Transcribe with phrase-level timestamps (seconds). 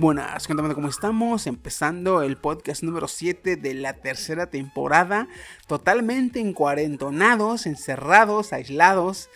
[0.00, 5.28] Buenas, buenas, cuéntame cómo estamos, empezando el podcast número 7 de la tercera temporada,
[5.66, 9.28] totalmente encuarentonados, encerrados, aislados.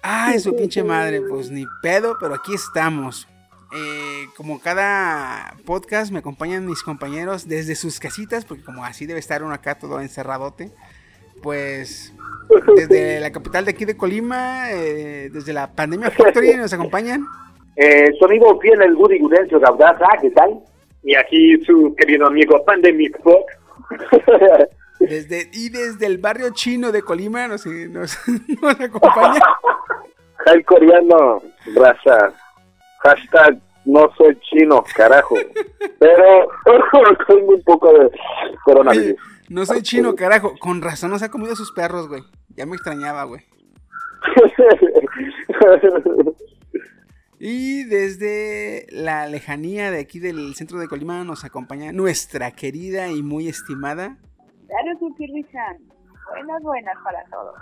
[0.00, 3.28] Ay, su pinche madre, pues ni pedo, pero aquí estamos.
[3.76, 9.20] Eh, como cada podcast me acompañan mis compañeros desde sus casitas, porque como así debe
[9.20, 10.72] estar uno acá todo encerradote,
[11.42, 12.14] pues
[12.74, 17.26] desde la capital de aquí de Colima, eh, desde la Pandemia Factory nos acompañan.
[17.76, 20.60] Eh, su amigo fiel, el Woody Gudencio Gaudaza, ¿qué tal?
[21.02, 23.46] Y aquí su querido amigo Pandemic Book.
[25.00, 28.16] Desde, y desde el barrio chino de Colima nos, nos,
[28.62, 29.40] nos acompaña.
[30.46, 31.42] El coreano,
[31.74, 32.32] raza.
[33.00, 35.34] Hashtag no soy chino, carajo.
[35.98, 36.48] Pero
[37.28, 38.10] tengo un poco de Oye,
[38.64, 39.16] coronavirus.
[39.50, 40.54] no soy chino, carajo.
[40.58, 42.22] Con razón nos ha comido sus perros, güey.
[42.56, 43.42] Ya me extrañaba, güey.
[47.46, 53.22] Y desde la lejanía de aquí del centro de Colima nos acompaña nuestra querida y
[53.22, 54.16] muy estimada.
[54.66, 54.98] Claro.
[56.30, 57.54] Buenas, buenas para todos.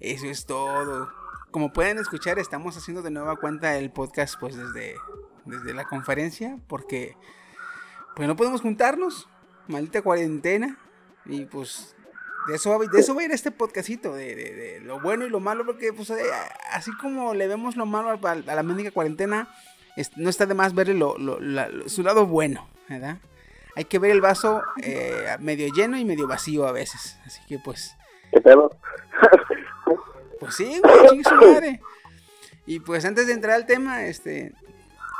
[0.00, 1.08] Eso es todo.
[1.52, 4.96] Como pueden escuchar, estamos haciendo de nueva cuenta el podcast pues desde,
[5.44, 7.14] desde la conferencia porque
[8.16, 9.28] pues no podemos juntarnos.
[9.68, 10.76] Maldita cuarentena.
[11.26, 11.94] Y pues
[12.48, 15.24] de eso, va- de eso va a ir este podcastito, de, de- de lo bueno
[15.26, 16.22] y lo malo, porque pues eh,
[16.72, 19.48] así como le vemos lo malo a, a la mendiga cuarentena,
[19.96, 23.18] es- no está de más verle lo- lo- la- lo- su lado bueno, ¿verdad?
[23.76, 27.16] Hay que ver el vaso eh, medio lleno y medio vacío a veces.
[27.24, 27.96] Así que pues...
[28.32, 28.70] ¿Qué pedo?
[30.40, 31.80] Pues sí, güey, chingue su madre.
[32.66, 34.52] Y pues antes de entrar al tema, este,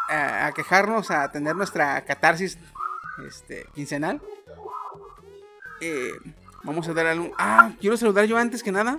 [0.09, 2.59] a, a quejarnos, a tener nuestra catarsis,
[3.29, 4.21] este, quincenal,
[5.81, 6.13] eh,
[6.63, 7.33] vamos a dar algún...
[7.39, 8.99] Ah, quiero saludar yo antes que nada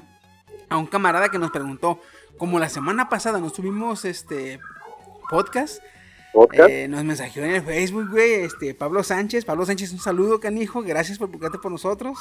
[0.70, 2.00] a un camarada que nos preguntó,
[2.38, 4.60] como la semana pasada nos tuvimos, este,
[5.30, 5.82] podcast,
[6.34, 6.70] ¿Podcast?
[6.70, 10.82] eh, nos mensajeó en el Facebook, güey, este, Pablo Sánchez, Pablo Sánchez, un saludo, canijo,
[10.82, 12.18] gracias por publicarte por nosotros,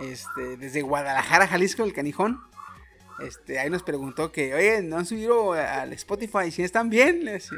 [0.00, 2.40] este, desde Guadalajara, Jalisco, el canijón,
[3.20, 6.50] este, ahí nos preguntó que, oye, ¿no han subido al Spotify?
[6.50, 7.26] ¿Si están bien?
[7.28, 7.56] Este,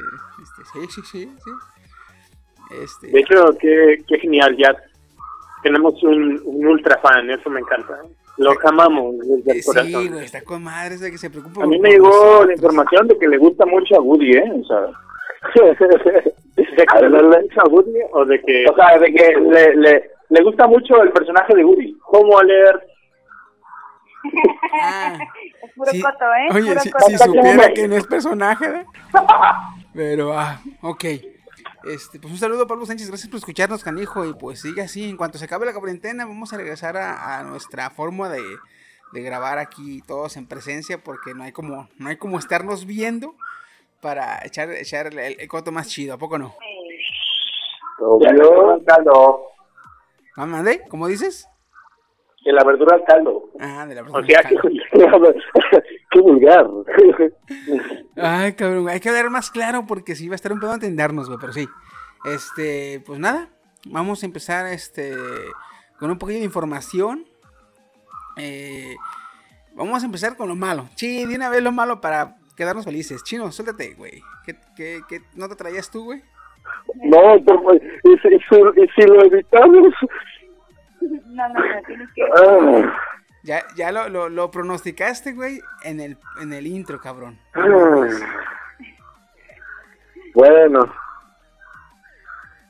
[0.73, 1.53] sí, sí, sí, sí.
[2.83, 4.75] Este, De hecho, qué, qué genial, ya
[5.63, 7.99] tenemos un, un ultra fan, eso me encanta.
[8.37, 10.09] Lo amamos desde el sí, corazón.
[10.09, 12.47] güey, está con madres de que se preocupa A mí me llegó nosotros.
[12.47, 14.53] la información de que le gusta mucho a Woody, ¿eh?
[14.63, 14.81] O sea,
[16.57, 18.67] ¿de que le gusta mucho a Woody o de que...?
[18.71, 21.97] O sea, de que le, le, le gusta mucho el personaje de Woody.
[22.01, 22.81] ¿Cómo leer?
[24.83, 25.19] Ah,
[25.63, 26.01] Es puro sí.
[26.01, 26.49] coto, ¿eh?
[26.55, 27.07] Oye, puro si, coto.
[27.07, 28.85] si supiera que no es personaje, ¿eh?
[29.95, 31.05] Pero, ah, ok.
[31.85, 34.25] Este, pues un saludo a Pablo Sánchez, gracias por escucharnos, canijo.
[34.27, 37.43] Y pues sigue así, en cuanto se acabe la cuarentena, vamos a regresar a, a
[37.45, 38.43] nuestra forma de,
[39.13, 43.35] de grabar aquí todos en presencia porque no hay como, no hay como estarnos viendo
[44.03, 46.55] para echar, echar el, el coto más chido, ¿a poco no?
[47.99, 48.83] Obvio.
[48.87, 49.43] caldo.
[50.37, 50.83] ¿Ah, mande?
[50.89, 51.47] ¿Cómo dices?
[52.45, 53.51] De la verdura al caldo.
[53.61, 54.27] Ah, de la O persona.
[54.27, 54.57] sea, que,
[56.21, 56.67] qué vulgar.
[58.17, 61.27] Ay, cabrón, hay que hablar más claro porque sí va a estar un pedo entendernos,
[61.29, 61.69] güey, pero sí.
[62.25, 63.49] Este, pues nada,
[63.87, 65.15] vamos a empezar este
[65.99, 67.25] con un poquillo de información.
[68.37, 68.97] Eh,
[69.75, 70.89] vamos a empezar con lo malo.
[70.97, 73.23] Sí, de una vez lo malo para quedarnos felices.
[73.25, 74.23] Chino, suéltate, güey.
[74.45, 76.23] ¿Qué, qué, qué no te traías tú, güey?
[77.03, 79.93] No, por favor, y si, y si- y si lo evitamos.
[81.01, 82.23] No, no, no, tienes que...
[82.23, 82.93] Ah,
[83.43, 87.39] Ya, ya lo, lo, lo pronosticaste, güey, en el, en el intro, cabrón.
[87.55, 88.07] ah.
[90.35, 90.93] Bueno,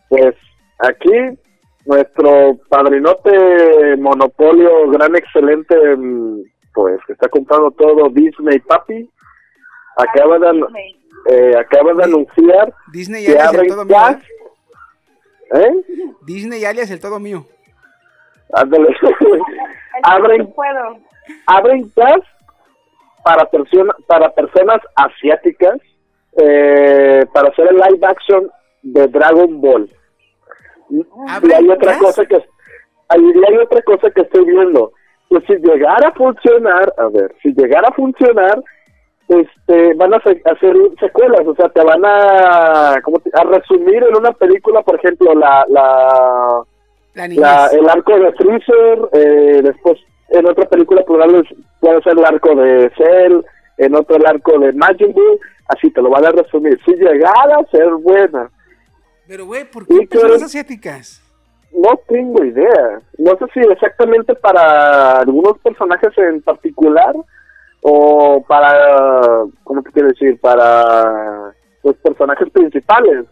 [0.09, 0.35] pues
[0.79, 1.39] aquí
[1.85, 6.43] nuestro padrinote monopolio, gran excelente, mm,
[6.73, 9.11] pues que está comprando todo Disney Papi,
[9.97, 10.65] acaba de,
[11.31, 13.97] eh, acaba de anunciar Disney que alias el abren todo mío.
[15.53, 15.61] ¿eh?
[15.61, 16.15] ¿Eh?
[16.23, 17.47] Disney alias el todo mío.
[18.53, 18.89] Ándale.
[20.03, 20.97] abren, puedo.
[21.47, 22.25] abren Plus
[23.25, 25.79] para, persona, para personas asiáticas
[26.41, 28.51] eh, para hacer el live action
[28.83, 29.91] de Dragon Ball.
[30.89, 32.37] Y ¿Abren hay otra cosa que
[33.09, 34.93] hay, hay otra cosa que estoy viendo.
[35.29, 38.63] Que si llegara a funcionar, a ver, si llegara a funcionar,
[39.29, 40.43] este, van a hacer
[40.99, 45.33] secuelas, o sea, te van a, ¿cómo te- a resumir en una película, por ejemplo,
[45.35, 46.63] la, la,
[47.15, 47.41] La niñez.
[47.43, 49.99] la, el arco de Freezer, eh, después
[50.29, 53.41] en otra película puede ser el arco de Cell,
[53.79, 56.79] en otro el arco de Majin Buu, así te lo van a resumir.
[56.85, 58.49] Si llegara a ser buena,
[59.27, 60.35] Pero, güey, ¿por qué claro.
[60.35, 61.23] asiáticas?
[61.73, 63.01] no tengo idea.
[63.19, 67.15] No sé si exactamente para algunos personajes en particular
[67.83, 70.39] o para, ¿cómo te quiero decir?
[70.41, 71.53] Para
[71.85, 73.25] los personajes principales.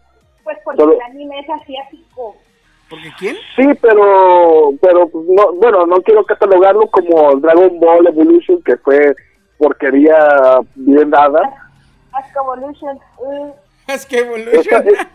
[0.43, 2.35] Pues porque Solo- el anime es asiático.
[2.89, 3.35] ¿Porque quién?
[3.55, 9.15] Sí, pero, pero pues, no, bueno, no quiero catalogarlo como Dragon Ball Evolution, que fue
[9.57, 11.39] porquería bien dada.
[12.13, 12.97] Ascovolution.
[13.19, 13.51] Uh,
[13.87, 14.87] Es que Esa- Evolution.
[14.87, 15.07] eh,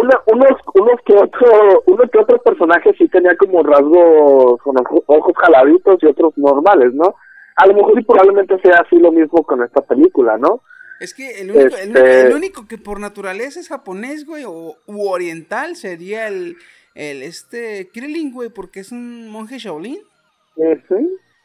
[0.00, 5.02] una- unos, unos que otro, uno que otro personaje sí tenía como rasgos con ojo-
[5.06, 7.14] ojos jaladitos y otros normales, ¿no?
[7.56, 10.60] A lo mejor y probablemente sea así lo mismo con esta película, ¿no?
[11.00, 14.44] Es que el único, el, único, Este- el único que por naturaleza es japonés, güey,
[14.44, 16.56] o u oriental sería el,
[16.94, 19.98] el este Krillin, güey, porque es un monje Shaolin.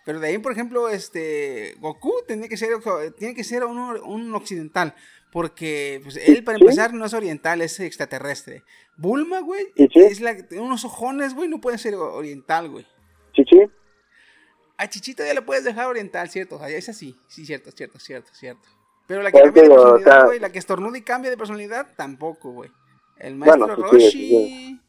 [0.06, 2.70] Pero de ahí, por ejemplo, este Goku tiene que ser
[3.18, 4.96] tiene que ser un, un occidental,
[5.32, 6.64] porque pues él para Sí.
[6.64, 8.64] empezar no es oriental, es extraterrestre.
[8.98, 12.86] Bulma, güey, Sí, es la tiene unos ojones, güey, no puede ser oriental, güey.
[13.34, 13.62] Chichi.
[14.78, 16.56] A Chichito ya le puedes dejar oriental, ¿cierto?
[16.56, 17.16] O sea, es así.
[17.28, 18.68] Sí, cierto, cierto, cierto, cierto.
[19.08, 21.88] Pero la que Pues cambia de personalidad, güey, la que estornuda y cambia de personalidad,
[21.98, 22.72] tampoco, güey.
[23.18, 24.80] El maestro Bueno, sí, Roshi.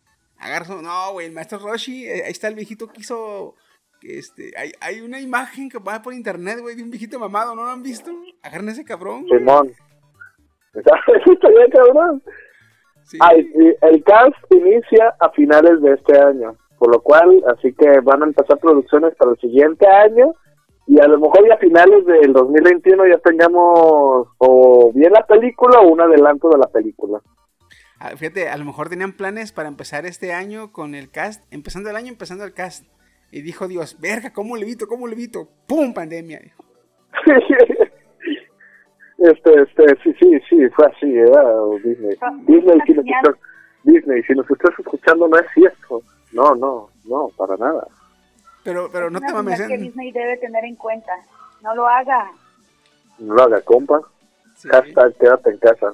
[0.67, 2.07] Su- No, güey, el maestro Roshi.
[2.07, 3.55] eh, Ahí está el viejito que hizo.
[4.03, 7.65] Este, hay, hay una imagen que va por internet, güey, de un viejito mamado, ¿no
[7.65, 8.11] lo han visto?
[8.43, 9.27] Agarren ese cabrón.
[9.29, 9.71] Simón.
[10.75, 12.23] Eso estaría cabrón.
[13.05, 13.19] Sí.
[13.21, 17.73] Ah, y- y el cast inicia a finales de este año, por lo cual, así
[17.75, 20.33] que van a empezar producciones para el siguiente año
[20.87, 25.81] y a lo mejor ya a finales del 2021 ya tengamos o bien la película
[25.81, 27.21] o un adelanto de la película.
[28.03, 31.91] Ah, Fíjate, a lo mejor tenían planes para empezar este año con el cast, empezando
[31.91, 32.87] el año, empezando el cast.
[33.31, 34.89] Y dijo Dios, verga, ¿cómo le evito?
[34.89, 35.49] ¿Cómo le evito?
[35.69, 35.93] ¡Pum!
[35.93, 36.41] Pandemia.
[36.41, 36.65] dijo.
[39.19, 41.55] este, este, sí, sí, sí, fue así, ¿verdad?
[41.85, 42.17] Disney.
[42.47, 43.35] Disney, si nos estás,
[43.85, 46.03] Disney, si nos estás escuchando no es cierto.
[46.33, 47.87] No, no, no, para nada.
[48.65, 49.57] Pero, pero no te mames.
[49.57, 51.13] señal que en- Disney debe tener en cuenta.
[51.63, 52.31] No lo haga.
[53.19, 54.01] No lo haga, compa.
[54.57, 54.69] Sí.
[54.69, 55.93] Hashtag quédate en casa.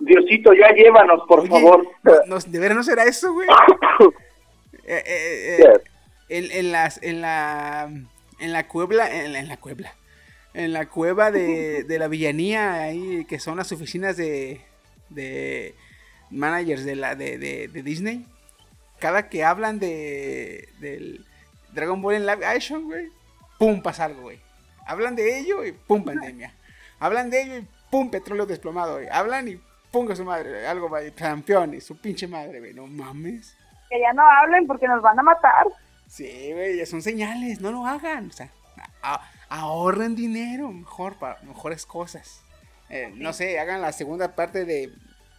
[0.00, 1.86] Diosito, ya llévanos, por Oye, favor.
[2.26, 3.48] no- ¿De veras no será eso, güey?
[4.86, 5.80] Eh, eh, eh,
[6.28, 7.88] en, en las, en la,
[8.38, 9.94] en la cuebla, en la, en la cuebla,
[10.52, 14.60] en la cueva de, de la villanía, ahí que son las oficinas de,
[15.08, 15.74] de
[16.30, 18.26] managers de la, de, de, de Disney,
[18.98, 21.24] cada que hablan de, del
[21.72, 23.08] Dragon Ball en live action, güey,
[23.58, 24.38] pum, pasa algo, güey.
[24.86, 26.52] Hablan de ello y pum, pandemia.
[27.00, 29.08] Hablan de ello y pum, petróleo desplomado, güey.
[29.10, 29.60] Hablan y
[29.90, 33.56] pum, a su madre, algo, güey, campeón y su pinche madre, güey, no mames.
[33.88, 35.66] Que ya no hablen porque nos van a matar.
[36.08, 38.28] Sí, güey, ya son señales, no lo hagan.
[38.28, 38.50] O sea,
[39.48, 42.42] ahorren dinero, mejor para mejores cosas.
[42.90, 44.92] Eh, no sé, hagan la segunda parte de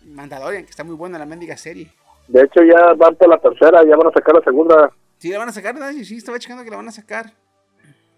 [0.05, 1.91] Mandalorian, que está muy buena la mendiga serie.
[2.27, 4.91] De hecho, ya van por la tercera, ya van a sacar la segunda.
[5.17, 5.91] Sí, la van a sacar, ¿verdad?
[5.91, 7.31] Sí, estaba checando que la van a sacar.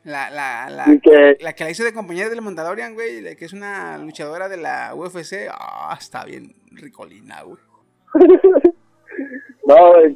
[0.07, 3.51] La, la, la, que, la que la hizo de compañera del Mandalorian, güey, que es
[3.51, 5.49] una luchadora de la UFC.
[5.51, 7.57] Ah, está bien ricolina, güey.
[9.67, 9.75] no,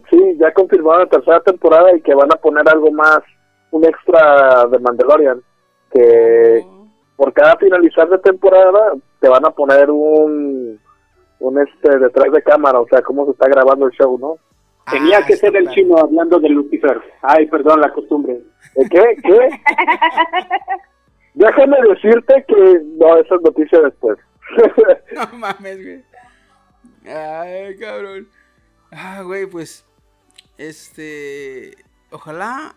[0.09, 3.19] sí, ya confirmaron la tercera temporada y que van a poner algo más,
[3.71, 5.41] un extra de Mandalorian.
[5.91, 6.65] Que
[7.17, 10.79] por cada finalizar de temporada te van a poner un,
[11.39, 14.37] un este detrás de cámara, o sea, cómo se está grabando el show, ¿no?
[14.89, 15.75] Tenía Ah, que ser el claro.
[15.75, 16.99] chino hablando de Lucifer.
[17.21, 18.41] Ay, perdón, la costumbre.
[18.75, 19.15] ¿Eh, ¿Qué?
[19.23, 19.49] ¿Qué?
[21.33, 24.17] Déjame decirte que no, esa es noticia después.
[25.15, 26.03] No mames, güey.
[27.15, 28.27] Ay, cabrón.
[28.91, 29.85] Ah, güey, pues.
[30.57, 31.71] Este.
[32.11, 32.75] Ojalá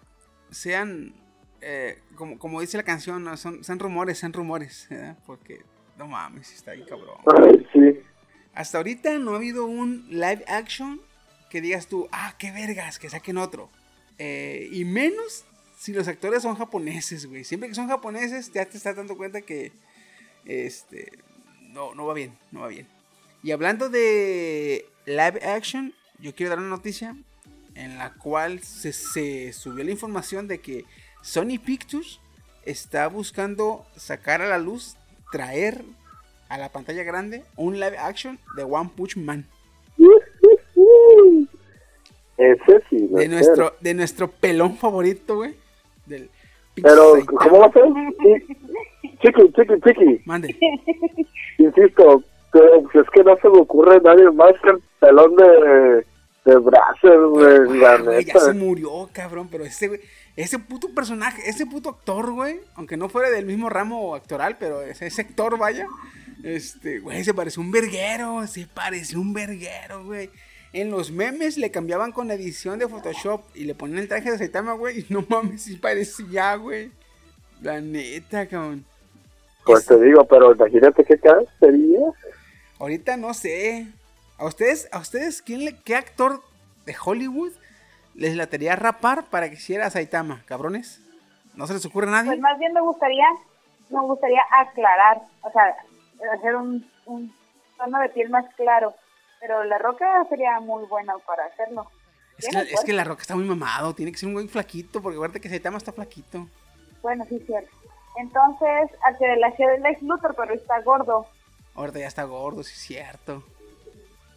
[0.50, 1.14] sean.
[1.60, 3.36] eh, como, como dice la canción, ¿no?
[3.36, 4.86] son, sean rumores, sean rumores.
[4.90, 5.16] ¿verdad?
[5.26, 5.62] Porque.
[5.98, 7.16] No mames, está ahí, cabrón.
[7.42, 8.00] Ay, sí.
[8.54, 11.00] Hasta ahorita no ha habido un live action
[11.54, 13.70] que digas tú, ah, qué vergas, que saquen otro.
[14.18, 15.44] Eh, y menos
[15.78, 17.44] si los actores son japoneses, güey.
[17.44, 19.70] Siempre que son japoneses, ya te estás dando cuenta que.
[20.46, 21.12] Este.
[21.68, 22.88] No, no va bien, no va bien.
[23.44, 27.16] Y hablando de live action, yo quiero dar una noticia
[27.76, 30.84] en la cual se, se subió la información de que
[31.22, 32.18] Sony Pictures
[32.64, 34.96] está buscando sacar a la luz,
[35.30, 35.84] traer
[36.48, 39.46] a la pantalla grande un live action de One Punch Man.
[42.36, 43.08] Ese sí.
[43.10, 45.54] lo De nuestro, de nuestro pelón favorito, güey.
[46.06, 46.28] Del
[46.74, 47.40] Pero, Saitama.
[47.40, 47.84] ¿cómo va a ser?
[49.22, 50.20] Chiqui, chiqui, chiqui.
[50.24, 50.56] Mande.
[51.58, 52.22] Insisto,
[52.52, 52.60] que,
[52.92, 56.06] pues, es que no se me ocurre nadie más que el pelón de,
[56.44, 60.00] de Bracer, güey, la ya se murió, cabrón, pero ese, güey,
[60.36, 64.82] ese puto personaje, ese puto actor, güey, aunque no fuera del mismo ramo actoral, pero
[64.82, 65.86] ese, ese actor, vaya,
[66.42, 70.30] este, güey, se pareció un verguero, se pareció un verguero, güey.
[70.74, 74.38] En los memes le cambiaban con edición de Photoshop y le ponían el traje de
[74.38, 76.90] Saitama, güey, y no mames, sí parecía, güey.
[77.62, 78.84] La neta, cabrón.
[79.64, 82.00] Pues te digo, pero imagínate qué cara sería.
[82.80, 83.86] Ahorita no sé.
[84.36, 86.42] ¿A ustedes, a ustedes quién le, qué actor
[86.86, 87.52] de Hollywood
[88.16, 91.00] les latería rapar para que hiciera Saitama, cabrones?
[91.54, 92.30] ¿No se les ocurre a nadie?
[92.30, 93.26] Pues más bien me gustaría,
[93.90, 95.76] me gustaría aclarar, o sea,
[96.36, 97.32] hacer un, un
[97.78, 98.92] tono de piel más claro.
[99.46, 101.86] Pero la roca sería muy buena para hacerlo.
[102.38, 105.02] es, que, es que la roca está muy mamado, tiene que ser un güey flaquito,
[105.02, 106.48] porque acuérdate que Saitama está flaquito.
[107.02, 107.68] Bueno, sí, cierto.
[108.16, 111.26] Entonces, al que le hacía del Lex Luthor, pero está gordo.
[111.74, 113.42] Ahorita ya está gordo, sí es cierto.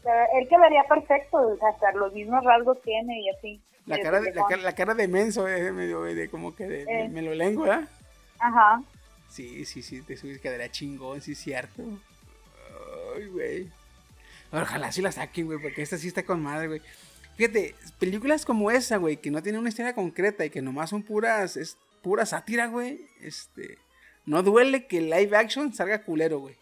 [0.03, 3.61] Pero él quedaría perfecto, o sea, hasta los mismos rasgos tiene y así.
[3.85, 6.65] La de cara de, la, cara, la cara de menso, eh, medio, de como que
[6.67, 7.07] de, de- Eh.
[7.09, 7.87] me lo lengo, ¿verdad?
[8.39, 8.81] Ajá.
[9.29, 11.81] Sí, sí, sí, te subes quedaría chingón, sí es cierto.
[13.15, 13.71] Ay, güey.
[14.51, 16.81] Ojalá sí la saquen, güey, porque esta sí está con madre, güey.
[17.35, 21.03] Fíjate, películas como esa, güey, que no tienen una historia concreta y que nomás son
[21.03, 23.01] puras, es pura sátira, güey.
[23.21, 23.77] Este,
[24.25, 26.55] no duele que el live action salga culero, güey.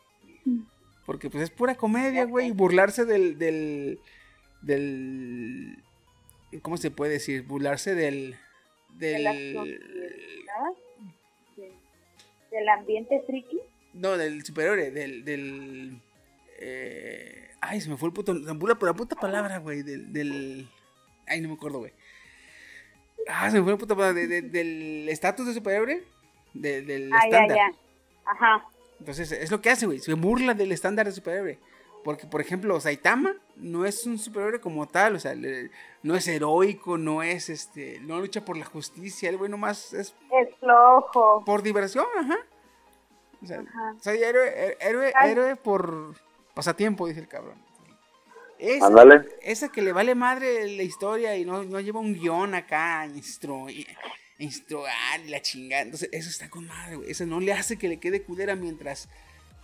[1.05, 3.99] Porque pues es pura comedia, güey, y burlarse del, del,
[4.63, 5.77] del,
[6.63, 7.43] ¿cómo se puede decir?
[7.43, 8.35] Burlarse del,
[8.97, 9.79] del, de-
[12.51, 13.59] del ambiente friki.
[13.93, 15.99] no, del superhéroe, del, del,
[16.59, 20.69] eh, ay, se me fue el puto, la la puta palabra, güey, del, del,
[21.27, 21.93] ay, no me acuerdo, güey.
[23.27, 26.03] Ah, se me fue la puta palabra, de- de- del estatus de superhéroe,
[26.53, 27.57] de- del Ah, ya, estándar.
[27.57, 27.71] ya.
[28.31, 28.65] Ajá.
[28.99, 29.99] Entonces, es lo que hace, güey.
[29.99, 31.59] Se burla del estándar de superhéroe.
[32.03, 35.15] Porque, por ejemplo, Saitama no es un superhéroe como tal.
[35.15, 35.71] O sea, le-
[36.03, 37.99] no es heroico, no es este.
[38.01, 39.27] No lucha por la justicia.
[39.29, 41.43] El güey nomás es Es flojo.
[41.45, 42.37] por diversión, ajá.
[43.41, 43.95] O sea, Ajá.
[44.01, 46.15] soy héroe, héroe, héroe por
[46.55, 47.57] pasatiempo, dice el cabrón.
[48.57, 49.25] Esa, Ándale.
[49.43, 53.07] esa que le vale madre la historia y no, no lleva un guion acá, a
[53.07, 53.67] instru,
[54.39, 55.83] instruar y la chingada.
[55.83, 57.11] Entonces, eso está con madre, güey.
[57.11, 59.09] Eso no le hace que le quede culera mientras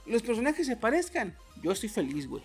[0.06, 1.34] los personajes se parezcan.
[1.64, 2.44] Yo estoy feliz, güey.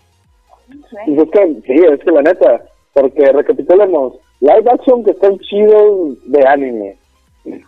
[1.07, 2.61] Y es que, sí, es que la neta,
[2.93, 6.97] porque recapitulemos, live action que están chidos de anime.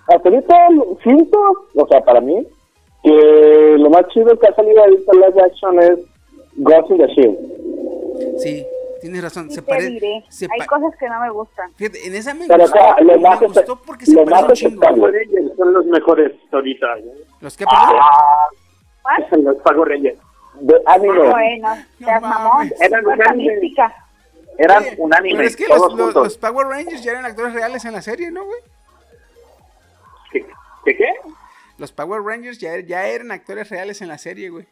[0.07, 0.55] Hasta ahorita
[1.03, 1.39] siento,
[1.75, 2.45] o sea, para mí,
[3.03, 5.99] que lo más chido que ha salido ahorita live action es
[6.59, 8.39] Ghost in the Shield.
[8.39, 8.65] Sí,
[9.01, 9.49] tienes razón.
[9.51, 10.23] Se parece.
[10.51, 11.73] hay cosas que no me gustan.
[11.75, 14.71] Fíjate, en esa me Pero gustó, acá, lo me más gustó porque se parece un
[14.73, 15.07] chingo.
[15.07, 16.87] Rangers son los mejores ahorita.
[16.97, 17.11] ¿no?
[17.41, 17.95] ¿Los que perdón?
[19.11, 19.17] Ah.
[19.31, 20.19] Los Power Rangers.
[20.59, 21.29] de anime.
[21.29, 22.71] Bueno, No seas mamón.
[22.79, 23.47] Eran grandes.
[23.47, 23.95] mística.
[24.57, 26.23] Eran Oye, un anime, Pero es que todos los, los- juntos.
[26.25, 28.59] los Power Rangers ya eran actores reales en la serie, ¿no, güey?
[30.31, 30.45] ¿Qué,
[30.85, 30.97] qué?
[30.97, 31.09] qué?
[31.77, 34.65] Los Power Rangers ya, ya eran actores reales en la serie, güey.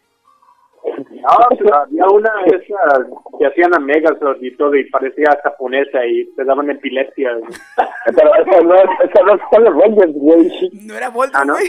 [1.28, 3.06] No, había una de esas
[3.38, 7.34] que hacían a Megazord y todo, y parecía japonesa y te daban epilepsia.
[7.36, 7.52] güey.
[8.16, 10.70] Pero eso no es, eso no es Power Rangers, güey.
[10.86, 11.54] No era Volta, Ah, ¿no?
[11.56, 11.68] güey.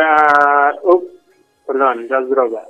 [0.00, 1.06] Ah, ups,
[1.66, 2.68] perdón, las drogas.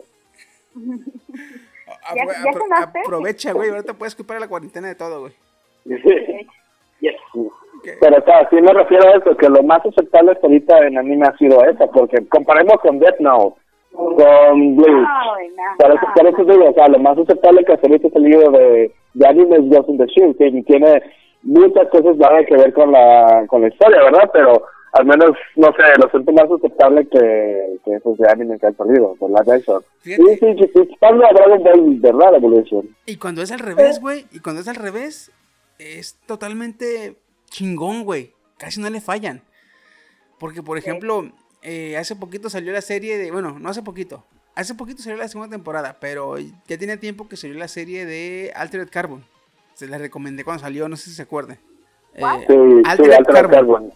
[0.75, 3.01] ¿Ya- ya apro- cenaste?
[3.05, 3.71] aprovecha, güey.
[3.71, 5.33] Ahorita puedes culpar a la cuarentena de todo, güey.
[7.01, 7.15] Yes.
[8.01, 10.99] Pero, o sea, sí me refiero a eso, que lo más aceptable hasta ahorita en
[10.99, 13.61] anime ha sido esa, porque comparemos con Death Note,
[13.93, 15.09] con Bleach.
[15.79, 18.51] Por eso, por eso digo, o sea, lo más aceptable que hasta ahorita ha salido
[18.51, 21.03] de, de anime es Ghost in the Shield, que tiene
[21.43, 24.31] muchas cosas nada que ver con la, con la historia, ¿verdad?
[24.33, 28.67] Pero al menos, no sé, lo siento más aceptable que, que esos de anime que
[28.67, 29.45] han salido, por la.
[30.03, 32.37] Sí, sí, sí, a Dragon Ball, ¿verdad?
[32.37, 32.97] Evolution.
[33.07, 35.31] Y cuando es al revés, güey, y cuando es al revés,
[35.79, 37.17] es totalmente
[37.47, 38.33] chingón, güey.
[38.59, 39.43] Casi no le fallan.
[40.39, 41.25] Porque, por ejemplo,
[41.71, 43.31] eh, hace poquito salió la serie de.
[43.31, 44.25] Bueno, no hace poquito.
[44.55, 48.53] Hace poquito salió la segunda temporada, pero ya tiene tiempo que salió la serie de
[48.57, 49.25] Altered Carbon.
[49.75, 51.59] Se la recomendé cuando salió, no sé si se acuerdan.
[52.15, 53.51] Eh, Sí, sí, Altered Carbon.
[53.53, 53.93] Carbon.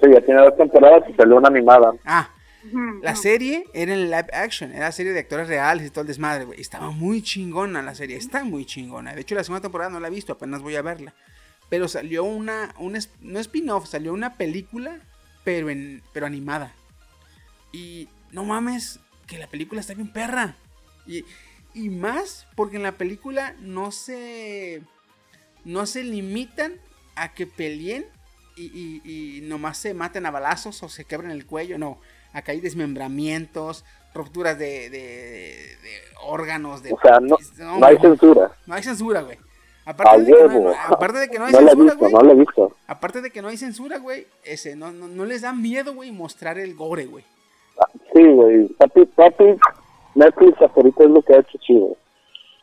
[0.00, 1.92] Sí, ya tiene dos temporadas y salió una animada.
[2.04, 2.30] Ah,
[3.02, 6.44] La serie era en live action, era serie de actores reales y todo el desmadre,
[6.44, 6.60] güey.
[6.60, 9.14] Estaba muy chingona la serie, está muy chingona.
[9.14, 11.14] De hecho, la segunda temporada no la he visto, apenas voy a verla.
[11.68, 15.00] Pero salió una, un es- no spin-off, salió una película,
[15.44, 16.72] pero, en, pero animada.
[17.72, 20.56] Y no mames, que la película está bien perra.
[21.06, 21.24] Y,
[21.74, 24.82] y más porque en la película no se,
[25.64, 26.74] no se limitan
[27.16, 28.06] a que peleen
[28.56, 31.98] y, y- y nomás se maten a balazos o se quebren el cuello, no.
[32.32, 33.84] Acá hay desmembramientos,
[34.14, 36.92] rupturas de, de- de órganos, de...
[36.92, 38.52] O sea, no, no, no hay censura.
[38.66, 39.38] no hay censura, güey.
[39.84, 42.12] Aparte, de que no, aparte de que no hay censura, visto, güey.
[42.12, 42.76] no la he visto.
[42.86, 44.26] Aparte de que no hay censura, güey.
[44.44, 47.24] Ese, no, no, no les da miedo, güey, mostrar el gore, güey.
[48.18, 48.66] Sí, güey.
[48.78, 49.44] Papi, papi,
[50.14, 51.96] Netflix hasta ahorita es lo que ha hecho chido.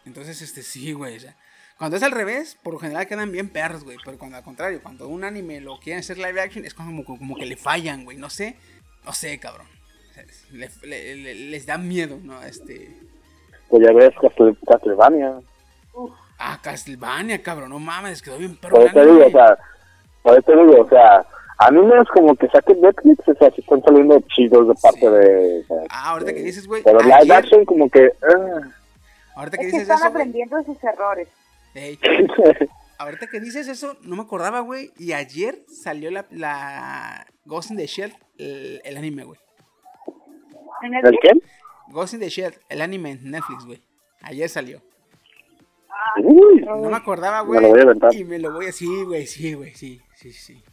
[0.06, 1.16] Entonces, este, sí, güey.
[1.16, 1.36] o sea,
[1.78, 3.98] cuando es al revés, por lo general quedan bien perros, güey.
[4.04, 7.36] Pero cuando al contrario, cuando un anime lo quieren hacer live action, es como, como
[7.36, 8.18] que le fallan, güey.
[8.18, 8.58] No sé,
[9.06, 9.68] no sé, cabrón.
[10.12, 12.42] O sea, le- le- le- les da miedo, ¿no?
[12.44, 12.96] Este.
[13.70, 15.40] Pues ya ves Castle- Castlevania.
[16.38, 18.76] Ah, Castlevania, cabrón, no mames, quedó bien perro.
[18.76, 19.58] Por eso digo, o sea,
[20.22, 21.26] por eso digo, o sea,
[21.58, 25.08] animes como que saquen Netflix, o sea, si están saliendo chidos de parte Sí.
[25.08, 25.66] de...
[25.90, 26.84] Ah, ahorita de- que dices, güey.
[26.84, 28.12] Pero live ayer- action como que...
[28.24, 28.62] ah.
[29.36, 31.28] Ahorita que Es que dices están eso, aprendiendo de sus errores.
[32.98, 34.92] Ahorita que dices eso, no me acordaba, güey.
[34.98, 39.40] Y ayer salió la, la Ghost in the Shell, el, el anime, güey.
[40.84, 41.32] ¿En ¿El qué?
[41.90, 43.82] Ghost in the Shell, el anime en Netflix, güey.
[44.22, 44.82] Ayer salió.
[46.24, 47.62] Uy, No me acordaba, Me güey.
[47.62, 48.14] lo voy a aventar.
[48.16, 48.72] Y me lo voy a...
[48.72, 50.64] Sí, güey, sí, güey, sí, sí, sí.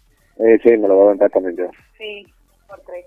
[0.45, 1.65] Eh, sí, me lo voy a aventar también yo.
[1.99, 2.27] Sí,
[2.69, 3.07] por tres.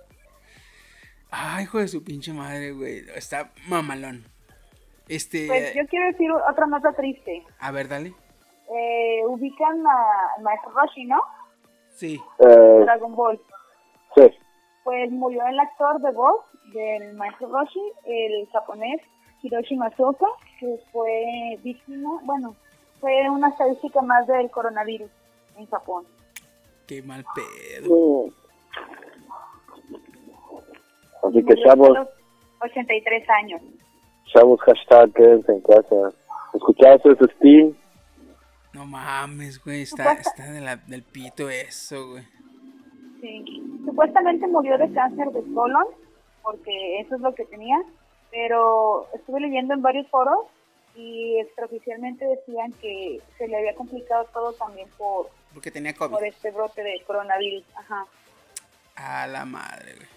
[1.31, 2.99] Ay, hijo de su pinche madre, güey.
[3.15, 4.23] Está mamalón.
[5.07, 5.47] Este...
[5.47, 7.43] Pues yo quiero decir otra nota triste.
[7.59, 8.13] A ver, dale.
[8.73, 11.21] Eh, ubican a- al maestro Roshi, ¿no?
[11.89, 12.19] Sí.
[12.39, 13.39] Eh, Dragon Ball.
[14.15, 14.23] sí.
[14.83, 19.01] Pues murió el actor de voz del maestro Roshi, el japonés
[19.41, 20.27] Hiroshi Matsuoka,
[20.59, 22.55] que fue víctima, bueno,
[23.01, 25.09] fue una estadística más del coronavirus
[25.57, 26.05] en Japón.
[26.87, 28.25] Qué mal pedo.
[31.23, 32.07] Así que chavos, los
[32.61, 33.61] 83 años.
[34.31, 36.13] chavos, hashtag, quédense en casa.
[36.53, 37.75] ¿Escuchaste ese Steam?
[38.73, 39.81] No mames, güey.
[39.83, 42.23] Está, está de la- del pito eso, güey.
[43.21, 43.43] Sí.
[43.85, 45.85] Supuestamente murió de cáncer de colon,
[46.43, 47.77] porque eso es lo que tenía,
[48.31, 50.39] pero estuve leyendo en varios foros
[50.95, 56.11] y extraoficialmente decían que se le había complicado todo también por, Porque tenía COVID.
[56.13, 57.63] por este brote de coronavirus.
[57.75, 58.05] Ajá.
[58.97, 60.07] A la madre, güey.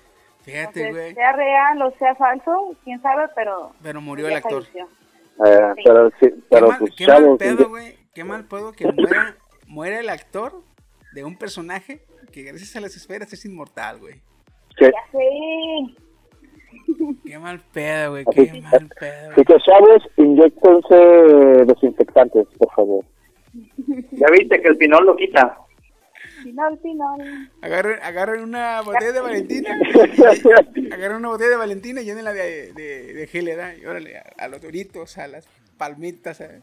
[0.42, 1.14] Fíjate, Entonces, güey.
[1.14, 4.64] sea real o sea falso, quién sabe, pero Pero murió ya el actor.
[4.64, 5.82] Eh, Sí.
[5.84, 7.96] pero sí, Qué pero mal, pues qué mal pedo, güey.
[8.14, 10.62] Qué mal pedo que muera, muera el actor
[11.12, 14.20] de un personaje que gracias a las esferas es inmortal, güey.
[14.76, 15.94] que- Ya sé.
[17.26, 18.24] Qué mal pedo, güey.
[18.28, 19.34] Así- Qué mal pedo.
[19.34, 23.04] que chavos, inyectense desinfectantes, por favor.
[24.12, 25.58] Ya viste que el pinol lo quita.
[26.42, 27.50] Final, final.
[27.62, 29.70] Agarren, agarren una botella de Valentina.
[30.92, 33.74] Agarren una botella de Valentina y llénenla de, de, de gel, ¿verdad?
[33.80, 36.40] Y órale, a, a los doritos, a las palmitas.
[36.40, 36.60] a-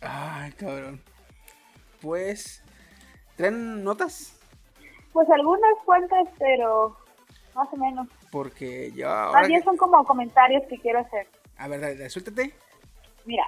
[0.00, 1.00] Ay, cabrón.
[2.00, 2.62] Pues,
[3.36, 4.34] ¿traen notas?
[5.12, 6.96] Pues algunas cuentas, pero
[7.54, 8.06] más o menos.
[8.30, 9.40] Porque yo ahora...
[9.40, 11.26] Más bien que- son como comentarios que quiero hacer.
[11.58, 12.52] A ver, dale, dale, suéltate.
[13.26, 13.44] Mira,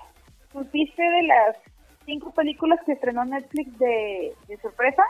[0.52, 1.56] ¿supiste de las
[2.04, 5.02] cinco películas que estrenó Netflix de, de sorpresa?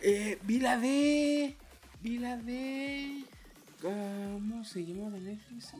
[0.00, 1.54] Eh, vi la de...
[2.00, 3.24] Vi la de...
[3.82, 5.74] ¿Cómo se llama de Netflix?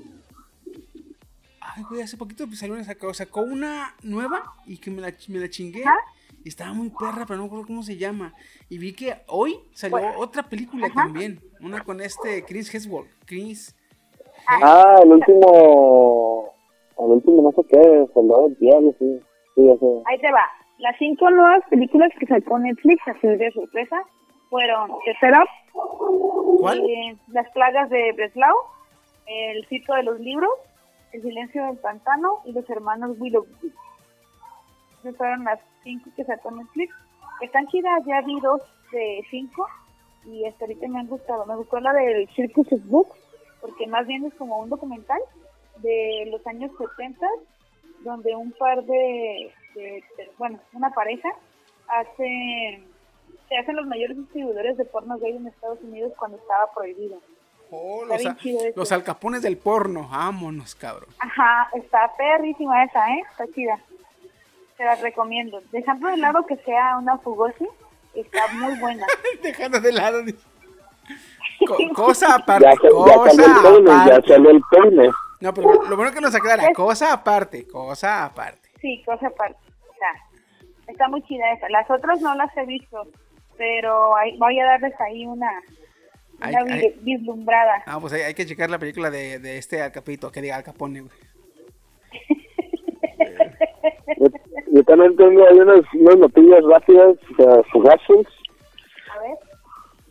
[1.61, 5.12] Ay, güey, hace poquito pues, salió una, sacó, sacó una nueva y que me la,
[5.29, 5.83] me la chingué.
[6.44, 8.35] Y estaba muy perra, pero no me acuerdo cómo se llama.
[8.68, 10.94] Y vi que hoy salió Pues, otra película ajá.
[11.03, 11.40] también.
[11.61, 13.11] Una con este Chris Hemsworth.
[13.27, 13.75] Chris.
[14.47, 16.27] Ah, el último.
[16.98, 19.20] El último, no sé qué, Soldado del Diablo, sí.
[19.54, 20.02] Sí, ya sé.
[20.06, 20.44] Ahí te va.
[20.78, 23.96] Las cinco nuevas películas que sacó Netflix, así de sorpresa,
[24.50, 25.48] fueron The Setup,
[26.61, 26.78] ¿Cuál?
[26.80, 28.54] eh, Las plagas de Breslau,
[29.26, 30.50] El ciclo de los libros,
[31.12, 33.72] El silencio del pantano y Los hermanos Willoughby.
[35.00, 36.94] Esas fueron las cinco que sacó Netflix.
[37.40, 38.61] Están chidas, ya vi dos
[38.92, 39.66] de cinco
[40.24, 41.46] y hasta ahorita me han gustado.
[41.46, 43.16] Me gustó la del Circus of Books,
[43.61, 45.20] porque más bien es como un documental
[45.82, 47.26] de los años 70
[48.04, 51.28] donde un par de, de- de- bueno, una pareja
[51.88, 52.82] hace
[53.48, 57.18] se hacen los mayores distribuidores de porno gay en Estados Unidos cuando estaba prohibido.
[57.70, 58.78] Oh, Está los, bien a- chido eso.
[58.80, 60.06] los alcapones del porno.
[60.10, 61.08] Vámonos, cabrón.
[61.18, 63.22] Ajá, está perrísima esa, ¿eh?
[63.30, 63.78] Está chida.
[64.76, 65.60] Te la recomiendo.
[65.72, 67.66] Dejando de lado que sea una fugosi,
[68.14, 69.06] está muy buena.
[69.42, 70.20] Dejando de lado.
[71.66, 74.28] Co- cosa aparte, Ya, sa- ya cosa salió el peine, ya aparte.
[74.28, 75.10] salió el peine.
[75.40, 78.68] No, pero lo bueno que nos aclara, cosa aparte, cosa aparte.
[78.81, 79.59] Sí, cosa aparte.
[79.88, 80.12] O sea,
[80.88, 81.68] está muy chida esa.
[81.68, 83.07] Las otras no las he visto,
[83.57, 85.51] pero voy a darles ahí una,
[86.40, 87.83] una vislumbrada.
[87.87, 90.64] Ah, pues hay, hay que checar la película de, de este Alcapito, que diga Al
[90.64, 91.12] Capone, güey.
[94.18, 94.27] Yo,
[94.72, 98.27] yo también tengo ahí unas, unas noticias rápidas, sea, fugaces.
[99.14, 99.38] A ver.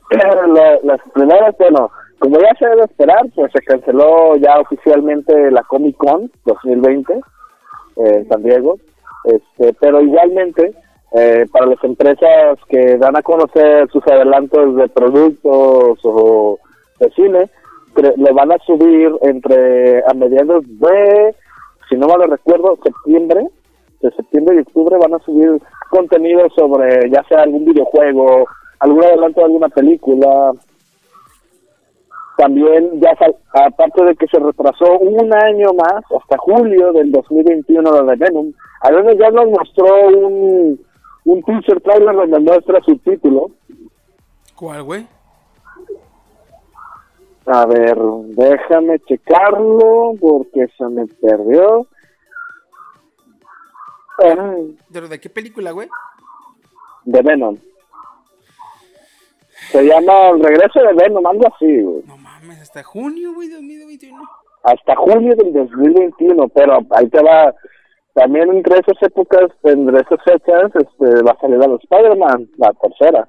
[0.53, 5.63] La- las primeras, bueno, como ya se debe esperar, pues se canceló ya oficialmente la
[5.63, 7.19] Comic Con 2020 eh,
[7.95, 8.77] en San Diego,
[9.25, 10.73] este, pero igualmente
[11.13, 16.59] eh, para las empresas que dan a conocer sus adelantos de productos o
[16.99, 17.49] de cine,
[17.95, 21.35] le van a subir entre a mediados de,
[21.89, 23.47] si no mal recuerdo, septiembre,
[24.01, 28.45] de septiembre y octubre van a subir contenido sobre ya sea algún videojuego,
[28.79, 30.51] algún adelanto de alguna película.
[32.37, 37.81] También, ya sal- aparte de que se retrasó un año más, hasta julio del 2021
[37.91, 40.79] lo de Venom, al menos ya nos mostró un,
[41.25, 43.49] un teaser trailer donde muestra su título.
[44.55, 45.07] ¿Cuál, güey?
[47.47, 47.97] A ver,
[48.35, 51.87] déjame checarlo porque se me perdió.
[54.19, 55.87] Ay, ¿De, de qué película, güey?
[57.05, 57.55] de Venom.
[59.71, 62.03] Se llama El regreso de Venom, algo así, güey.
[62.05, 64.21] No mames, hasta junio, güey, 2021.
[64.63, 67.53] Hasta junio del 2021, pero ahí te va.
[68.13, 72.73] También entre esas épocas, entre esas fechas, este, va a salir a los Spider-Man, la
[72.73, 73.27] tercera.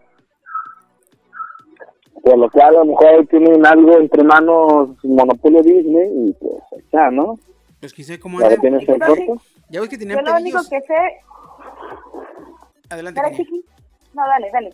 [2.22, 6.84] Por lo cual, a lo mejor ahí tienen algo entre manos Monopolio Disney y pues
[6.92, 7.38] ya, ¿no?
[7.80, 9.40] Pues quién sabe cómo Ya tienes corto.
[9.70, 10.94] Ya ves que Yo tenían lo único que sé...
[12.90, 13.20] Adelante.
[14.14, 14.70] No, dale, dale.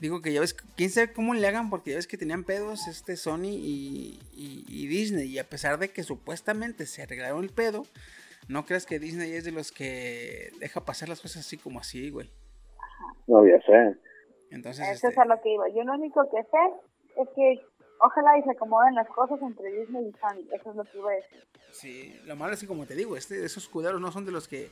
[0.00, 2.86] Digo que ya ves, quién sabe cómo le hagan, porque ya ves que tenían pedos
[2.86, 5.26] este Sony y, y- y Disney.
[5.28, 7.84] Y a pesar de que supuestamente se arreglaron el pedo,
[8.48, 12.10] no creas que Disney es de los que deja pasar las cosas así como así,
[12.10, 12.30] güey.
[13.26, 13.98] No, ya sé.
[14.50, 15.68] Entonces, Eso este, es a lo que iba.
[15.70, 17.60] Yo lo único que sé es que
[18.00, 20.46] ojalá y se acomoden las cosas entre Disney y Sony.
[20.54, 21.44] Eso es lo que iba a decir.
[21.72, 24.46] sí, lo malo es que como te digo, este, esos cuidados no son de los
[24.48, 24.70] que...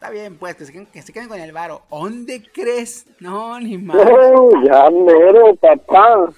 [0.00, 1.82] Está bien, pues, que se queden, que se queden con el varo.
[1.90, 3.04] ¿Dónde crees?
[3.20, 3.98] No, ni más.
[3.98, 6.30] Oh, ya mero, papá.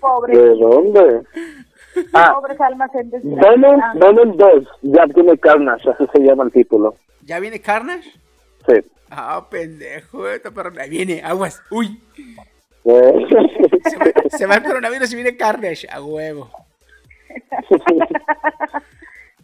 [0.00, 1.20] Pobre, ¿De dónde?
[2.14, 3.80] Ah, pobres almas en Venom.
[3.96, 6.94] Venom 2, ya tiene Carnage, así se llama el título.
[7.26, 8.10] ¿Ya viene Carnage?
[8.66, 8.76] Sí.
[9.10, 10.72] Ah, pendejo, esta perra.
[10.80, 11.62] Ahí viene, aguas.
[11.70, 12.00] Uy,
[12.86, 13.26] Eh,
[13.90, 14.04] se va,
[14.38, 15.86] se va el coronavirus y viene Carnage.
[15.90, 16.50] A huevo.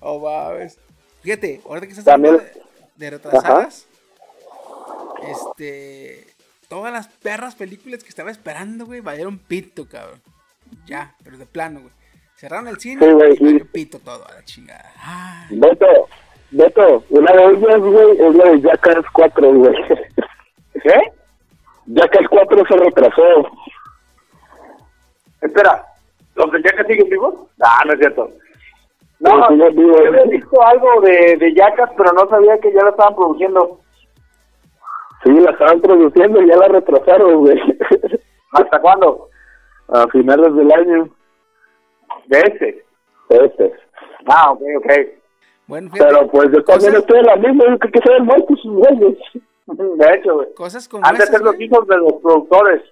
[0.00, 0.78] Oh, mames.
[1.22, 2.67] Fíjate, ahorita que estás También- hablando de,
[2.98, 3.86] de retrasadas,
[5.22, 6.26] este.
[6.68, 10.20] Todas las perras películas que estaba esperando, güey, valieron pito, cabrón.
[10.86, 11.92] Ya, pero de plano, güey.
[12.36, 14.92] Cerraron el cine Sí, güey, y valió pito todo, a la chingada.
[15.02, 15.86] Ay, Beto,
[16.50, 19.74] Beto, una de ellas, güey, es la de Jackass 4, güey.
[20.82, 21.12] ¿Qué?
[21.86, 23.22] Jackass 4 se retrasó.
[25.40, 25.86] Espera,
[26.34, 27.34] ¿los de Jackass siguen vivos?
[27.60, 28.30] Ah, no es cierto.
[29.20, 29.74] No, vivos.
[29.74, 33.80] yo había visto algo de, de Jackass, pero no sabía que ya lo estaban produciendo.
[35.24, 37.58] Sí, la estaban produciendo y ya la retrasaron, güey.
[38.52, 39.28] ¿Hasta cuándo?
[39.88, 41.08] A finales del año.
[42.26, 42.84] De este.
[43.28, 43.72] Este.
[44.26, 44.92] Ah, ok, ok.
[45.66, 48.12] bueno, fíjate, Pero pues yo también cosas, estoy en la misma, yo creo que se
[48.12, 49.18] ven muertos sus güeyes.
[49.66, 50.54] De hecho, güey.
[50.54, 52.82] cosas como Han de esas, ser los hijos de los productores.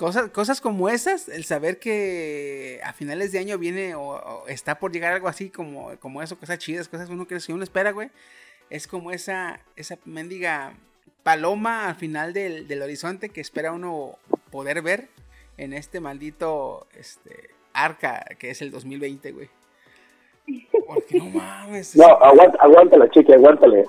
[0.00, 4.78] Cosas, cosas como esas, el saber que a finales de año viene o, o está
[4.78, 7.90] por llegar algo así como, como eso, cosas chidas, cosas que uno, que uno espera,
[7.90, 8.08] güey.
[8.70, 10.72] Es como esa, esa mendiga
[11.22, 14.16] paloma al final del, del horizonte que espera uno
[14.50, 15.08] poder ver
[15.58, 19.50] en este maldito este, arca que es el 2020, güey.
[20.86, 21.94] Porque no mames.
[21.94, 23.84] No, aguanta, aguántala, chica, aguántale.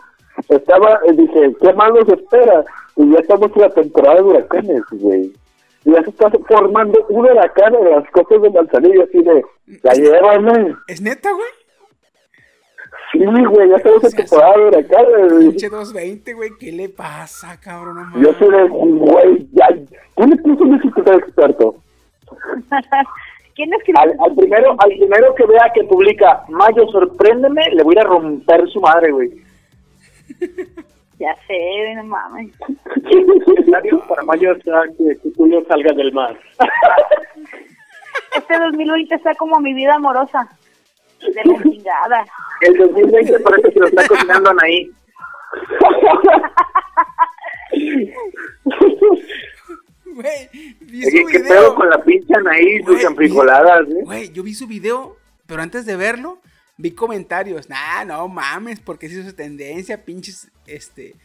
[0.50, 2.66] Estaba, eh, dije, ¿qué más nos espera?
[2.98, 5.32] Y ya estamos en la temporada de huracanes, güey.
[5.84, 9.44] Y ya se está formando un huracán en las costas de Manzanillo, así de,
[9.84, 10.76] ya llévame.
[10.88, 11.50] ¿Es neta, güey?
[13.12, 15.34] Sí, güey, ya estamos en temporada de huracanes.
[15.40, 17.96] Pinche 220, güey, ¿qué le pasa, cabrón?
[17.96, 18.22] No mames.
[18.22, 19.68] Yo soy de, güey, ya.
[20.16, 21.76] ¿Quién le puso un escritor experto?
[23.56, 24.02] ¿Quién escribió?
[24.02, 28.06] Al, al primero, al primero que vea que publica Mayo, sorpréndeme, le voy a ir
[28.06, 29.32] a romper su madre, güey.
[31.22, 32.52] Ya sé, no mames.
[33.60, 36.36] Escenario para Mayo será que, Julio salga del mar.
[38.36, 40.50] Este 2020 está como mi vida amorosa.
[41.20, 42.26] De la chingada.
[42.62, 44.90] El 2020 parece que lo está cocinando Anaí.
[50.16, 50.50] Güey,
[50.82, 51.48] vi su ¿Qué video.
[51.48, 54.02] pedo con la pinche Anaí y sus Güey, enfrijoladas, eh?
[54.04, 56.40] Güey, yo vi su video, pero antes de verlo,
[56.78, 57.70] vi comentarios.
[57.70, 61.16] Nah, no mames, porque se hizo tendencia, pinches, este,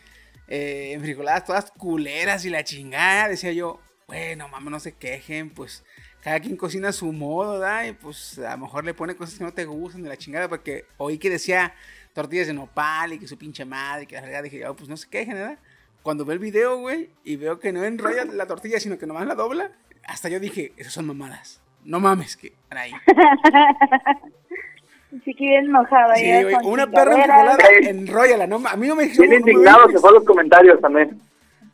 [0.48, 3.28] eh, enfrijoladas todas culeras y la chingada.
[3.28, 5.84] Decía yo, bueno, mames, no se quejen, pues
[6.22, 7.86] cada quien cocina a su modo, ¿da?
[7.86, 10.48] Y pues a lo mejor le pone cosas que no te gustan de la chingada,
[10.48, 11.74] porque oí que decía
[12.12, 14.42] tortillas de nopal y que su pinche madre y que la fregada.
[14.42, 15.58] Dije, oh, pues no se quejen, ¿verdad?
[16.02, 19.26] Cuando veo el video, güey, y veo que no enrolla la tortilla, sino que nomás
[19.26, 19.72] la dobla,
[20.04, 21.60] hasta yo dije, esas son mamadas.
[21.84, 22.92] No mames, que ahí.
[25.24, 26.14] Sí que bien enojada.
[26.16, 28.46] Sí, ya una perra enfrijolada, enróllala.
[28.46, 31.20] No, a mí no me Bien no indignado se fue a los comentarios también.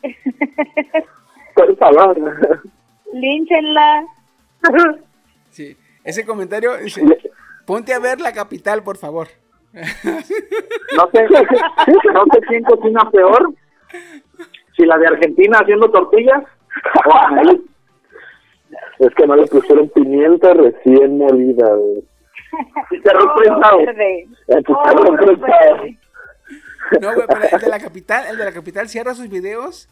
[1.54, 2.16] Por favor.
[3.12, 4.06] Línchenla.
[5.50, 7.02] Sí, ese comentario dice,
[7.66, 9.28] ponte a ver la capital, por favor.
[10.94, 11.22] No sé,
[12.12, 13.54] no sé quién cocina peor.
[14.76, 16.42] Si la de Argentina haciendo tortillas
[17.06, 17.62] o.
[18.98, 22.04] Es que no le pusieron pimienta recién molida, güey.
[23.36, 23.78] Prensado.
[23.78, 24.28] Verde.
[24.48, 25.38] Oh, prensado.
[25.38, 25.98] verde.
[27.00, 29.88] No, güey, pero el de la capital, el de la capital cierra sus videos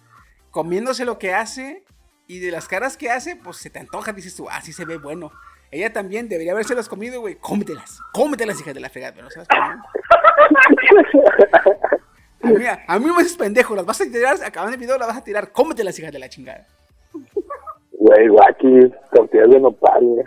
[0.50, 1.84] comiéndose lo que hace
[2.26, 4.84] y de las caras que hace, pues se te antoja, dices tú, ah, sí se
[4.84, 5.32] ve bueno.
[5.70, 7.36] Ella también debería haberse las comido, güey.
[7.36, 9.46] Cómetelas, cómetelas, hija de la fregada, pero comió.
[12.42, 14.96] A mí, a mí no me haces pendejo, las vas a tirar, acabando el video
[14.96, 16.66] las vas a tirar, cómetelas, hija de la chingada.
[17.92, 20.24] Güey, guaquis, tortillas de nopal, güey.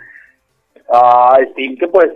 [0.92, 2.12] Ay, sí, ¿qué pues?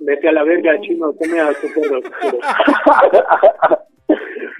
[0.00, 2.00] Vete a la verga, chino, come a tu perro.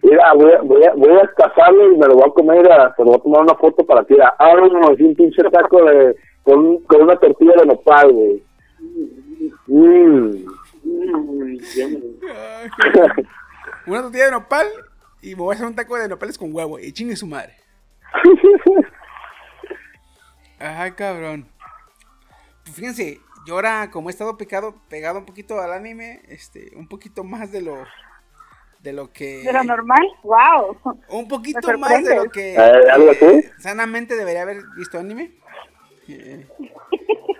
[0.02, 2.94] Mira, voy a, voy a, voy a casarlo y me lo voy a comer, a,
[2.94, 4.14] se lo voy a tomar una foto para ti.
[4.20, 8.42] Ah, no, no, es un pinche taco de, con, con una tortilla de nopal, güey.
[9.66, 10.44] Mm.
[10.84, 11.56] Mm,
[13.86, 14.66] Una tortilla de nopal
[15.22, 17.54] y me voy a hacer un taco de nopales con huevo y chingue su madre.
[20.58, 21.46] Ay, cabrón.
[22.64, 26.88] Pues fíjense, yo ahora como he estado pecado, pegado un poquito al anime, este, un
[26.88, 27.76] poquito más de lo
[28.80, 30.06] de lo que ¿De lo normal?
[30.22, 30.78] ¡Wow!
[31.10, 33.24] un poquito más de lo que Eh, ¿algo así?
[33.24, 35.32] eh, sanamente debería haber visto anime.
[36.08, 36.46] Eh,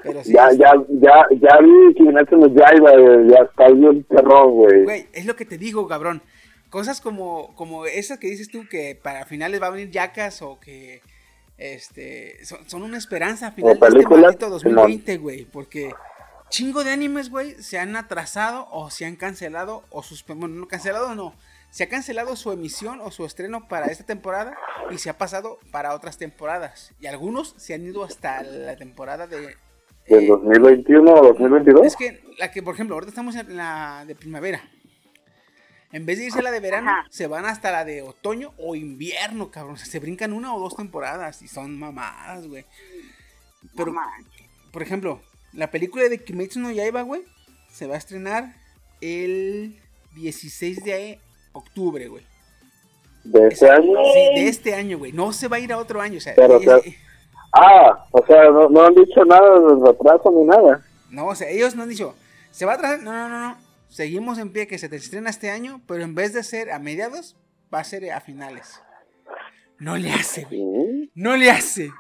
[0.03, 4.51] pero sí, Ya, ya, ya, ya vi Kimetsu no Yaiba, güey, ya está bien perrón,
[4.53, 4.85] güey.
[4.85, 6.23] Güey, es lo que te digo, cabrón.
[6.71, 10.59] Cosas como, como esas que dices tú que para finales va a venir yacas o
[10.61, 11.01] que
[11.59, 15.45] este son, son una esperanza a final de este maldito 2020, güey.
[15.45, 15.93] Porque
[16.49, 20.49] chingo de animes, güey, se han atrasado o se han cancelado o suspendido.
[20.49, 21.35] Bueno, no cancelado no.
[21.71, 24.57] Se ha cancelado su emisión o su estreno para esta temporada
[24.91, 26.95] y se ha pasado para otras temporadas.
[27.01, 29.57] Y algunos se han ido hasta la temporada de...
[30.07, 31.87] ¿Del eh, 2021 o 2022?
[31.87, 34.63] es que la que, por ejemplo, ahorita estamos en la de primavera.
[35.93, 37.07] En vez de irse a la de verano, Ajá.
[37.11, 39.75] se van hasta la de otoño o invierno, cabrón.
[39.75, 42.67] O sea, se brincan una o dos temporadas y son mamadas, güey.
[43.77, 43.95] Pero,
[44.71, 45.21] por ejemplo,
[45.53, 47.23] la película de Kimetsu no Yaiba, güey,
[47.71, 48.55] se va a estrenar
[49.01, 49.81] el
[50.15, 51.19] 16 de
[51.53, 52.25] octubre, güey.
[53.25, 53.93] ¿De este año?
[54.13, 55.13] Sí, de este año, güey.
[55.13, 56.83] No se va a ir a otro año, o sea, Pero, es- pero-
[57.55, 60.85] Ah, o sea, no, no han dicho nada de retraso ni nada.
[61.11, 62.15] No, o sea, ellos no han dicho,
[62.51, 63.03] se va a atrasar.
[63.03, 63.68] No, no, no, no.
[63.89, 66.79] Seguimos en pie que se te estrena este año, pero en vez de ser a
[66.79, 67.37] mediados,
[67.73, 68.81] va a ser a finales.
[69.79, 71.11] No le hace, güey.
[71.15, 71.91] No le hace.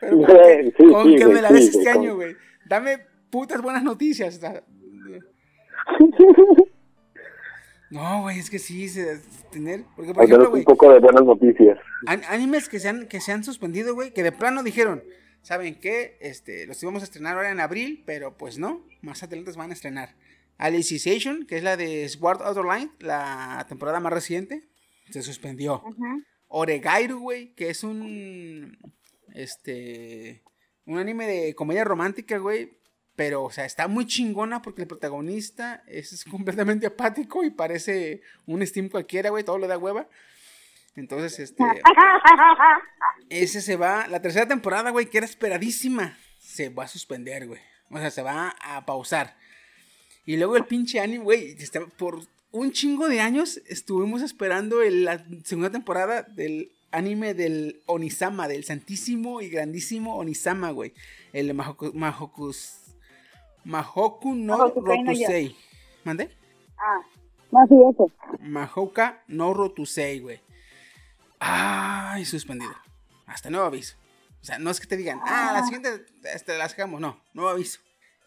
[0.00, 2.36] Pero con Sí, sí, sí, güey, me la güey, este año, güey.
[2.66, 2.98] Dame
[3.30, 4.40] putas buenas noticias.
[7.90, 9.82] No, güey, es que sí, se, tener.
[9.96, 11.76] Porque, por Al ejemplo, un poco de buenas noticias.
[12.06, 15.02] an- animes que se han, que se han suspendido, güey, que de plano dijeron,
[15.42, 16.16] ¿saben qué?
[16.20, 19.70] Este, los íbamos a estrenar ahora en abril, pero pues no, más adelante se van
[19.70, 20.14] a estrenar.
[20.60, 24.68] Alicization, que es la de Sword Art Online, la temporada más reciente,
[25.10, 25.82] se suspendió.
[26.48, 28.78] Oregairu, güey, que es un.
[29.32, 30.42] Este.
[30.84, 32.78] Un anime de comedia romántica, güey.
[33.16, 38.20] Pero, o sea, está muy chingona porque el protagonista es, es completamente apático y parece
[38.44, 39.44] un Steam cualquiera, güey.
[39.44, 40.08] Todo le da hueva.
[40.94, 41.64] Entonces, este.
[43.30, 44.06] Ese se va.
[44.08, 47.60] La tercera temporada, güey, que era esperadísima, se va a suspender, güey.
[47.88, 49.36] O sea, se va a pausar.
[50.26, 51.56] Y luego el pinche anime, güey,
[51.96, 52.20] por
[52.52, 58.64] un chingo de años estuvimos esperando el- la segunda temporada del anime del Onisama, del
[58.64, 60.92] santísimo y grandísimo Onisama, güey.
[61.32, 62.78] El de Mahoku, Mahokus-
[63.64, 64.56] Mahoku no.
[64.68, 65.56] Rotusei.
[66.04, 66.30] ¿Mande?
[66.78, 67.00] Ah,
[67.52, 68.10] no, sí, eso.
[68.40, 70.40] Mahoka no Rotusei, güey.
[71.38, 72.72] Ay, suspendido.
[73.26, 73.96] Hasta nuevo aviso.
[74.42, 77.00] O sea, no es que te digan, ah, la siguiente este, la sacamos.
[77.00, 77.80] No, nuevo aviso.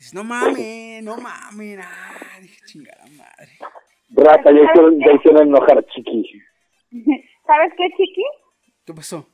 [0.03, 1.79] Dices, no mames, no mames.
[1.81, 3.51] Ah, dije, chingada madre.
[4.09, 6.41] Rata, ya hicieron, ya hicieron enojar a Chiqui.
[7.47, 8.23] ¿Sabes qué, Chiqui?
[8.85, 9.29] ¿Qué pasó?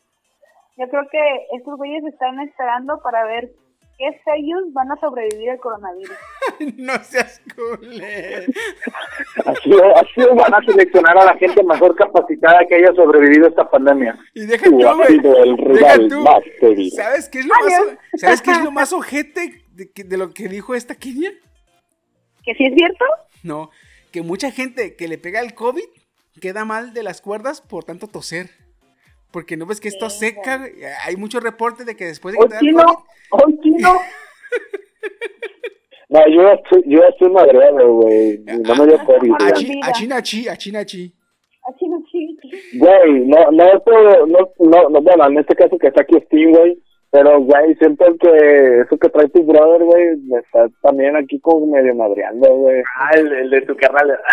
[0.78, 1.20] Yo creo que
[1.58, 3.50] estos güeyes están esperando para ver
[3.98, 6.16] qué sellos van a sobrevivir al coronavirus.
[6.78, 8.46] no seas culé.
[9.48, 13.68] Así, así van a seleccionar a la gente mejor capacitada que haya sobrevivido a esta
[13.68, 14.16] pandemia.
[14.36, 15.16] Y deja Tú güey.
[15.16, 16.20] el Deja rival tú.
[16.22, 16.44] más.
[16.96, 20.18] ¿Sabes qué es lo más, o- ¿sabes qué es lo más ojete de, que- de
[20.18, 21.32] lo que dijo esta Kenia?
[22.44, 23.06] ¿Que sí es cierto?
[23.44, 23.70] No,
[24.12, 25.84] que mucha gente que le pega el COVID
[26.42, 28.50] queda mal de las cuerdas por tanto toser.
[29.32, 30.72] Porque no ves que esto seca, güey?
[31.06, 32.84] Hay muchos reportes de que después de que ¡Hoy te da el chino!
[33.30, 33.94] COVID, ¡Hoy chino!
[36.12, 38.40] No, yo ya estoy, yo estoy madreado, güey.
[38.40, 39.54] No me dio COVID, a, güey.
[39.54, 41.14] chi, a china chi, a china chi.
[41.68, 42.36] Así no, sí.
[42.80, 43.66] Güey, no, no,
[44.26, 46.82] no, no, no, bueno, en este caso que está aquí Steam, güey.
[47.12, 51.66] Pero, güey, siento que eso que trae tu brother, güey, me está también aquí como
[51.66, 52.84] medio madreando, güey.
[52.96, 54.20] Ah, el, el de tu carnal.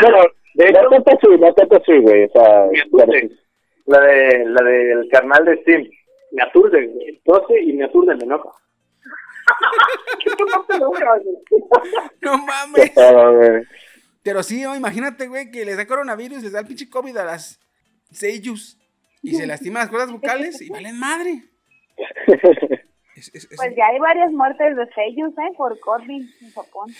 [0.00, 0.16] Bueno,
[0.54, 2.24] de hecho, no tanto así, no tanto así, güey.
[2.24, 3.30] O sea, me aturde.
[3.84, 5.90] La de la del carnal de Steam.
[6.32, 7.20] Me aturde, güey.
[7.22, 8.48] Tose y me aturde, me enoja.
[10.24, 10.46] ¿Qué tú
[12.22, 12.92] no mames.
[12.94, 13.62] güey.
[14.22, 17.24] Pero sí, no, imagínate, güey, que les da coronavirus, les da el pinche COVID a
[17.24, 17.60] las
[18.10, 18.78] seiyus.
[19.22, 21.42] Y se lastima las cuerdas vocales y valen madre.
[23.16, 25.54] Es- es- es- Pues ya hay varias muertes de sellos, ¿eh?
[25.56, 26.90] Por COVID en Japón.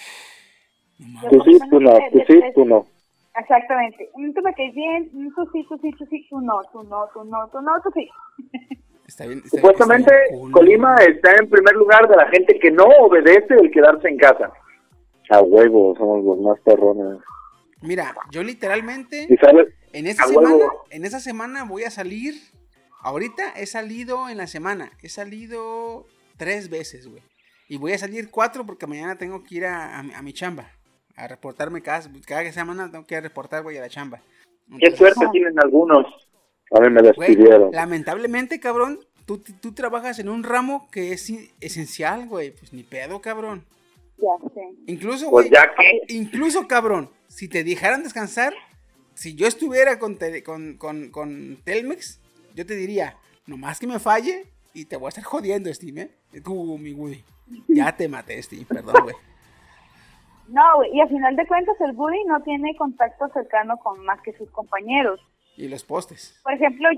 [0.99, 1.29] no.
[1.29, 2.87] Tú sí, tú no, tú sí, tú no.
[3.37, 4.09] Exactamente.
[4.15, 7.25] Tú me caes bien, tú sí, tú sí, tú sí, tú no, tú no, tú
[7.25, 8.09] no, tú no, tú sí.
[9.09, 10.53] Está bien, está- Supuestamente está bien cool.
[10.53, 14.53] Colima está en primer lugar de la gente que no obedece el quedarse en casa.
[15.31, 17.19] A huevo, somos los más perrones.
[17.83, 19.67] Mira, yo literalmente ¿Y sabes?
[19.93, 22.35] en esta A semana, en esta semana voy a salir.
[23.05, 26.07] Ahorita he salido en la semana, he salido
[26.39, 27.23] tres veces, güey.
[27.69, 30.33] Y voy a salir cuatro porque mañana tengo que ir a, a mi- a mi
[30.33, 30.71] chamba.
[31.17, 34.21] A reportarme cada, cada semana tengo que reportar, güey, a la chamba.
[34.81, 36.07] Qué suerte tienen algunos.
[36.71, 37.71] A mí me Güey, despidieron.
[37.73, 42.51] lamentablemente, cabrón, tú, tú trabajas en un ramo que es esencial, güey.
[42.53, 43.65] Pues ni pedo, cabrón.
[44.17, 44.61] Ya sé.
[44.87, 46.01] Incluso, Pues güey, ya que.
[46.15, 48.55] incluso, cabrón, si te dejaran descansar,
[49.15, 52.21] si yo estuviera con, tele- con, con, con Telmex,
[52.55, 56.11] yo te diría, nomás que me falle y te voy a estar jodiendo, Steam, ¿eh?
[56.43, 57.23] Tú, mi Woody.
[57.69, 59.15] Ya te maté, Steam, perdón, güey.
[60.49, 64.21] No, güey, y al final de cuentas el bully no tiene contacto cercano con más
[64.23, 65.21] que sus compañeros.
[65.57, 66.39] Y los postes.
[66.43, 66.89] Por ejemplo,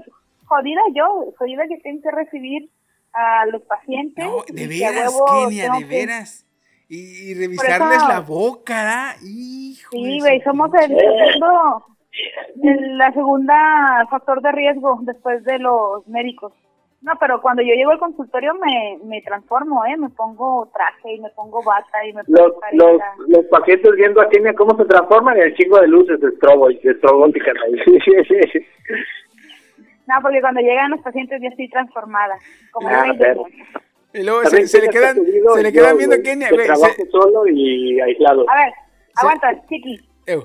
[0.46, 2.70] jodida yo, jodida que tengo que recibir
[3.12, 4.24] a los pacientes.
[4.24, 5.12] No, de veras,
[5.44, 6.46] Kenia, de veras.
[6.88, 9.16] Y, y revisarles eso- la boca.
[9.22, 11.84] Hijo Sí, güey, somos el segundo,
[12.56, 16.52] la segunda factor de riesgo después de los médicos.
[17.02, 19.96] No, pero cuando yo llego al consultorio me, me transformo, ¿eh?
[19.96, 24.28] Me pongo traje y me pongo bata y me pongo Los, los, pacientes viendo a
[24.28, 26.90] Kenia cómo se transforman en el chingo de luces de estrobo y de
[27.64, 28.66] ahí.
[30.08, 32.36] No, porque cuando llegan los pacientes ya estoy transformada.
[32.70, 33.12] Como Ah,
[34.14, 37.10] Y luego se, le quedan, se le quedan yo, viendo a güey, Kenia, trabajo Se,
[37.10, 38.48] solo y aislado.
[38.48, 38.72] A ver,
[39.16, 39.98] aguanta, chiqui.
[40.28, 40.44] Ew.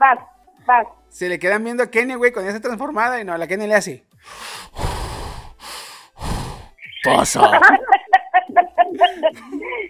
[0.00, 0.18] Vas,
[0.66, 0.86] vas.
[1.14, 3.68] Se le quedan viendo a Kenia, güey, cuando ya está transformada y no, la Kenia
[3.68, 4.04] le hace.
[7.04, 7.60] Pasa.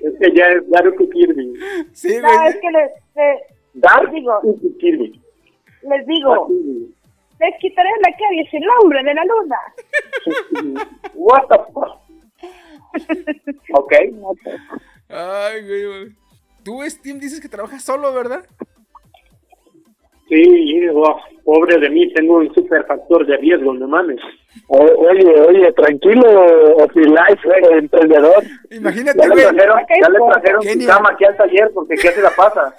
[0.03, 1.55] Es que ya es Daruku Kirby.
[1.93, 2.49] Sí, No, güey.
[2.49, 3.41] es que les, les,
[3.75, 4.41] Dark Digo.
[4.63, 5.21] y Kirby.
[5.83, 6.49] les digo,
[7.41, 9.59] les quitaré la caries el hombre de la luna.
[11.15, 12.01] What the fuck?
[13.73, 13.93] ok.
[15.09, 16.17] Ay, güey, güey.
[16.63, 18.47] Tú, Steam, dices que trabajas solo, ¿verdad?
[20.29, 21.17] Sí, wow.
[21.45, 24.19] Pobre de mí, tengo un super factor de riesgo, no mames.
[24.69, 27.41] O- oye, oye, tranquilo, Life,
[27.73, 28.43] emprendedor.
[28.71, 29.45] Imagínate, Ya le güey.
[29.55, 32.75] trajeron, ya le trajeron su cama aquí al taller porque ¿qué se la pasa?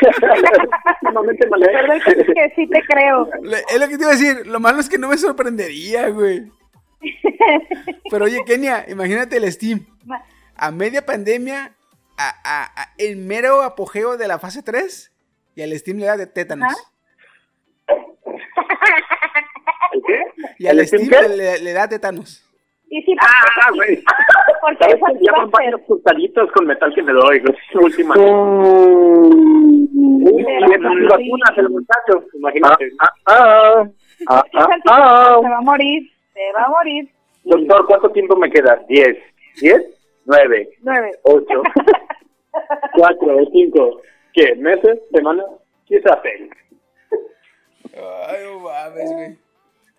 [1.02, 1.56] Normalmente me
[1.96, 3.28] es que sí te creo.
[3.42, 4.46] Le- Es lo que te iba a decir.
[4.46, 6.42] Lo malo es que no me sorprendería, güey.
[8.10, 9.86] Pero oye, Kenia, imagínate el Steam.
[10.56, 11.72] A media pandemia,
[12.16, 15.10] a, a- a- el mero apogeo de la fase 3,
[15.54, 16.72] y al Steam le da de tétanos.
[19.92, 20.22] ¿El qué?
[20.58, 22.44] Y al ¿El Steam le, le da tétanos.
[22.88, 24.02] Y sí, Ah, güey.
[24.60, 27.42] porque ¿Sabes eso que sí ya va van varios tostaditos con metal que me doy,
[27.74, 28.14] última.
[28.14, 29.44] Mm.
[30.26, 32.90] Y le ponen vacunas el muchacho, imagínate.
[32.98, 33.84] Ah, ah,
[34.28, 35.38] ah, ah, ah.
[35.42, 37.08] Se va a morir, se va a morir.
[37.44, 38.80] Doctor, ¿cuánto tiempo me queda?
[38.88, 39.18] ¿Diez?
[39.60, 39.82] ¿Diez?
[40.24, 40.70] ¿Nueve?
[40.82, 41.10] Nueve.
[41.24, 41.62] ¿Ocho?
[42.94, 44.00] ¿Cuatro o cinco?
[44.34, 44.54] ¿Qué?
[44.56, 45.00] ¿Meses?
[45.12, 45.46] ¿Semanas?
[45.86, 46.50] Quizá seis.
[47.94, 49.38] Ay, no mames, güey.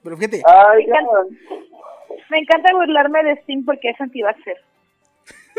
[0.03, 0.99] Pero fíjate, Ay, ya.
[2.29, 4.57] Me encanta burlarme de Steam porque es anti-vaxxer.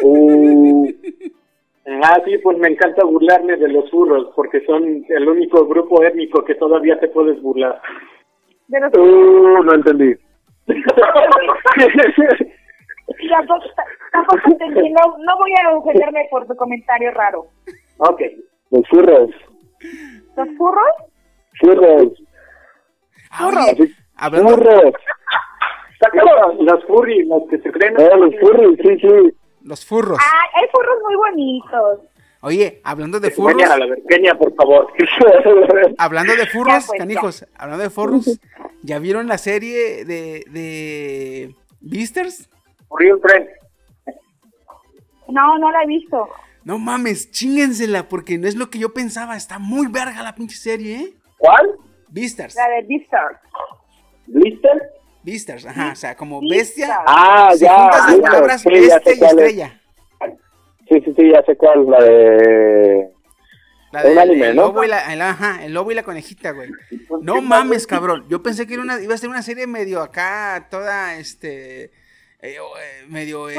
[0.02, 0.92] Uh.
[2.02, 6.44] Ah, sí, pues me encanta burlarme de los furros porque son el único grupo étnico
[6.44, 7.80] que todavía te puedes burlar.
[8.68, 8.92] De los...
[8.94, 10.14] Uh, no entendí.
[13.30, 13.64] Tampoco,
[14.12, 17.46] tampoco entendí, no, no voy a ofenderme por tu comentario raro.
[17.98, 18.20] ok.
[18.70, 19.30] Los furros,
[20.36, 20.92] ¿Los furros?
[21.60, 22.12] furros,
[23.30, 24.94] ah, así, hablando, furros.
[26.60, 27.94] Los furry, los que se creen.
[27.98, 29.36] Eh, los furros, sí, sí.
[29.62, 30.18] los furros.
[30.20, 32.00] Ah, hay furros muy bonitos.
[32.42, 34.92] Oye, hablando de furros, Kenia, a la ver, Kenia, por favor.
[35.98, 36.98] hablando de furros, pues, ya.
[36.98, 38.40] canijos, hablando de furros,
[38.82, 42.48] ¿ya vieron la serie de, de Beasters?
[42.98, 43.48] Real Friend.
[45.28, 46.28] No, no la he visto.
[46.66, 50.56] No mames, chíngensela, porque no es lo que yo pensaba, está muy verga la pinche
[50.56, 51.14] serie, ¿eh?
[51.38, 51.76] ¿Cuál?
[52.08, 53.38] Beasters, La de Beastars.
[54.26, 54.82] ¿Blister?
[55.22, 56.58] Beasters, ajá, o sea, como Beastars.
[56.66, 57.72] bestia, Ah, si ya.
[57.76, 59.80] juntas las ya, palabras sí, ya sé y estrella.
[60.88, 63.12] Sí, sí, sí, ya sé cuál, la de...
[63.92, 64.62] La anime, el ¿no?
[64.62, 66.68] lobo y la, el- ajá, el lobo y la conejita, güey.
[67.22, 68.26] No mames, cabrón.
[68.28, 71.92] Yo pensé que era una, iba a ser una serie medio acá, toda, este,
[72.40, 73.54] eh, o, eh, medio, eh,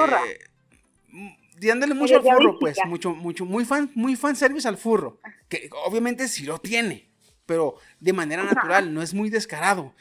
[1.60, 5.20] dándole mucho al furro, pues, mucho, mucho, muy fan, muy fan service al furro.
[5.50, 7.10] Que obviamente sí lo tiene,
[7.46, 9.94] pero de manera natural, no es muy descarado.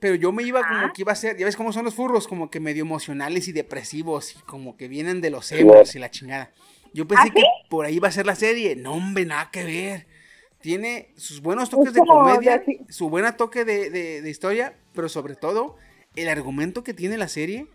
[0.00, 2.28] Pero yo me iba como que iba a ser, ya ves cómo son los furros,
[2.28, 6.10] como que medio emocionales y depresivos, y como que vienen de los emos y la
[6.10, 6.52] chingada.
[6.92, 7.46] Yo pensé ¿Ah, que sí?
[7.70, 8.76] por ahí iba a ser la serie.
[8.76, 10.06] No, hombre, nada que ver.
[10.60, 15.36] Tiene sus buenos toques de comedia, su buena toque de, de- de historia, pero sobre
[15.36, 15.76] todo
[16.16, 17.66] el argumento que tiene la serie,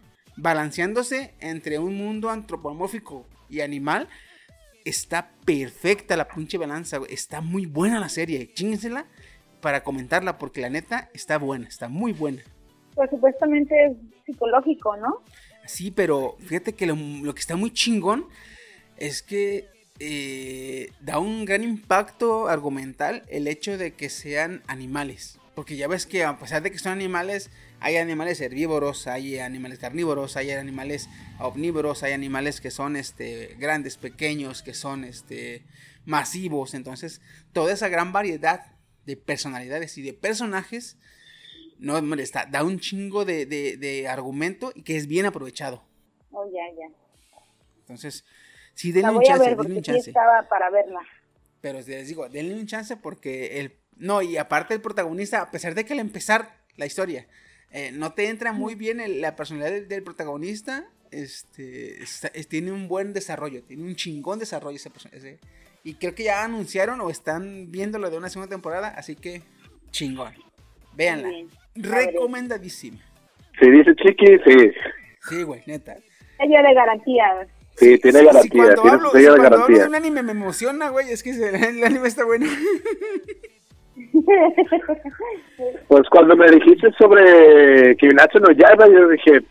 [0.42, 4.08] balanceándose entre un mundo antropomórfico y animal,
[4.86, 7.00] está perfecta la pinche balanza.
[7.10, 8.52] Está muy buena la serie.
[8.54, 9.06] Chíngensela
[9.62, 12.44] para comentarla, porque la neta está buena, está muy buena.
[12.96, 15.22] Pues supuestamente es psicológico, ¿no?
[15.66, 18.28] Sí, pero fíjate que lo, lo que está muy chingón
[18.98, 19.68] es que
[20.00, 25.40] eh, da un gran impacto argumental el hecho de que sean animales.
[25.56, 29.80] Porque ya ves que a pesar de que son animales, hay animales herbívoros, hay animales
[29.80, 31.10] carnívoros, hay animales
[31.40, 35.64] omnívoros, hay animales que son este, grandes, pequeños, que son este,
[36.06, 36.74] masivos.
[36.74, 37.22] Entonces,
[37.54, 38.66] toda esa gran variedad
[39.06, 40.98] de personalidades y de personajes
[41.80, 45.84] no, está, da un chingo de, de- de argumento y que es bien aprovechado.
[46.32, 46.94] Oh, ya, ya.
[47.80, 48.26] Entonces,
[48.74, 50.10] sí, La denle un voy a chance, ver denle un porque sí chance.
[50.12, 51.00] estaba para verla.
[51.62, 53.78] Pero les digo, denle un chance porque el.
[53.96, 57.28] No, y aparte el protagonista, a pesar de que al empezar la historia
[57.72, 62.48] eh, no te entra muy bien el- la personalidad del, del protagonista, este está- es-
[62.48, 65.40] tiene un buen desarrollo, tiene un chingón desarrollo ese personaje.
[65.84, 69.42] Y creo que ya anunciaron o están viéndolo de una segunda temporada, así que
[69.92, 70.34] chingón.
[70.96, 71.30] Véanla.
[71.76, 73.00] Recomendadísima.
[73.60, 74.72] Si dice Chiqui, sí.
[75.30, 75.96] Sí, güey, neta.
[76.38, 77.48] Sello de garantía.
[77.76, 79.82] Sí, tiene Sí, garantía, cuando tiene hablo, sello sí, de cuando hablo garantía.
[79.84, 81.12] de un anime me emociona, güey.
[81.12, 82.46] Es que el anime está bueno.
[85.88, 89.42] Pues cuando me dijiste sobre Kimetsu no Yaiba, yo dije,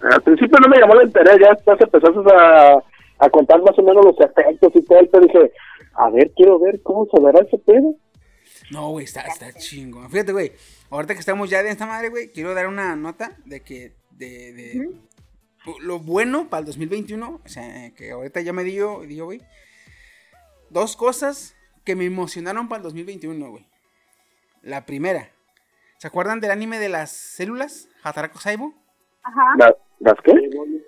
[0.00, 2.82] al principio no me llamó la interés, ya después empezaste a,
[3.18, 5.52] a contar más o menos los efectos y todo, pero dije,
[5.94, 7.96] a ver, quiero ver cómo se verá ese pedo.
[8.70, 10.08] No, güey, está, está chingón.
[10.10, 10.52] Fíjate, güey.
[10.90, 13.94] Ahorita que estamos ya de esta madre, güey, quiero dar una nota de que.
[14.12, 14.90] de, de
[15.80, 19.40] Lo bueno para el 2021, o sea, que ahorita ya me dio, dio, güey.
[20.70, 23.69] Dos cosas que me emocionaron para el 2021, güey.
[24.62, 25.30] La primera.
[25.98, 27.88] ¿Se acuerdan del anime de las células?
[28.02, 28.74] Hatarako Saibo.
[29.22, 29.44] Ajá.
[29.58, 30.32] ¿La- ¿Las qué?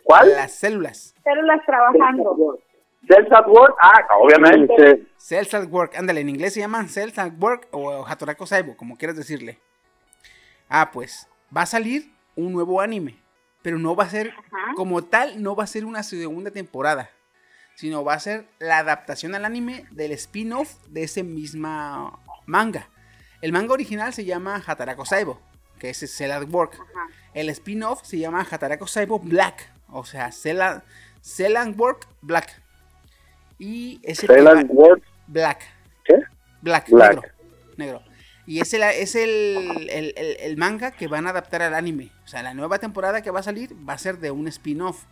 [0.04, 0.30] ¿Cuál?
[0.32, 1.14] Las células.
[1.22, 2.58] Células trabajando.
[3.06, 3.76] Cells at Work.
[3.80, 5.06] Ah, obviamente.
[5.18, 5.96] Cells at Work.
[5.96, 9.58] Ándale, en inglés se llaman Cells at Work o Hatorako Saibo, como quieras decirle.
[10.68, 13.18] Ah, pues va a salir un nuevo anime.
[13.62, 14.32] Pero no va a ser,
[14.76, 17.10] como tal, no va a ser una segunda temporada.
[17.74, 22.88] Sino va a ser la adaptación al anime del spin-off de ese misma manga.
[23.42, 25.40] El manga original se llama Hatarako Saibo,
[25.78, 26.78] que es Cell at Work.
[27.34, 29.70] El spin-off se llama Hatarako Saibo Black.
[29.88, 30.82] O sea, Cell at,
[31.20, 32.62] Cell at Work Black.
[33.58, 35.62] Y ese Cell Work, Black.
[36.04, 36.14] ¿qué?
[36.62, 37.14] Black, Black.
[37.16, 37.22] negro.
[37.76, 38.02] Negro.
[38.46, 42.10] Y es, el, es el, el- el- el manga que van a adaptar al anime.
[42.24, 45.04] O sea, la nueva temporada que va a salir va a ser de un spin-off.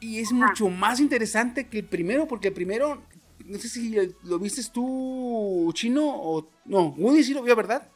[0.00, 3.02] Y es mucho más interesante que el primero, porque el primero,
[3.46, 6.48] no sé si lo, viste tú, Chino, o...
[6.64, 7.88] No, Woody sí lo vio, ¿verdad?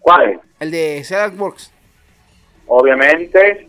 [0.00, 0.40] ¿Cuál?
[0.60, 1.72] El de Cell Works.
[2.66, 3.68] Obviamente.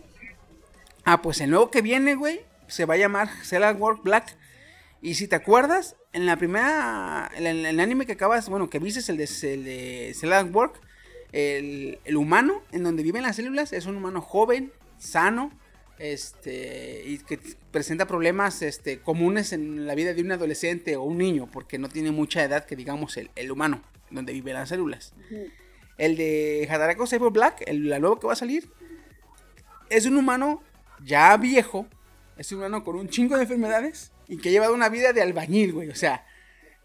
[1.04, 4.36] Ah, pues el nuevo que viene, güey, se va a llamar Cell Work Black.
[5.00, 8.78] Y si te acuerdas, en la primera, en el, el anime que acabas, bueno, que
[8.78, 10.80] viste, el de, el de Cell at Work,
[11.32, 15.50] el, el humano en donde viven las células es un humano joven, sano,
[15.98, 17.38] este, y que
[17.70, 21.88] presenta problemas este, comunes en la vida de un adolescente o un niño, porque no
[21.88, 25.14] tiene mucha edad que digamos el, el humano, donde viven las células.
[25.98, 28.70] El de Hadarako Saber Black, el, la nueva que va a salir,
[29.90, 30.62] es un humano
[31.04, 31.86] ya viejo,
[32.36, 35.22] es un humano con un chingo de enfermedades y que ha llevado una vida de
[35.22, 35.88] albañil, güey.
[35.90, 36.26] O sea,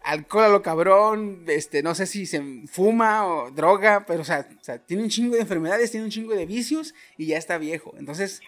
[0.02, 4.46] alcohol a lo cabrón, este, no sé si se fuma o droga, pero o sea,
[4.60, 7.58] o sea, tiene un chingo de enfermedades, tiene un chingo de vicios y ya está
[7.58, 7.94] viejo.
[7.98, 8.40] Entonces,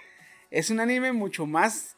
[0.53, 1.97] es un anime mucho más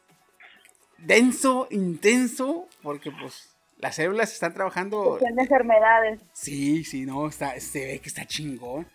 [0.97, 6.21] denso, intenso, porque pues las células están trabajando de enfermedades.
[6.33, 8.87] Sí, sí, no, está, se ve que está chingón.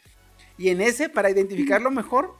[0.58, 2.34] Y en ese, para identificarlo mejor,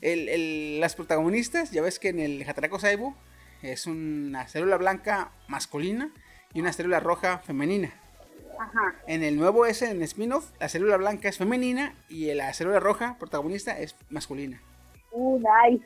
[0.00, 3.16] el- el- las protagonistas, ya ves que en el Hatarako Saibo
[3.62, 6.10] es una célula blanca masculina
[6.54, 7.92] y una célula roja femenina.
[8.60, 8.94] Ajá.
[9.06, 13.16] En el nuevo ese, en spin-off, la célula blanca es femenina y la célula roja,
[13.18, 14.60] protagonista, es masculina.
[15.12, 15.84] Uh, nice.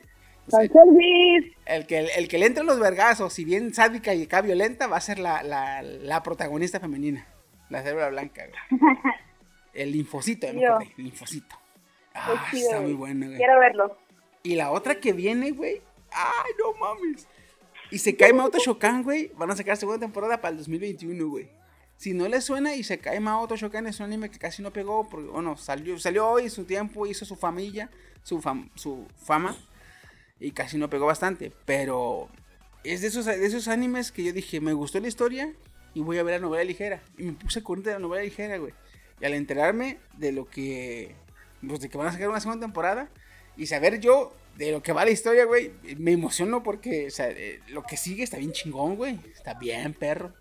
[0.49, 1.55] Fan service.
[1.65, 4.97] El que, el que le entre los vergazos, si bien sádica y acá violenta, va
[4.97, 7.25] a ser la, la- la protagonista femenina.
[7.69, 8.81] La célula blanca, güey.
[9.73, 10.61] El linfocito, el
[10.97, 11.55] linfocito.
[12.13, 13.37] Ah, chido, está muy bueno, güey.
[13.37, 13.97] Quiero verlo.
[14.43, 15.81] Y la otra que viene, güey.
[16.11, 17.27] Ay, no mames.
[17.89, 19.31] Y se cae Maoto Shokan, güey.
[19.35, 21.49] Van a sacar segunda temporada para el 2021, güey.
[21.97, 24.71] Si no les suena y se cae Maoto Shokan, es un anime que casi no
[24.71, 25.09] pegó.
[25.09, 27.89] Porque, bueno, salió, salió hoy su tiempo, hizo su familia,
[28.21, 29.55] su, fam- su fama.
[30.43, 31.51] Y casi no pegó bastante.
[31.65, 32.27] Pero
[32.83, 35.53] es de esos, de esos animes que yo dije, me gustó la historia
[35.93, 37.01] y voy a ver la novela ligera.
[37.17, 38.73] Y me puse corriente de la novela ligera, güey.
[39.21, 41.15] Y al enterarme de lo que.
[41.65, 43.09] Pues de que van a sacar una segunda temporada.
[43.55, 45.71] Y saber yo de lo que va la historia, güey.
[45.97, 49.17] Me emociono porque, o sea, eh, lo que sigue está bien chingón, güey.
[49.33, 50.33] Está bien, perro.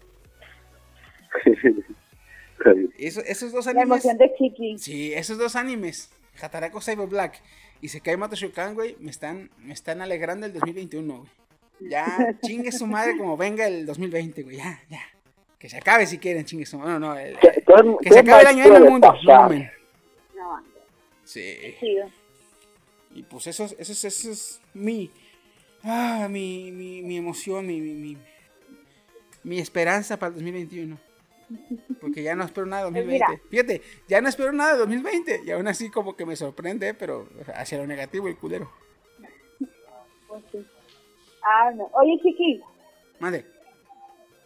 [2.99, 3.87] Eso- esos dos La animes.
[4.05, 4.79] emoción de Chiqui.
[4.79, 7.41] Sí, esos dos animes, Hatarako Cyber Black
[7.83, 11.31] y Sekai Mato Shokan, güey, me están, me están alegrando el 2021, güey.
[11.91, 14.57] Ya, chingue su madre como venga el 2020, güey.
[14.57, 15.03] Ya, ya.
[15.59, 16.93] Que se acabe si quieren, chingue su madre.
[16.93, 19.13] No, no, el- ¿Qué- qué- que qué se acabe el año en el mundo.
[19.27, 19.49] No.
[19.49, 20.63] No,
[21.25, 21.75] Sí.
[23.15, 25.11] Y pues eso, es- eso, es- eso es mi,
[25.83, 28.17] ah, mi, mi, mi emoción, mi, mi, mi,
[29.43, 30.99] mi esperanza para el 2021.
[32.01, 33.43] Porque ya no espero nada de Pues 2020.
[33.49, 35.43] Fíjate, ya no espero nada de 2020.
[35.45, 38.71] Y aún así como que me sorprende, pero hacia lo negativo el culero.
[40.29, 40.67] Pues sí.
[41.45, 41.89] Ah, no.
[41.93, 42.63] Oye, Chiqui,
[43.19, 43.45] Madre.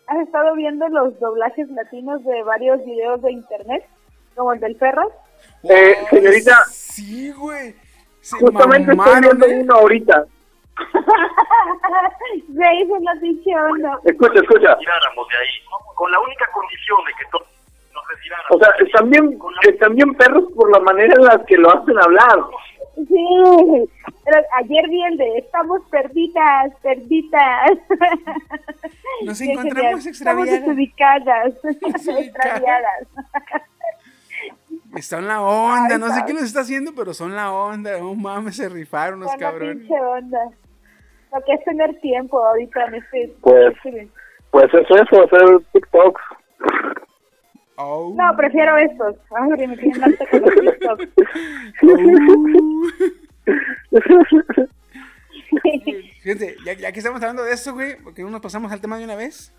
[0.07, 3.85] ¿has estado viendo los doblajes latinos de varios videos de internet?
[4.35, 5.11] Como el del perro.
[5.65, 7.75] Eh, señorita, Sí, güey.
[8.21, 9.61] Se justamente estoy mamaron, viendo ¿eh?
[9.63, 10.27] uno ahorita.
[12.57, 13.99] Se hizo la pinche onda.
[14.05, 14.75] Escucha, escucha.
[14.75, 15.55] retiráramos de ahí,
[15.95, 17.47] con la única condición de que todos
[17.95, 18.51] nos retiráramos.
[18.51, 21.99] O sea, están bien, están bien perros por la manera en la que lo hacen
[21.99, 22.45] hablar.
[22.97, 23.91] Sí,
[24.25, 27.71] pero ayer vi el de estamos perdidas, perdidas.
[29.25, 30.53] Nos encontramos extraviadas.
[30.55, 32.27] Estamos desubicadas, Desubicadas.
[32.27, 33.09] extraviadas.
[34.95, 35.95] Están la onda.
[35.95, 37.99] Ay, no sé qué nos está haciendo, pero son la onda.
[37.99, 39.77] No mames, se rifaron los cabrones.
[39.79, 40.39] pinche onda.
[41.37, 43.35] Lo que es tener tiempo ahorita en este...
[43.43, 44.09] Pues- este-
[44.51, 46.23] Pues es eso, hacer TikToks.
[47.77, 48.15] Oh.
[48.17, 49.17] No, prefiero estos.
[49.37, 51.01] Ay, me tienen alta con los TikTok.
[56.23, 58.81] Fíjense, ya, ya que estamos hablando de esto, güey, ¿por qué no nos pasamos al
[58.81, 59.53] tema de una vez?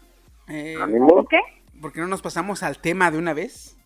[0.48, 1.40] Eh, Ánimo, ¿Qué?
[1.82, 3.78] ¿Por qué no nos pasamos al tema de una vez?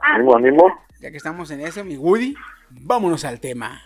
[0.00, 0.78] Ah, ánimo, ánimo.
[1.00, 2.34] Ya que estamos en eso, mi Woody,
[2.70, 3.80] vámonos al tema.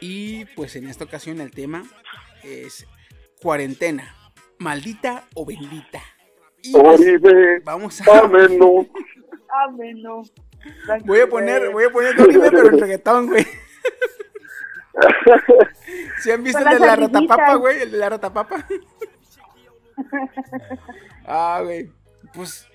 [0.00, 1.84] Y pues en esta ocasión el tema
[2.42, 2.86] es
[3.40, 4.14] cuarentena,
[4.58, 6.00] maldita o bendita.
[6.62, 8.18] Y pues, Oribe, vamos a...
[8.18, 8.86] ameno.
[9.66, 10.22] Amén, no.
[11.04, 13.46] Voy a poner, voy a poner Oribe, pero en reggaetón, güey.
[16.22, 17.82] ¿Se han visto el de la ratapapa, güey?
[17.82, 18.66] El de la ratapapa.
[21.26, 21.90] ah, güey.
[22.34, 22.68] Pues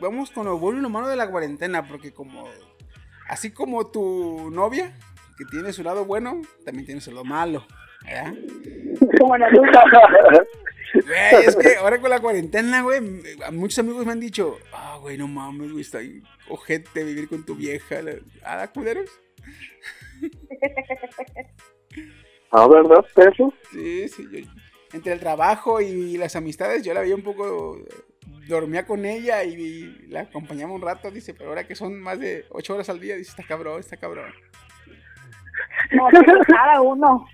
[0.00, 2.48] vamos con lo bueno y lo malo de la cuarentena, porque como.
[3.28, 4.92] Así como tu novia,
[5.40, 7.66] que tiene su lado bueno, también tiene su lado malo.
[8.04, 8.34] ¿verdad?
[9.18, 9.66] Como la luz.
[10.92, 12.98] Güey, es que ahora con la cuarentena, güey,
[13.46, 17.28] a muchos amigos me han dicho, ah, güey, no mames, güey, está ahí ojete vivir
[17.28, 18.02] con tu vieja.
[18.02, 19.08] la- ¿Ah, culeros?
[22.50, 23.54] ¿Ah, verdad, eso?
[23.70, 24.40] Sí, sí, yo,
[24.92, 27.78] entre el trabajo y las amistades, yo la veía un poco,
[28.48, 32.44] dormía con ella y, la acompañaba un rato, dice, pero ahora que son más de
[32.50, 34.32] ocho horas al día, dice, está cabrón, está cabrón.
[35.92, 37.26] No, pero cada uno.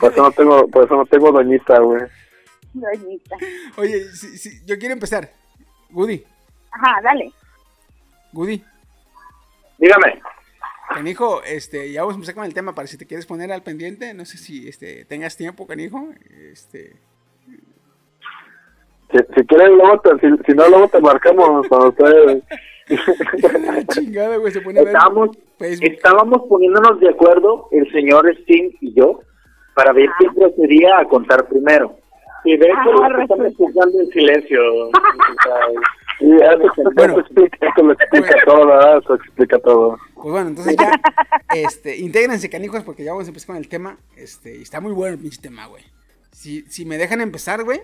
[0.00, 2.02] Por eso no tengo, por eso no tengo doñita, güey.
[2.72, 3.36] Doñita.
[3.76, 5.30] Oye, sí, sí, yo quiero empezar.
[5.90, 6.24] Goody,
[6.72, 7.32] Ajá, dale.
[8.32, 8.64] Goody,
[9.78, 10.20] Dígame.
[10.88, 13.62] canijo, este, ya vamos a empezar con el tema para si te quieres poner al
[13.62, 16.08] pendiente, no sé si, este, tengas tiempo, canijo,
[16.52, 16.96] este...
[19.12, 22.42] Si, si quieres, luego te, si, si no, luego te marcamos cuando ustedes.
[22.88, 25.30] La chingada, güey, se pone a ver Estábamos,
[25.60, 29.20] estábamos poniéndonos de acuerdo, el señor Sting y yo,
[29.74, 31.96] para ver quién procedía a contar primero.
[32.44, 34.60] Y de Ah, hecho, estamos jugando en silencio.
[36.20, 37.14] Y eso, Bueno.
[37.14, 38.98] eso explica, eso lo explica todo, ¿verdad?
[39.02, 39.98] Eso explica todo.
[40.14, 40.92] Pues bueno, entonces ya,
[41.56, 43.98] este, intégrense, canijos, porque ya vamos a empezar con el tema.
[44.16, 45.82] Este, y está muy bueno el pinche tema, güey.
[46.30, 47.80] Si, si me dejan empezar, güey,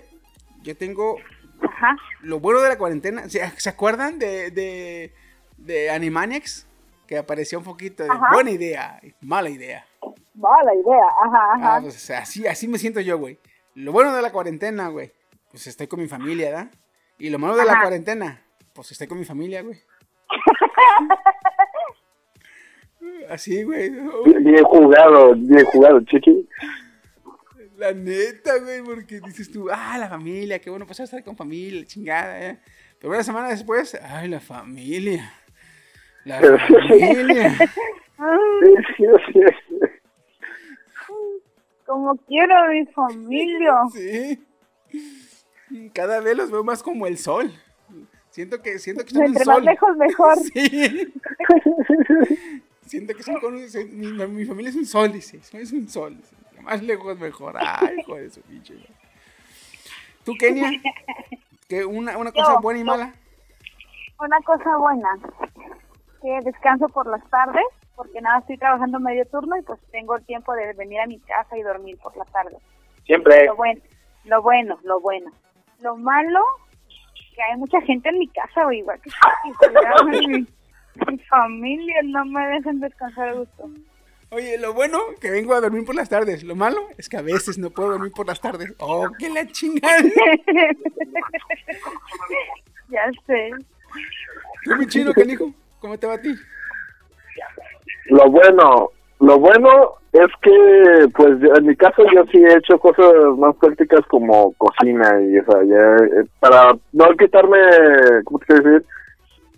[0.63, 1.17] yo tengo
[1.63, 1.97] Ajá.
[2.23, 3.29] lo bueno de la cuarentena.
[3.29, 5.13] ¿Se, se acuerdan de, de,
[5.59, 6.67] de Animaniacs?
[7.07, 8.29] Que apareció un poquito de Ajá.
[8.33, 9.85] buena idea, y mala idea.
[10.35, 11.05] Mala idea.
[11.27, 11.77] Ajá, ajá.
[11.77, 13.39] Ah, pues así, así me siento yo, güey.
[13.75, 15.13] Lo bueno de la cuarentena, güey,
[15.51, 16.71] pues estoy con mi familia, ¿verdad?
[17.19, 17.83] Y lo malo de la Ajá.
[17.83, 18.43] cuarentena,
[18.73, 19.79] pues estoy con mi familia, güey.
[23.29, 23.91] Así, güey.
[24.25, 26.49] Bien, bien jugado, bien jugado, chiqui.
[27.81, 31.35] La neta, güey, porque dices tú, ah, la familia, qué bueno, pues a estar con
[31.35, 32.59] familia, chingada, ¿eh?
[32.99, 35.33] Pero una semana después, ay, la familia.
[36.27, 37.57] La familia.
[37.57, 39.41] Sí, sí, sí.
[41.87, 43.73] Como quiero a mi familia.
[43.93, 44.45] Sí.
[45.95, 47.51] Cada vez los veo más como el sol.
[48.31, 49.65] Siento que, siento que son Entre más sol.
[49.65, 50.37] lejos, mejor.
[50.53, 51.13] Sí.
[52.87, 53.67] Siento que son con un-
[53.99, 55.41] mi, mi familia es un sol, dice.
[55.55, 56.17] Es un sol.
[56.17, 56.35] dice.
[56.63, 57.57] Más lejos mejor.
[57.59, 58.75] Ay, hijo de su pinche.
[60.25, 60.71] ¿Tú, Kenia?
[61.69, 63.15] ¿Que una, una cosa Yo, buena y mala?
[64.19, 65.09] Una cosa buena,
[66.21, 67.65] que descanso por las tardes,
[67.97, 71.19] porque nada, estoy trabajando medio turno y pues tengo el tiempo de venir a mi
[71.21, 72.57] casa y dormir por la tarde.
[73.07, 73.47] Siempre.
[73.47, 73.81] Lo bueno,
[74.25, 75.31] lo bueno, lo bueno.
[75.81, 76.41] Lo malo,
[77.35, 79.11] que hay mucha gente en mi casa, o igual que
[81.07, 83.71] mi familia no me dejan descansar a gusto.
[84.33, 86.45] Oye, lo bueno, que vengo a dormir por las tardes.
[86.45, 88.73] Lo malo es que a veces no puedo dormir por las tardes.
[88.79, 89.99] Oh, qué la chingada.
[92.89, 93.51] ya sé.
[94.65, 95.53] ¿Tú, mi chino, canijo?
[95.81, 96.33] ¿Cómo te va a ti?
[98.07, 103.13] Lo bueno, lo bueno es que, pues, en mi caso yo sí he hecho cosas
[103.37, 107.59] más prácticas como cocina y, o sea, ya, eh, para no quitarme,
[108.25, 108.87] ¿cómo te quiero decir?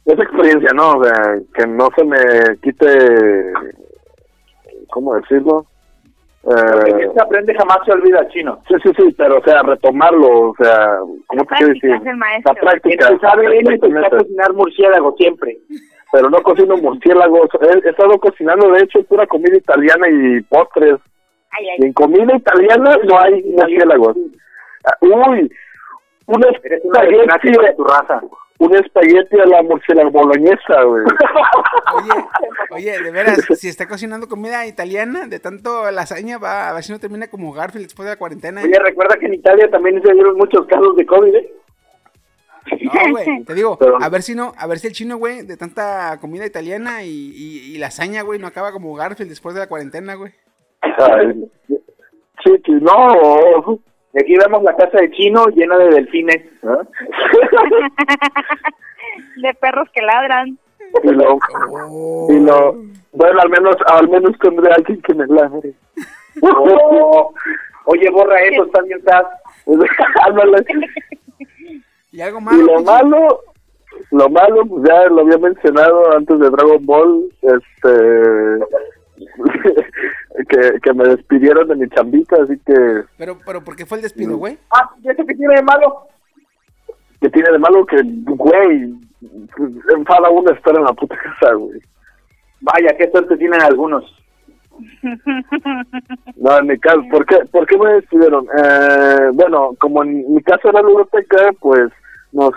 [0.05, 0.93] Esa experiencia, ¿no?
[0.93, 3.53] O sea, que no se me quite,
[4.93, 5.67] ¿cómo decirlo?
[6.43, 8.61] Porque Eh, quien se aprende jamás se olvida, chino.
[8.69, 11.91] sí, sí, sí, pero, o sea, retomarlo, o sea, ¿cómo te quiero decir?
[11.95, 12.53] es el maestro.
[12.55, 13.07] La práctica.
[13.07, 14.17] Quien se sabe bien es exactamente.
[14.17, 15.57] cocinar murciélago siempre.
[16.13, 17.49] pero no cocino murciélagos.
[17.63, 20.97] He, he estado cocinando, de hecho, pura comida italiana y postres.
[21.53, 24.17] Ay, Y en comida italiana no hay murciélagos.
[25.01, 25.51] Uy,
[26.27, 28.21] una espagueti, de tu raza.
[28.65, 31.05] Un espagueti a la murciélago boloñesa, güey.
[31.95, 32.25] Oye,
[32.71, 36.93] oye, de veras, si está cocinando comida italiana, de tanto lasaña, va a ver si
[36.93, 38.63] no termina como Garfield después de la cuarentena.
[38.63, 38.67] ¿eh?
[38.67, 41.53] Oye, recuerda que en Italia también se dieron muchos casos de COVID, ¿eh?
[42.83, 45.43] No, güey, te digo, Pero- a ver si no, a ver si el chino, güey,
[45.43, 49.61] de tanta comida italiana y, y, y lasaña, güey, no acaba como Garfield después de
[49.61, 50.33] la cuarentena, güey.
[52.45, 53.81] Chiqui, no.
[54.15, 56.43] Y aquí vemos la casa de chino llena de delfines.
[59.37, 60.59] De perros que ladran.
[61.03, 61.39] y lo,
[62.29, 62.77] y lo,
[63.13, 65.73] bueno, al menos, al menos tendré alguien que me ladre.
[66.43, 67.33] Oh,
[67.87, 69.25] oye, borra eso, también estás.
[70.27, 70.65] Ándale.
[72.11, 72.63] Y algo Y malo.
[72.65, 73.41] lo pinche- malo,
[74.11, 78.59] lo malo, pues ya lo había mencionado antes de Dragon Ball, este,
[80.49, 84.03] que, que me despidieron de mi chambita, así que, Pero, pero, ¿por qué fue el
[84.03, 84.59] despido, güey?
[84.71, 86.09] Ah, ¿y eso qué tiene de malo?
[87.23, 88.93] que tiene de malo que, güey,
[89.97, 91.81] enfada uno estar en la puta casa, güey.
[92.61, 94.05] Vaya, qué suerte tienen algunos.
[96.37, 98.47] No, en mi caso, ¿por qué, ¿por qué me despidieron?
[98.59, 101.93] Eh, bueno, como en mi caso era la biblioteca, pues
[102.33, 102.53] nos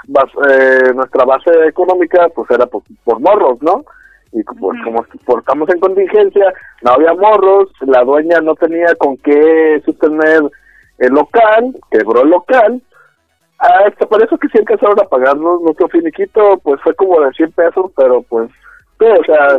[0.50, 3.86] eh, nuestra base económica pues era por, por morros, ¿no?
[4.32, 6.54] Y pues como por- estamos en contingencia,
[6.84, 10.42] no había morros, la dueña no tenía con qué sostener
[11.00, 12.82] el local, quebró el local.
[13.58, 17.52] Hasta por eso que sí alcanzaron a pagarnos nuestro finiquito, pues fue como de 100
[17.54, 18.50] pesos, pero pues,
[19.00, 19.58] sí, o sea,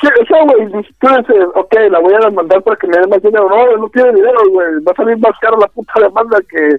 [0.00, 3.10] Sí, o sea, güey, tú dices, ok, la voy a demandar para que me den
[3.10, 3.48] más dinero.
[3.50, 4.66] No, no tiene dinero, güey.
[4.82, 6.70] Va a salir más caro la puta demanda que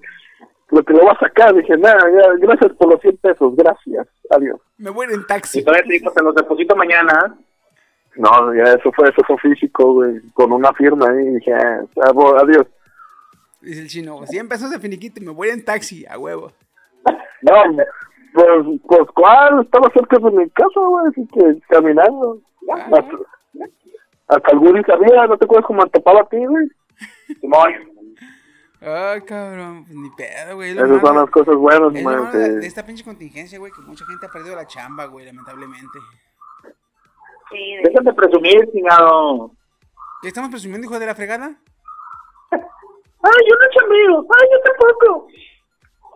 [0.71, 1.53] lo que le voy a sacar.
[1.55, 4.07] Dije, nada, ya, gracias por los 100 pesos, gracias.
[4.29, 4.59] Adiós.
[4.77, 5.63] Me voy en Y taxi.
[5.63, 7.37] todavía te dijo, te los deposito mañana.
[8.15, 11.25] No, ya eso fue, eso fue físico, güey, con una firma ahí.
[11.35, 11.81] Dije, ah,
[12.39, 12.65] adiós.
[13.61, 16.51] Dice el chino, 100 pesos de finiquito y me voy en taxi, a huevo.
[17.41, 17.53] No,
[18.33, 19.61] pues, pues, ¿cuál?
[19.63, 22.39] Estaba cerca de mi casa, güey, así que caminando.
[22.71, 23.05] Hasta,
[24.27, 26.67] hasta el Woody sabía, ¿no te acuerdas cómo me topaba a ti, güey?
[27.39, 27.73] Simón.
[28.81, 30.71] Ay, cabrón, pues ni pedo, güey.
[30.71, 34.25] Esas son las cosas buenas, es man, de, esta pinche contingencia, güey, que mucha gente
[34.25, 35.99] ha perdido la chamba, güey, lamentablemente.
[37.49, 39.51] Sí, de- Déjate presumir, chingado.
[40.21, 41.47] ¿Qué estamos presumiendo, hijo de la fregada?
[42.51, 42.59] Ay,
[43.49, 44.25] yo no chambeo.
[44.37, 45.27] Ay, yo tampoco.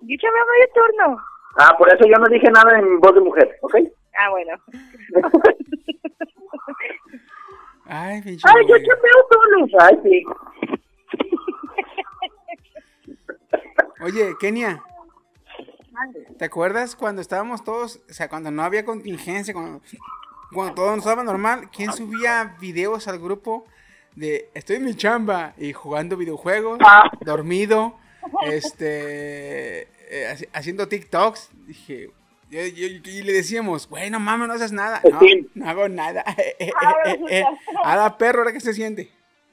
[0.01, 1.17] Yo chameo medio turno.
[1.57, 3.75] Ah, por eso yo no dije nada en voz de mujer, ¿ok?
[4.17, 4.53] Ah, bueno.
[7.85, 8.47] Ay, pinche.
[8.47, 9.69] Ay, yo chambeo turnos.
[9.79, 10.23] Ay, sí.
[14.01, 14.81] Oye, Kenia.
[16.37, 19.81] ¿Te acuerdas cuando estábamos todos, o sea, cuando no había contingencia, cuando,
[20.53, 23.65] cuando todo no estaba normal, ¿quién subía videos al grupo
[24.15, 27.09] de estoy en mi chamba y jugando videojuegos, Ah.
[27.21, 27.95] dormido,
[28.45, 31.49] este, eh, haci- haciendo TikToks?
[31.67, 32.11] Dije,
[32.49, 35.01] yo- yo- y le decíamos, güey, no mames, no haces nada.
[35.09, 35.49] No, Sí.
[35.55, 36.23] no hago nada.
[36.37, 37.43] Eh, eh, eh.
[37.83, 39.09] A la perro, ahora que se siente.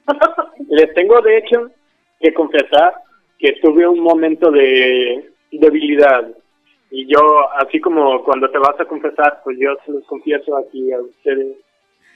[0.68, 1.70] Les tengo de hecho
[2.20, 2.94] que confesar
[3.39, 6.26] que tuve un momento de debilidad
[6.91, 7.18] y yo,
[7.59, 11.57] así como cuando te vas a confesar, pues yo se los confieso aquí a ustedes,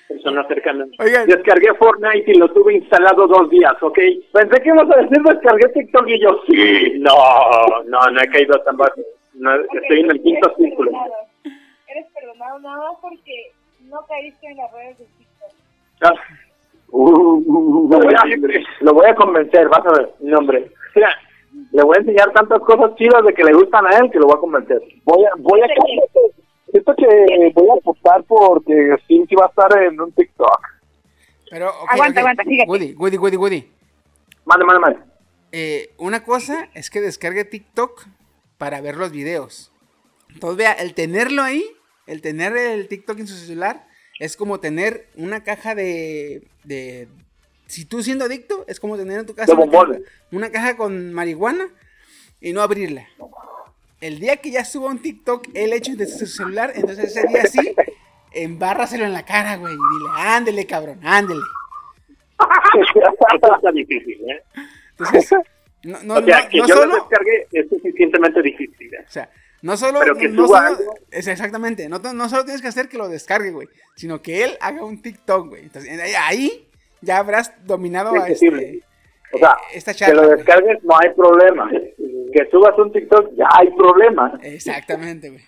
[0.09, 0.89] personas cercanas.
[0.99, 1.27] Oigan.
[1.27, 3.99] Descargué Fortnite y lo tuve instalado dos días, ¿ok?
[4.33, 7.13] Pensé que ibas a decir descargué TikTok y yo, sí, no,
[7.87, 9.01] no, no he caído tan bajo.
[9.35, 10.91] No, estoy en el quinto Eres círculo.
[10.91, 11.15] perdonado.
[11.89, 13.53] Eres perdonado nada más porque
[13.89, 15.53] no caíste en las redes de TikTok.
[16.03, 16.15] Ah,
[16.93, 20.11] Uh, uh, Lo voy, a, uh, lo voy a convencer, vas a ver.
[20.23, 20.73] no, hombre.
[20.95, 21.17] Mira,
[21.73, 24.27] le voy a enseñar tantas cosas chidas de que le gustan a él que lo
[24.27, 24.81] voy a convencer.
[25.05, 25.67] Voy a, voy a,
[26.71, 30.61] siento que voy a apostar porque sí va a estar en un TikTok.
[31.51, 32.71] Pero, ok, Aguanta, aguanta, síguete.
[32.71, 33.71] Woody, Woody, Woody, Woody.
[34.45, 35.01] Mande, mande, mande.
[35.53, 38.07] Eh, una cosa es que descargue TikTok
[38.57, 39.73] para ver los videos.
[40.33, 41.65] Entonces, vea, el tenerlo ahí,
[42.07, 43.87] el tener el TikTok en su celular,
[44.21, 46.47] es como tener una caja de.
[46.65, 47.09] de
[47.71, 50.03] si tú siendo adicto, es como tener en tu casa De una caja, bombones.
[50.33, 51.69] una caja con marihuana
[52.41, 53.07] y no abrirla.
[54.01, 57.45] El día que ya suba un TikTok él hecho desde su celular, entonces ese día
[57.47, 57.75] sí,
[58.33, 59.75] embárraselo en la cara, güey.
[59.75, 61.41] Y dile, ándele, cabrón, ándele.
[62.81, 64.43] Eso está difícil, ¿eh?
[64.99, 65.31] Entonces,
[65.85, 66.87] no, no, o sea, no- que no yo solo.
[66.87, 68.95] lo descargue es suficientemente difícil.
[68.95, 69.05] ¿eh?
[69.07, 69.31] O sea,
[69.63, 70.01] no solo.
[70.01, 70.95] Pero que no suba solo- algo.
[71.11, 71.89] es exactamente.
[71.89, 73.69] No, no solo tienes que hacer que lo descargue, güey.
[73.97, 75.63] Sino que él haga un TikTok, güey.
[75.65, 76.67] Entonces, ahí
[77.03, 78.83] ya habrás dominado a este.
[79.33, 80.23] O sea, eh, esta que charla.
[80.23, 80.37] lo güey.
[80.39, 81.71] descargues no hay problema.
[82.33, 84.39] Que subas un TikTok ya hay problema.
[84.43, 85.43] Exactamente, güey.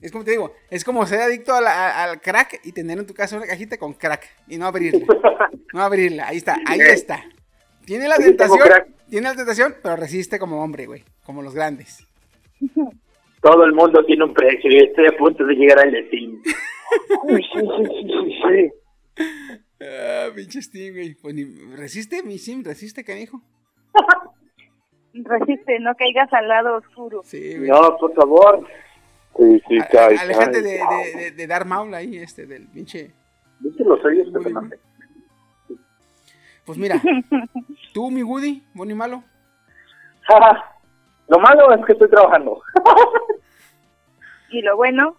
[0.00, 2.98] Es como te digo, es como ser adicto a la- a- al crack y tener
[2.98, 5.06] en tu casa una cajita con crack y no abrirla.
[5.72, 7.24] No abrirla, ahí está, ahí está.
[7.86, 8.68] Tiene la Sí, tentación,
[9.08, 11.02] tiene la tentación, pero resiste como hombre, güey.
[11.24, 12.06] Como los grandes.
[13.40, 16.38] Todo el mundo tiene un precio y estoy a punto de llegar al destino.
[19.82, 21.14] Ah, pinche Steam, güey.
[21.14, 21.44] Pues ni,
[21.76, 23.40] resiste, mi sim, resiste, canijo.
[25.14, 27.20] Resiste, no caigas al lado oscuro.
[27.24, 27.68] Sí, güey.
[27.68, 28.66] No, por favor.
[29.36, 30.62] Sí, sí, A- cae, Alejate cae.
[30.62, 33.12] de, de, de, de dar maula ahí, este, del pinche.
[33.60, 34.78] ¿Viste los sellos que te mandé?
[36.64, 37.00] Pues mira,
[37.92, 39.22] tú, mi Woody, bueno y malo.
[41.28, 42.60] Lo malo es que estoy trabajando.
[44.50, 45.16] Y lo bueno,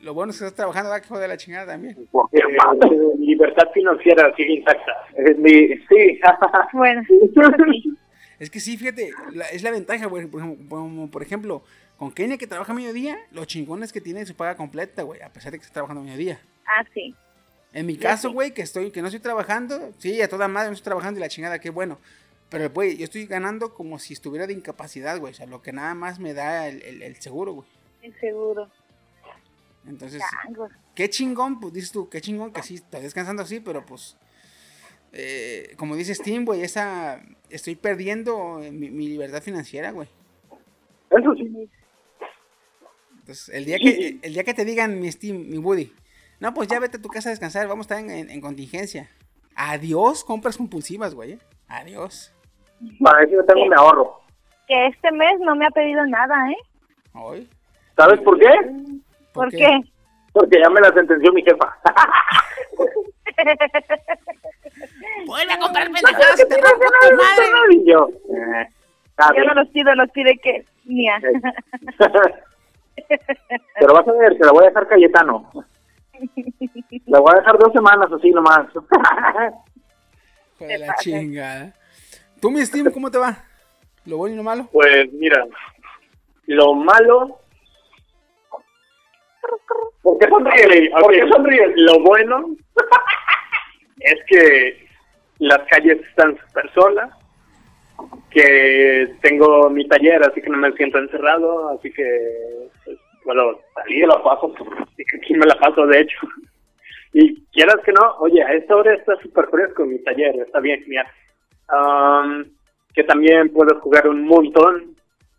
[0.00, 1.96] Lo bueno es que estás trabajando, va que joder la chingada también.
[2.12, 4.92] Porque, Eh, libertad financiera sigue intacta.
[5.16, 5.50] es mi,
[5.88, 6.20] sí.
[6.72, 7.02] bueno,
[8.38, 10.26] Es que sí, fíjate, la- es la ventaja, güey.
[10.26, 11.62] Por ejemplo, como por ejemplo,
[11.96, 15.22] con Kenia que trabaja a mediodía, lo chingón es que tiene su paga completa, güey,
[15.22, 16.38] a pesar de que está trabajando a mediodía.
[16.66, 17.14] ah, sí.
[17.72, 20.74] En mi caso, güey, que estoy, que no estoy trabajando, sí, a toda madre no
[20.74, 21.98] estoy trabajando y la chingada, qué bueno.
[22.50, 25.32] Pero, güey, yo estoy ganando como si estuviera de incapacidad, güey.
[25.32, 27.68] O sea, lo que nada más me da el, el- el seguro, güey.
[28.02, 28.68] El seguro.
[29.86, 30.22] Entonces,
[30.94, 34.16] qué chingón, pues dices tú, qué chingón que sí, estás descansando así, pero pues,
[35.12, 37.20] eh, como dices Tim, güey, esa,
[37.50, 40.08] estoy perdiendo eh, mi, mi libertad financiera, güey.
[41.10, 41.68] Eso sí.
[43.20, 45.92] Entonces, el día que, el día que te digan, mi Steam, mi Woody,
[46.40, 48.40] no, pues ya vete a tu casa a descansar, vamos a estar en, en- en
[48.40, 49.08] contingencia.
[49.54, 51.32] Adiós, compras compulsivas, güey.
[51.32, 51.38] ¿eh?
[51.68, 52.32] Adiós.
[53.02, 54.20] Para eso yo tengo mi ahorro.
[54.68, 56.56] Que este mes no me ha pedido nada, ¿eh?
[57.14, 57.48] Hoy.
[57.96, 58.46] ¿Sabes por qué?
[59.36, 59.80] ¿Por qué?
[60.32, 61.76] Porque ya me la sentenció mi jefa.
[65.26, 67.82] Vuelve a comprar pendejadas, te rompo tu madre.
[67.84, 68.68] Yo, eh,
[69.36, 71.20] Yo no los pido, los pide que mía.
[73.78, 75.50] Pero vas a ver, se la voy a dejar Cayetano.
[77.06, 78.66] La voy a dejar dos semanas así nomás.
[80.56, 81.72] Hijo de la chingada.
[82.40, 83.36] Tú, mi Steam, ¿cómo te va?
[84.06, 84.68] ¿Lo bueno y lo malo?
[84.72, 85.44] Pues mira,
[86.46, 87.38] lo malo.
[90.02, 90.90] ¿Por qué sonríes?
[90.90, 91.72] ¿Por qué?
[91.76, 92.56] Lo bueno
[94.00, 94.86] es que
[95.38, 97.10] las calles están súper solas,
[98.30, 104.06] que tengo mi taller, así que no me siento encerrado, así que pues, puedo salir.
[104.06, 104.54] la paso.
[105.18, 106.18] Aquí me la paso, de hecho.
[107.12, 110.82] Y quieras que no, oye, a esta hora está súper fresco mi taller, está bien
[110.82, 111.06] genial.
[112.94, 114.95] Que también puedo jugar un montón.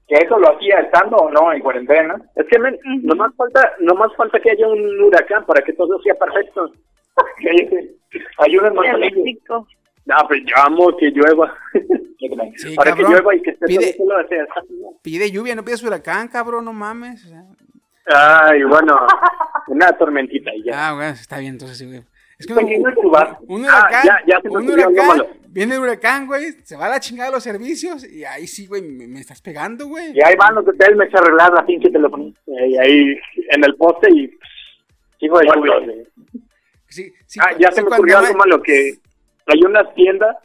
[0.08, 2.16] ¿Que eso lo hacía estando o no en cuarentena?
[2.36, 5.74] Es que men, no más falta, no más falta que haya un huracán para que
[5.74, 6.72] todo sea perfecto.
[8.74, 9.14] Manzanillos.
[9.14, 9.68] Eléctrico.
[10.06, 11.54] No, pues yo amo que llueva.
[12.56, 14.94] Sí, para que llueva y que esté Pide- todo solo.
[15.04, 17.32] Pide lluvia, no pides huracán, cabrón, no mames.
[18.08, 19.06] Ay, bueno,
[19.68, 20.90] una tormentita y ya.
[20.90, 22.02] Ah, güey, está bien, entonces sí, güey.
[22.40, 22.60] Es que un,
[23.48, 26.90] un Ah, huracán, ya- ya me un huracán, viene el huracán, güey, se va a
[26.90, 30.12] la chingada los servicios y ahí sí, güey, me, me estás pegando, güey.
[30.16, 32.34] Y ahí van los hoteles, me echa a arreglar la pinche telefonía.
[32.46, 33.18] Y ahí
[33.52, 34.32] en el poste y
[35.20, 35.94] Hijo de Bueno.
[36.90, 38.94] Sí, sí, Ah, ya sí, se me ocurrió algo malo, que
[39.48, 40.38] hay unas tiendas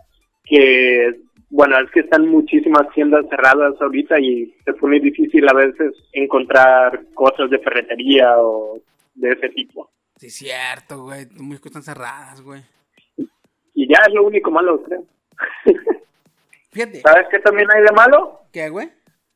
[0.44, 1.20] que,
[1.50, 7.02] bueno, es que están muchísimas tiendas cerradas ahorita y se pone difícil a veces encontrar
[7.14, 8.80] cosas de ferretería o
[9.14, 9.90] de ese tipo.
[10.22, 12.62] Sí, cierto, güey, muy están cerradas, güey.
[13.74, 15.04] Y ya es lo único malo, creo.
[16.70, 18.42] Fíjate, ¿Sabes qué también hay de malo?
[18.52, 18.88] ¿qué, güey?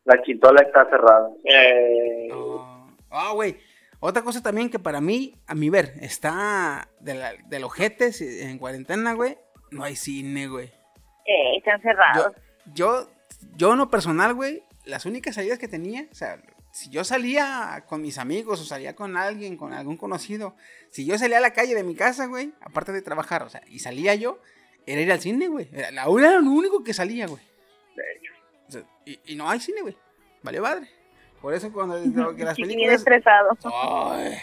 [0.04, 1.28] La quintola está cerrada.
[1.42, 3.56] Eh, Oh, Ah, güey.
[3.98, 8.42] Otra cosa también que para mí, a mi ver, está de la, del ojete si-
[8.42, 9.36] en cuarentena, güey.
[9.72, 10.66] No hay cine, güey.
[11.26, 12.32] Eh, están Yo, cerrados.
[12.74, 13.08] yo,
[13.56, 16.40] yo en lo personal, güey, las únicas salidas que tenía, o sea,
[16.76, 20.54] si yo salía con mis amigos o salía con alguien, con algún conocido,
[20.90, 23.62] si yo salía a la calle de mi casa, güey, aparte de trabajar, o sea,
[23.66, 24.38] y salía yo,
[24.84, 25.70] era ir al cine, güey.
[25.72, 27.42] La- era lo único que salía, güey.
[28.68, 29.96] O sea, y, y no hay cine, güey.
[30.42, 30.90] Vale, madre.
[31.40, 31.94] Por eso cuando
[32.36, 32.96] que las bien películas...
[32.96, 33.56] estresado.
[33.64, 34.36] Ay,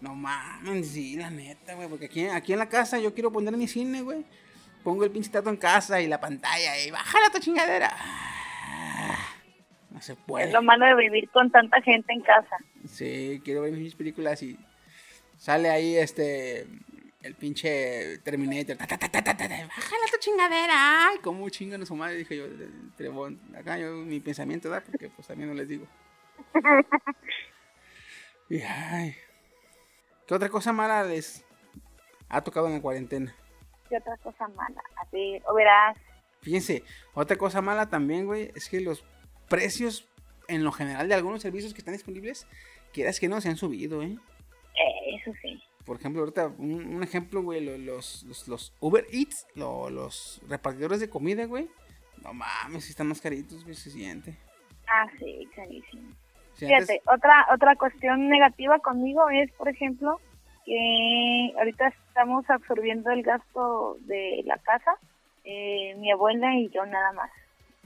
[0.00, 1.88] no mames, sí, la neta, güey.
[1.88, 4.24] Porque aquí, aquí en la casa yo quiero poner mi cine, güey.
[4.82, 7.92] Pongo el pinche tato en casa y la pantalla y bájala tu chingadera.
[9.96, 10.52] No se Es puede.
[10.52, 12.56] lo malo de vivir con tanta gente en casa.
[12.86, 14.58] Sí, quiero ver mis películas y
[15.38, 16.66] sale ahí este.
[17.22, 18.76] El pinche Terminator.
[18.76, 21.08] Ta, ta, ta, Bájala tu chingadera.
[21.08, 22.44] Ay, cómo chingan a su madre, dije yo.
[22.96, 23.40] Trebón.
[23.56, 25.86] Acá yo mi pensamiento da, porque pues también no les digo.
[28.48, 29.16] Y, ay.
[30.26, 31.44] ¿Qué otra cosa mala les
[32.28, 33.34] ha tocado en la cuarentena?
[33.88, 34.80] ¿Qué otra cosa mala?
[34.96, 35.96] A ver, o verás.
[36.42, 36.84] Fíjense,
[37.14, 39.04] otra cosa mala también, güey, es que los
[39.48, 40.08] precios
[40.48, 42.46] en lo general de algunos servicios que están disponibles,
[42.92, 44.16] quieras que no, se han subido, ¿eh?
[44.74, 45.60] Eh, eso sí.
[45.84, 50.40] Por ejemplo, ahorita, un, un ejemplo, güey, lo- los, los, los Uber Eats, lo- los
[50.48, 51.68] repartidores de comida, güey.
[52.22, 54.36] No mames, si están más caritos, güey, se siente.
[54.88, 56.10] Ah, sí, carísimo.
[56.54, 60.20] Si Fíjate, antes- otra, otra cuestión negativa conmigo es, por ejemplo,
[60.64, 64.92] que ahorita estamos absorbiendo el gasto de la casa,
[65.44, 67.30] eh, mi abuela y yo nada más.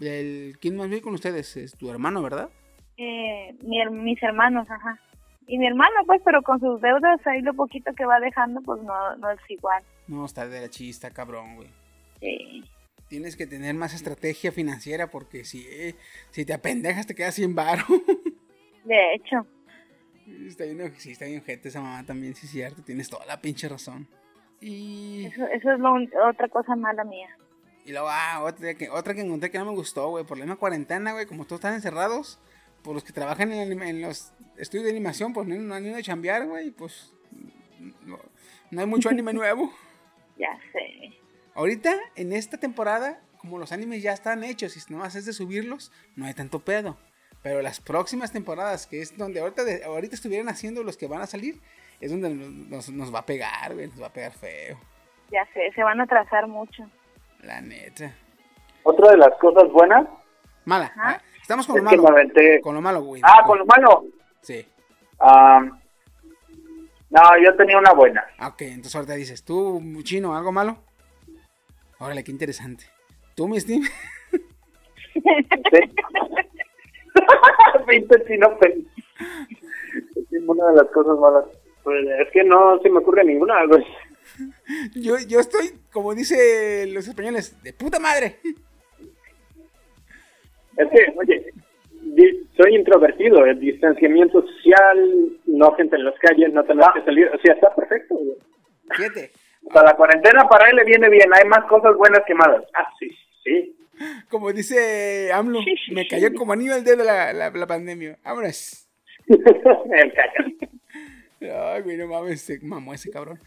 [0.01, 1.57] El, ¿Quién más vive con ustedes?
[1.57, 2.51] Es tu hermano, ¿verdad?
[2.97, 5.01] Eh, mi mis hermanos, ajá.
[5.47, 8.83] Y mi hermano, pues, pero con sus deudas, ahí lo poquito que va dejando, pues
[8.83, 9.83] no, no es igual.
[10.07, 11.69] No, está de la chista, cabrón, güey.
[12.21, 12.65] Sí.
[13.09, 15.97] Tienes que tener más estrategia financiera porque si, eh,
[16.31, 17.83] si te apendejas te quedas sin varo.
[18.85, 19.47] De hecho,
[20.47, 22.83] está bien, sí, está bien gente esa mamá también, sí es cierto.
[22.83, 24.09] Tienes toda la pinche razón.
[24.61, 25.27] Y...
[25.27, 25.95] eso, eso es lo
[26.29, 27.29] otra cosa mala mía.
[27.91, 30.23] Y luego, ah, otra que, otra que encontré que no me gustó, güey.
[30.25, 31.27] Por la misma cuarentena, güey.
[31.27, 32.39] Como todos están encerrados,
[32.85, 36.03] por los que trabajan en, los estudios de animación, pues no, no han ido a
[36.03, 36.71] chambear, güey.
[36.71, 37.13] Pues
[38.07, 38.17] no,
[38.71, 39.73] No hay mucho anime nuevo.
[40.39, 41.19] Ya sé.
[41.55, 45.91] Ahorita, en esta temporada, como los animes ya están hechos y nomás es de subirlos,
[46.15, 46.97] no hay tanto pedo.
[47.43, 51.23] Pero las próximas temporadas, que es donde ahorita, de- ahorita estuvieran haciendo los que van
[51.23, 51.61] a salir,
[52.01, 53.89] es donde nos, nos- nos va a pegar, güey.
[53.89, 54.79] Nos va a pegar feo.
[55.33, 56.89] Ya sé, se van a atrasar mucho.
[57.43, 58.15] La neta.
[58.83, 60.07] Otra de las cosas buenas
[60.65, 60.93] Mala.
[60.97, 62.19] Ah, Estamos con es lo me malo.
[62.63, 63.23] Con lo malo, güey.
[63.25, 64.05] Ah, con lo malo.
[64.41, 64.65] Sí.
[65.19, 65.61] Ah,
[67.11, 68.25] no, yo tenía una buena.
[68.47, 70.77] Ok, entonces ahorita dices, tú, chino, ¿algo malo?
[71.99, 72.85] Órale, qué interesante.
[73.35, 73.83] ¿Tú, mi Steam?
[75.13, 75.95] ¿Sí?
[77.89, 78.87] Pinche chino feliz.
[80.31, 81.45] Es una de las cosas malas.
[81.83, 83.85] Pues, es que no se me ocurre ninguna, güey.
[84.95, 88.39] Yo, yo estoy, como dice los españoles, de puta madre.
[90.77, 91.53] Es que, oye,
[92.57, 97.39] soy introvertido, el distanciamiento social, no gente en las calles, no tener que salir, o
[97.41, 98.37] sea, está perfecto, güey.
[98.97, 99.31] Fíjate,
[99.63, 102.65] O sea, la cuarentena para él le viene bien, hay más cosas buenas que malas.
[102.75, 103.11] Ah, sí,
[103.45, 103.77] sí.
[104.29, 105.61] como dice AMLO,
[105.93, 108.19] me cayó como anillo al dedo la, la, la pandemia.
[108.25, 108.89] Vámonos.
[109.29, 110.45] el caca.
[111.41, 113.39] Ay, güey, no mames, se mamó ese cabrón.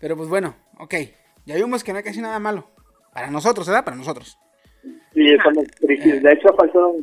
[0.00, 0.94] Pero pues bueno, ok.
[1.44, 2.68] Ya vimos que no hay casi nada malo.
[3.12, 3.84] Para nosotros, ¿verdad?
[3.84, 4.38] Para nosotros.
[5.14, 6.22] Sí, somos tristes.
[6.22, 6.94] De hecho, faltó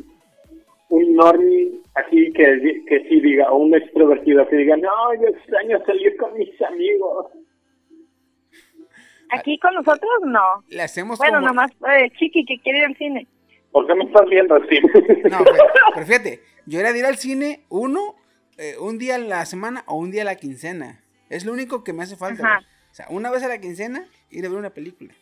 [0.88, 5.84] un, normie aquí que, que sí diga, o un extrovertido que diga, no, yo extraño
[5.84, 7.26] salir con mis amigos.
[9.30, 10.62] Aquí con nosotros no.
[10.68, 11.48] Le hacemos Bueno, como...
[11.48, 13.26] nomás eh, Chiqui que quiere ir al cine.
[13.72, 14.78] ¿Por qué me estás viendo así?
[15.28, 18.14] No, pero, pero fíjate, yo era de ir al cine uno,
[18.56, 21.02] eh, un día a la semana o un día a la quincena.
[21.28, 22.46] Es lo único que me hace falta.
[22.46, 22.60] Ajá.
[22.96, 25.12] O sea, una vez a la quincena ir a ver una película.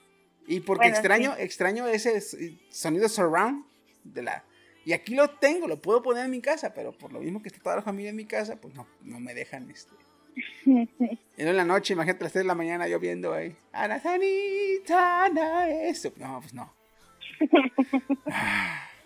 [0.47, 1.43] Y porque Bueno, extraño, sí.
[1.43, 3.65] extraño ese s- sonido surround
[4.05, 4.45] de la.
[4.85, 7.49] Y aquí lo tengo, lo puedo poner en mi casa, pero por lo mismo que
[7.49, 9.93] está toda la familia en mi casa, pues no, no me dejan este.
[11.37, 13.57] En la noche, imagínate a las 3 de la mañana yo viendo ahí.
[13.73, 13.97] Ana
[15.69, 16.13] eso.
[16.17, 16.73] No, pues no.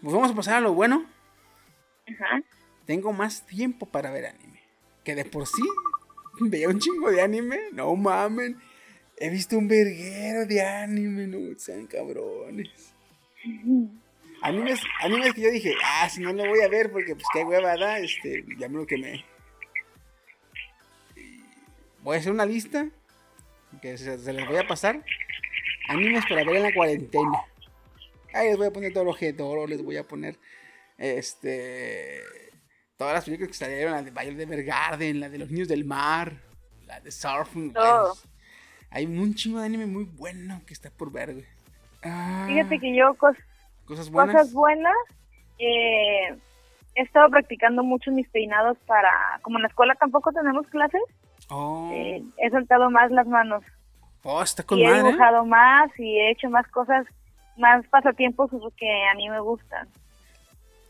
[0.00, 1.06] Pues vamos a pasar a lo bueno.
[2.06, 2.42] Ajá.
[2.86, 4.60] Tengo más tiempo para ver anime.
[5.04, 5.62] Que de por sí
[6.50, 7.58] veía un chingo de anime.
[7.72, 8.58] No mamen.
[9.16, 11.26] He visto un verguero de anime.
[11.26, 12.94] No sean cabrones.
[14.42, 17.42] Animes, animes que yo dije, ah, si no lo voy a ver porque pues qué
[17.42, 19.24] hueva da, este, ya me lo quemé.
[22.02, 22.88] Voy a hacer una lista
[23.82, 25.04] que se, se les voy a pasar.
[25.88, 27.42] Animes para ver en la cuarentena.
[28.32, 30.36] Ahí les voy a poner todo el objeto, les voy a poner
[30.98, 32.22] este
[32.98, 36.32] todas las películas que salieron, la de Violet Evergarden, la de los niños del mar,
[36.86, 37.72] la de Surfing.
[37.72, 38.08] Todo.
[38.08, 38.14] bueno,
[38.90, 41.46] hay un chingo de anime muy bueno que está por ver, güey.
[42.02, 43.36] Ah, Fíjate que yo cos-
[43.86, 44.34] cosas buenas.
[44.34, 44.94] cosas buenas,
[45.60, 46.36] eh,
[46.96, 49.10] he estado practicando mucho mis peinados para,
[49.42, 51.00] como en la escuela tampoco tenemos clases,
[51.50, 53.62] Oh, eh, he soltado más las manos
[54.22, 54.98] oh, está con y he madre.
[55.00, 55.04] ¿eh?
[55.04, 57.06] dibujado más y he hecho más cosas,
[57.56, 59.88] más pasatiempos que a mí me gustan,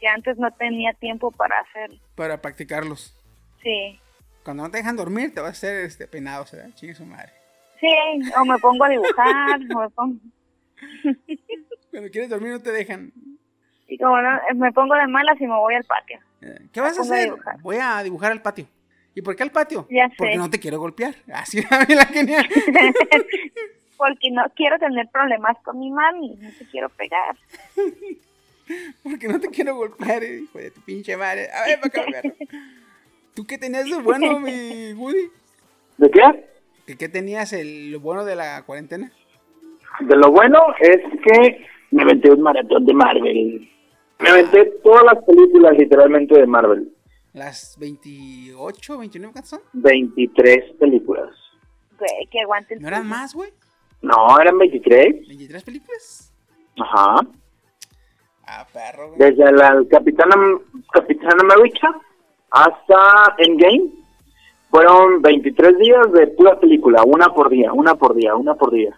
[0.00, 1.90] que antes no tenía tiempo para hacer.
[2.14, 3.14] Para practicarlos.
[3.62, 3.98] Sí,
[4.44, 6.70] Cuando no te dejan dormir, te vas a hacer este peinado, ¿verdad?
[6.74, 7.32] Chingue su madre.
[7.80, 7.88] sí,
[8.40, 10.18] o me pongo a dibujar, o me pongo,
[11.90, 13.12] Cuando quieres dormir no te dejan.
[13.88, 16.20] y como no, me pongo de malas y me voy al patio.
[16.42, 17.32] Eh, ¿Qué vas a hacer?
[17.62, 18.66] Voy a dibujar al patio.
[19.14, 19.86] ¿Y por qué al patio?
[19.90, 20.38] Ya Porque sé.
[20.38, 21.14] no te quiero golpear.
[21.34, 22.46] Así la genial.
[23.96, 27.36] Porque no quiero tener problemas con mi mami, no te quiero pegar.
[29.02, 31.48] Porque no te quiero golpear, eh, hijo de tu pinche madre.
[31.50, 32.34] A ver, para acá.
[33.34, 35.30] ¿Tú qué tenías de bueno, mi Woody?
[35.96, 36.44] ¿De qué?
[36.86, 39.12] ¿Qué, qué tenías el, lo bueno de la cuarentena?
[40.00, 43.70] De lo bueno es que me aventé un maratón de Marvel.
[44.18, 46.92] Me aventé todas las películas literalmente de Marvel.
[47.32, 49.60] ¿Las 28, 29 cuántas son?
[49.74, 51.30] 23 películas.
[51.98, 53.50] Güey, que aguante el ¿No eran más, güey?
[54.02, 55.28] No, eran 23.
[55.28, 56.32] ¿23 películas?
[56.78, 57.26] Ajá.
[58.50, 59.18] Ah, perro, güey.
[59.18, 60.34] Desde la Capitana,
[60.92, 61.88] Capitana América
[62.50, 63.90] hasta Endgame.
[64.70, 68.96] Fueron 23 días de pura película, una por día, una por día, una por día.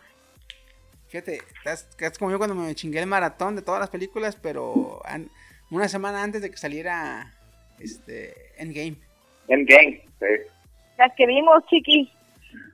[1.09, 5.01] Fíjate, estás, estás como yo cuando me chingué el maratón de todas las películas, pero
[5.05, 5.31] an-
[5.71, 7.33] una semana antes de que saliera
[7.79, 8.97] este Endgame.
[9.49, 10.27] Endgame, sí.
[10.99, 12.13] Las que vimos, chiqui.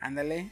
[0.01, 0.51] Ándale.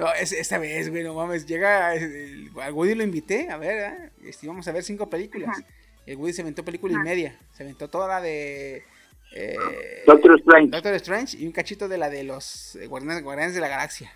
[0.00, 1.46] No, es, esta vez, güey, no mames.
[1.46, 1.94] Llega.
[1.94, 4.10] El, al Woody lo invité a ver, ¿eh?
[4.24, 5.62] Este, íbamos a ver cinco películas.
[6.06, 7.38] El Woody se aventó película y media.
[7.52, 8.82] Se aventó toda la de.
[9.36, 9.56] eh,
[10.06, 10.68] Doctor Strange.
[10.70, 14.12] Doctor Strange y un cachito de la de los eh, Guardianes, Guardianes de la Galaxia.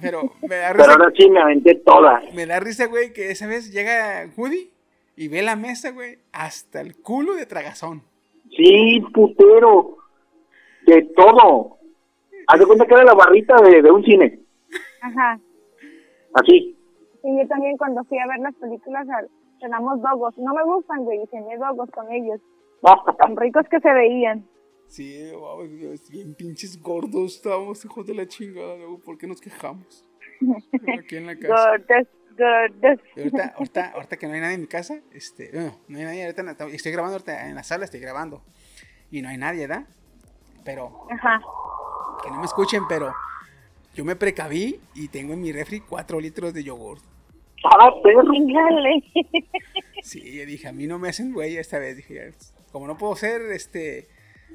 [0.00, 0.92] Pero me da Pero risa.
[0.92, 2.32] ahora sí me aventé todas.
[2.32, 4.70] Me da risa, güey, que esa vez llega Woody
[5.16, 8.02] y ve la mesa, güey, hasta el culo de tragazón.
[8.56, 9.98] Sí, putero.
[10.86, 11.76] De todo.
[12.46, 14.39] Haz de cuenta que era la barrita de, de un cine.
[15.00, 15.40] Ajá.
[16.34, 16.76] Así.
[17.22, 19.06] Y yo también cuando fui a ver las películas
[19.60, 20.36] cenamos dogos.
[20.38, 22.40] No me gustan, güey, y cené dogos con ellos.
[23.18, 24.48] Tan ricos que se veían.
[24.86, 25.62] Sí, wow,
[26.10, 30.04] bien pinches gordos estábamos, hijos de la chingada, luego, ¿por qué nos quejamos?
[30.98, 31.70] Aquí en la casa.
[31.70, 32.08] Gordos,
[33.16, 36.24] ahorita, ahorita, ahorita que no hay nadie en mi casa, este, no, no hay nadie,
[36.24, 38.42] ahorita no- estoy grabando ahorita en la sala, estoy grabando.
[39.12, 39.86] Y no hay nadie, ¿verdad?
[40.64, 41.40] Pero, Ajá.
[42.24, 43.12] que no me escuchen, pero
[44.00, 47.00] yo me precaví y tengo en mi refri 4 litros de yogur.
[47.62, 47.90] Ah.
[50.02, 51.98] Sí, yo dije, a mí no me hacen güey esta vez.
[51.98, 52.32] Dije,
[52.72, 54.08] como no puedo ser este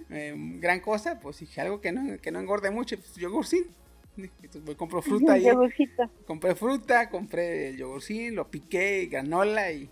[0.09, 3.65] eh, gran cosa, pues dije algo que no, que no engorde mucho, pues yogurcín.
[4.17, 5.45] Entonces voy, compro fruta ahí.
[5.45, 6.09] Yogurcito.
[6.25, 9.87] Compré fruta, compré el yogurcín, lo piqué, granola y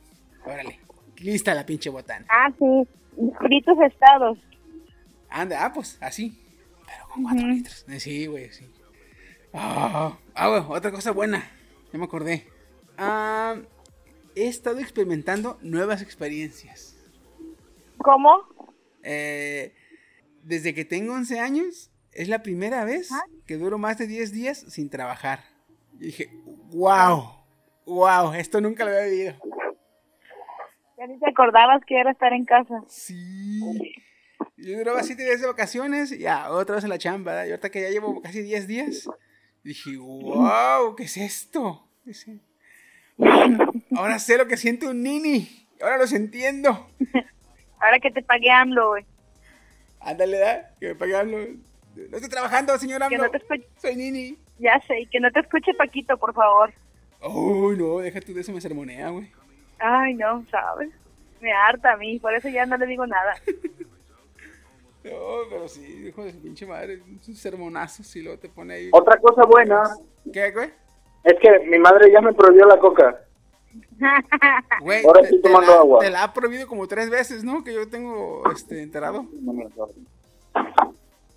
[0.47, 0.79] órale.
[1.17, 2.25] Lista la pinche botana.
[2.27, 2.87] Ah, sí.
[3.37, 4.39] Fritos estados.
[5.29, 6.35] Anda, ah, pues así.
[6.87, 7.85] Pero con 4 litros.
[7.87, 8.65] Eh, Sí, güey, sí.
[9.53, 11.49] Ah, ah, otra cosa buena.
[11.91, 12.47] Ya me acordé.
[12.97, 13.55] Ah,
[14.35, 16.97] he estado experimentando nuevas experiencias.
[17.99, 18.47] ¿Cómo?
[19.03, 19.73] Eh,
[20.43, 23.09] desde que tengo 11 años, es la primera vez
[23.45, 25.41] que duro más de 10 días sin trabajar.
[25.99, 26.29] Y dije,
[26.71, 27.45] wow,
[27.85, 29.35] wow, esto nunca lo había vivido.
[30.97, 32.83] Ya ni te acordabas que era estar en casa.
[32.87, 33.93] Sí.
[34.57, 37.31] Yo duraba 7 días de vacaciones y ya, otra vez a la chamba.
[37.33, 37.45] ¿verdad?
[37.47, 39.09] Y ahorita que ya llevo casi 10 días,
[39.63, 41.87] dije, wow, ¿qué es esto?
[42.03, 42.45] ¿Qué es esto?
[43.95, 45.67] Ahora sé lo que siente un nini.
[45.81, 46.87] Ahora los entiendo.
[47.79, 49.05] Ahora que te pagué AMLO, güey.
[49.99, 50.71] Ándale, ¿da?
[50.79, 51.47] Que me pagan los...
[52.09, 53.23] No estoy trabajando, señor Que AMLO.
[53.25, 53.67] no te escuche.
[53.77, 54.37] Soy nini.
[54.59, 56.73] Ya sé, y que no te escuche Paquito, por favor.
[57.21, 59.31] Uy, no, deja tú de eso, me sermonea, güey.
[59.79, 60.89] Ay, no, ¿sabes?
[61.41, 63.35] Me harta a mí, por eso ya no le digo nada.
[65.03, 68.89] No, pero sí, hijo de su pinche madre, sus sermonazos y luego te pone ahí.
[68.91, 69.83] Otra cosa buena
[70.31, 70.69] ¿Qué, güey?
[71.23, 73.19] es que mi madre ya me prohibió la coca.
[74.81, 75.99] Güey, Ahora te, estoy te tomando la, agua.
[75.99, 77.63] te la ha prohibido como tres veces, ¿no?
[77.63, 79.25] Que yo tengo este, enterado.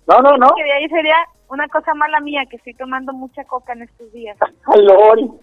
[0.07, 0.47] No, no, no.
[0.55, 1.15] Que de ahí sería
[1.49, 4.37] una cosa mala mía, que estoy tomando mucha coca en estos días.
[4.65, 5.39] Aló.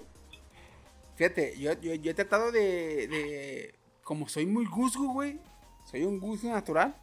[1.16, 3.75] Fíjate, yo, yo, yo he tratado de, de.
[4.03, 5.39] Como soy muy guzgo, güey.
[5.85, 6.95] Soy un guzgo natural.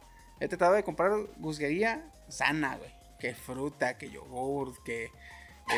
[0.42, 2.90] He tratado de comprar guzguería sana, güey.
[3.20, 5.08] Que fruta, que yogur, que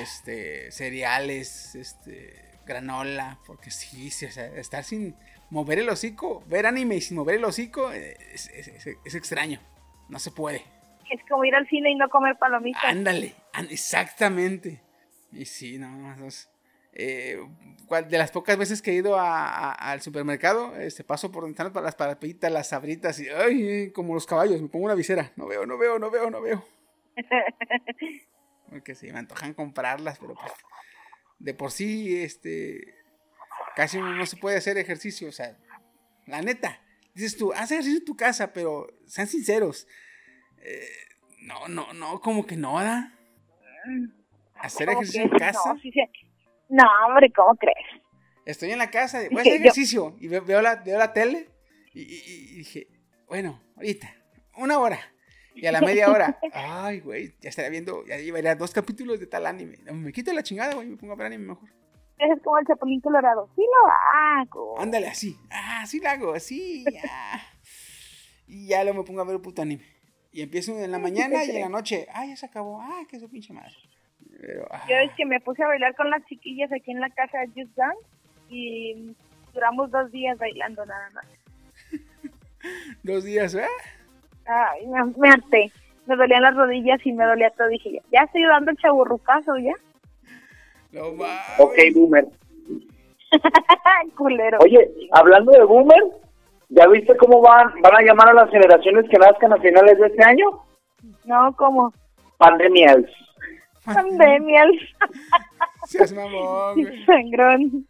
[0.00, 3.38] este cereales, este granola.
[3.46, 5.14] Porque sí, sí, o sea, estar sin
[5.50, 9.60] mover el hocico, ver anime y sin mover el hocico es, es- es- es extraño.
[10.08, 10.64] No se puede.
[11.10, 12.82] Es como ir al cine y no comer palomitas.
[12.84, 13.34] Ándale,
[13.70, 14.80] exactamente.
[15.32, 16.28] Y sí, no, no, no,
[16.94, 17.38] eh,
[18.08, 21.52] de las pocas veces que he ido a- a- al supermercado, este, paso por donde
[21.62, 25.32] están las- parapitas, las sabritas y, ay, como los caballos, me pongo una visera.
[25.36, 26.64] No veo, no veo, no veo, no veo.
[28.70, 30.52] Porque sí, me antojan comprarlas, pero pues,
[31.38, 32.94] de por sí, este,
[33.76, 35.56] casi uno no se puede hacer ejercicio, o sea,
[36.26, 36.80] la neta.
[37.14, 39.86] Dices tú, haz ejercicio en tu casa, pero sean sinceros.
[40.58, 40.88] Eh,
[41.42, 43.12] no, no, no, como que no, ¿da?
[44.56, 45.74] Hacer ¿Cómo ejercicio en casa.
[45.74, 46.00] No, sí, sí.
[46.68, 47.76] No, hombre, ¿cómo crees?
[48.46, 50.16] Estoy en la casa, voy a hacer ejercicio.
[50.20, 51.48] Y ve- veo la, veo la tele
[51.92, 52.88] y, y- y dije,
[53.26, 54.14] bueno, ahorita,
[54.56, 54.98] una hora.
[55.54, 59.26] Y a la media hora, ay, güey, ya estaría viendo, ya llevaría dos capítulos de
[59.26, 59.78] tal anime.
[59.92, 61.68] Me quito la chingada, güey, me pongo a ver anime mejor.
[62.18, 63.50] Es como el chapulín colorado.
[63.56, 63.92] Sí lo
[64.40, 64.80] hago.
[64.80, 65.36] Ándale, así.
[65.50, 66.84] Ah, así lo hago, así.
[66.92, 67.42] ya.
[68.46, 69.84] Y ya luego me pongo a ver un puto anime.
[70.32, 72.80] Y empiezo en la mañana y en la noche, ah, ya se acabó.
[72.82, 73.74] Ah, que su pinche madre.
[74.46, 77.08] Pero, ah, Yo es que me puse a bailar con las chiquillas aquí en la
[77.10, 78.06] casa de Just Dance
[78.50, 79.14] y
[79.52, 81.26] duramos dos días bailando nada más.
[83.02, 83.66] dos días, ¿eh?
[84.46, 85.72] Ay, me, me harté.
[86.06, 87.68] Me dolían las rodillas y me dolía todo.
[87.68, 89.72] Dije, ya, ya estoy dando el chaburrucazo, ya.
[90.92, 91.58] No mames.
[91.58, 92.26] Ok, boomer.
[94.16, 94.58] Culero.
[94.60, 96.02] Oye, hablando de boomer,
[96.68, 100.06] ¿ya viste cómo van, van a llamar a las generaciones que nazcan a finales de
[100.06, 100.46] este año?
[101.24, 101.92] No, como
[102.36, 102.98] Pandemias.
[103.84, 104.70] Pandemias.
[105.86, 107.04] Seas mamón, güey.
[107.04, 107.86] Sangrón.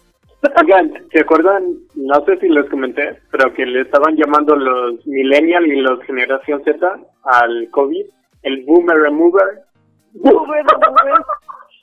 [0.61, 1.65] Oigan, ¿se acuerdan?
[1.95, 6.63] No sé si les comenté, pero que le estaban llamando los millennial y los generación
[6.65, 8.05] Z al COVID,
[8.43, 9.63] el boomer remover.
[10.15, 10.65] Uber, Uber.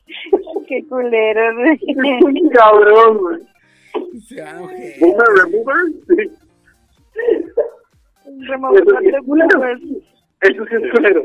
[0.68, 1.56] Qué culero.
[1.56, 2.50] güey.
[2.54, 3.40] Cabrón, güey.
[4.28, 5.00] Se van a enojar.
[5.00, 5.76] ¿Boomer remover?
[6.08, 6.32] Sí.
[9.12, 9.80] De Uber.
[10.42, 11.24] Eso sí es culero.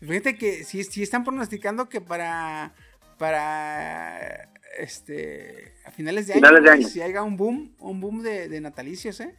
[0.00, 2.72] Fíjate que sí, sí están pronosticando que para
[3.18, 4.48] para
[4.78, 6.88] este a finales de año, Finales de güey, año.
[6.88, 9.34] si haya un boom, un boom de, de natalicios, ¿eh?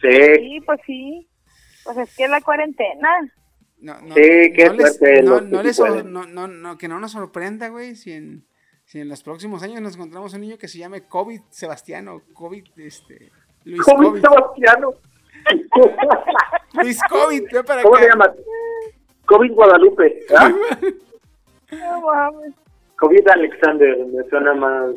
[0.00, 0.08] Sí.
[0.36, 1.28] Sí, pues sí.
[1.84, 3.08] Pues es que la cuarentena.
[3.78, 7.12] No, no, Sí, qué no les, no, no les no, no, no, que no nos
[7.12, 8.44] sorprenda, güey, si en
[8.84, 12.64] Si en los próximos años nos encontramos un niño que se llame COVID Sebastiano, COVID,
[12.78, 13.30] este,
[13.64, 14.90] Luis COVID COVID, Sebastiano.
[16.82, 18.04] Luis COVID, ve para ¿Cómo acá.
[18.04, 18.34] se llama?
[19.28, 20.20] COVID Guadalupe.
[20.36, 20.50] ¿ah?
[21.70, 22.54] No mames.
[22.96, 24.90] COVID Alexander, me suena más.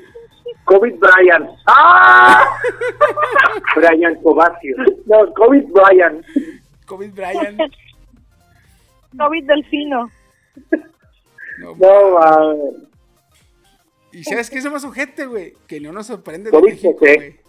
[0.66, 1.50] COVID Brian.
[1.68, 2.58] ¡Ah!
[3.76, 4.76] Brian Covacio.
[5.06, 6.24] No, COVID Brian.
[6.88, 7.58] COVID Brian.
[9.18, 10.10] COVID Delfino.
[11.60, 12.74] No, No, mames.
[14.14, 17.40] y sabes qué somos un gente, güey, que no nos sorprende de COVID México, güey.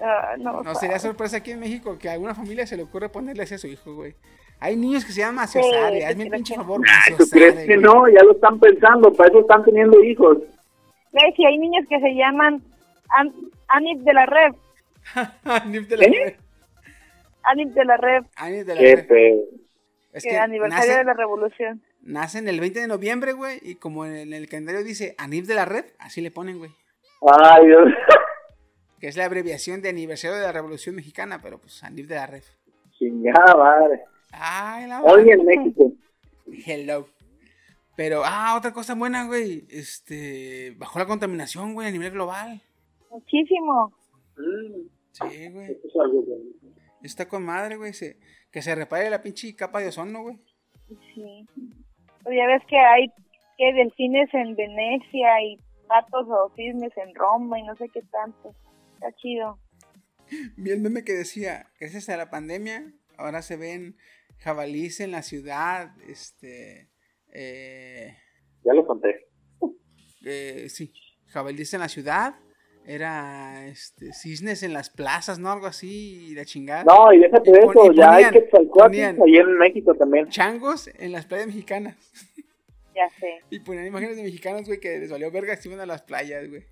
[0.00, 3.08] Ah, no, No sería sorpresa aquí en México que a alguna familia se le ocurre
[3.08, 4.14] ponerle así a su hijo, güey.
[4.60, 8.08] Hay niños que se llaman Sí, hazme el pinche favor, Ay, ¿Tú crees que no?
[8.08, 10.38] Ya lo están pensando, para eso están teniendo hijos.
[11.12, 12.62] Güey, si hay niños que se llaman
[13.10, 13.32] An
[13.68, 14.54] Anip de la Red.
[15.44, 16.10] Anif de la ¿Eh?
[16.24, 16.34] red.
[17.44, 18.24] Anip de la Red.
[18.36, 19.06] Anif de la Qué red.
[19.06, 19.36] feo.
[20.12, 21.82] Es que que aniversario nace, de la revolución.
[22.00, 25.66] nacen el 20 de noviembre, güey, y como en el calendario dice Anif de la
[25.66, 26.70] red, así le ponen, güey.
[27.40, 27.88] Ay, Dios.
[28.98, 32.26] Que es la abreviación de aniversario de la Revolución Mexicana, pero pues Anif de la
[32.26, 32.42] red.
[32.98, 34.00] Chingada madre.
[34.32, 35.92] Ay, la Hoy en México.
[36.66, 37.08] Hello.
[37.96, 39.66] Pero, ah, otra cosa buena, güey.
[39.70, 42.60] Este, bajó la contaminación, güey, a nivel global.
[43.10, 43.92] Muchísimo.
[44.36, 45.70] Mm, Sí, güey.
[45.72, 46.44] eso es algo bueno.
[47.02, 47.92] Está con madre, güey.
[47.94, 48.18] se-
[48.50, 50.38] que se repare la pinche capa de ozono, güey.
[51.14, 51.46] Sí.
[52.22, 53.06] Pues ya ves que hay
[53.58, 55.58] que delfines en Venecia y
[55.88, 58.54] patos o cisnes en Roma y no sé qué tanto.
[58.94, 59.58] Está chido.
[60.56, 63.96] Vi el meme que decía, gracias a la pandemia, ahora se ven
[64.38, 66.90] jabalíes en la ciudad, este,
[67.32, 68.16] eh,
[68.64, 69.26] Ya lo conté.
[70.24, 70.92] eh, sí,
[71.26, 72.34] jabalíes en la ciudad,
[72.84, 75.50] era, este, cisnes en las plazas, ¿no?
[75.50, 76.84] Algo así, y la chingada.
[76.84, 78.48] No, y déjate de eso, ya hay que
[78.82, 80.28] ahí en México también.
[80.28, 81.96] Changos en las playas mexicanas.
[82.94, 83.40] Ya sé.
[83.50, 86.48] Y ponían imágenes de mexicanos, güey, que les valió verga si iban a las playas,
[86.48, 86.64] güey.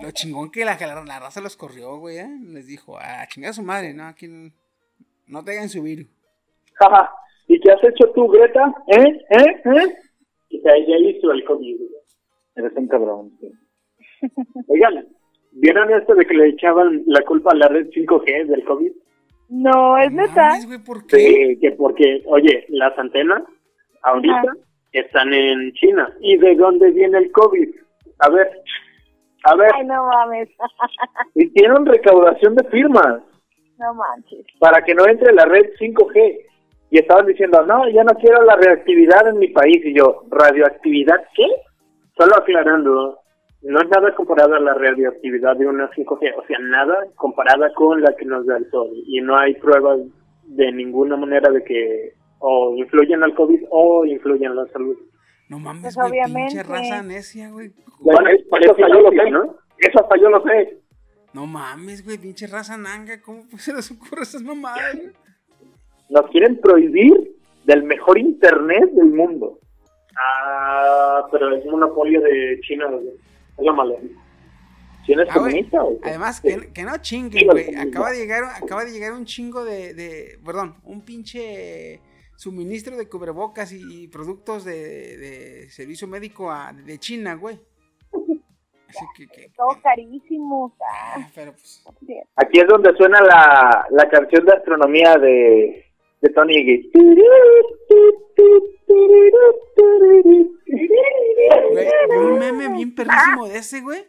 [0.00, 2.28] Lo chingón que la, la, la raza los corrió, güey, ¿eh?
[2.44, 4.06] Les dijo, a chingar a su madre, ¿no?
[4.06, 4.52] Aquí no,
[5.28, 6.06] no te hagan subir.
[6.74, 7.10] Jaja.
[7.46, 8.74] ¿Y qué has hecho tú, Greta?
[8.88, 9.18] ¿Eh?
[9.30, 9.62] ¿Eh?
[9.64, 9.94] ¿Eh?
[10.50, 11.80] Y ya, ya hizo el COVID.
[12.56, 13.30] Eres un cabrón.
[13.40, 13.50] sí.
[14.66, 15.06] Oigan,
[15.52, 18.92] ¿vieron esto de que le echaban la culpa a la red 5G del COVID?
[19.48, 20.48] No, es neta.
[20.50, 21.16] mames, güey, ¿por qué?
[21.18, 23.42] Sí, que porque, oye, las antenas
[24.02, 24.52] ahorita Ajá.
[24.92, 26.12] están en China.
[26.20, 27.68] ¿Y de dónde viene el COVID?
[28.18, 28.50] A ver,
[29.44, 30.48] a ver, Ay, no mames.
[31.34, 33.22] hicieron recaudación de firmas
[33.78, 34.44] no manches.
[34.58, 36.44] para que no entre la red 5G.
[36.90, 39.76] Y estaban diciendo, no, yo no quiero la radioactividad en mi país.
[39.84, 41.46] Y yo, ¿radioactividad qué?
[42.16, 43.18] Solo aclarando,
[43.62, 46.34] no es nada comparada a la radioactividad de una 5G.
[46.38, 48.88] O sea, nada comparada con la que nos da el sol.
[49.06, 50.00] Y no hay pruebas
[50.44, 54.96] de ninguna manera de que o influyen al COVID o influyen a la salud.
[55.50, 56.54] No mames, Pues, güey, obviamente.
[56.54, 57.70] pinche raza necia, güey.
[58.00, 59.56] Bueno, eso hasta yo lo sé, ¿no?
[59.78, 60.77] Eso hasta yo lo sé.
[61.32, 65.12] No mames, güey, pinche raza nanga, ¿cómo pues, se les ocurre esas mamadas, güey?
[66.10, 69.60] Nos quieren prohibir del mejor internet del mundo.
[70.16, 73.10] Ah, pero es monopolio de China, güey.
[73.58, 74.10] es.
[75.04, 76.08] ¿China es Ah, güey, comunista o qué?
[76.08, 76.48] Además, Sí.
[76.48, 77.74] que, que no chinguen, güey.
[77.76, 82.00] Acaba de llegar, acaba de llegar un chingo de, de, perdón, un pinche
[82.36, 87.58] suministro de cubrebocas y productos de, de servicio médico a- de China, güey.
[88.88, 90.76] Así que, que- Todo que- carísimo.
[90.80, 91.84] Ah, ah, pero pues,
[92.36, 95.84] Aquí es donde suena la, la canción de astronomía de,
[96.20, 96.64] de Tony
[101.70, 104.04] güey, vi un meme bien perrísimo de ese, güey.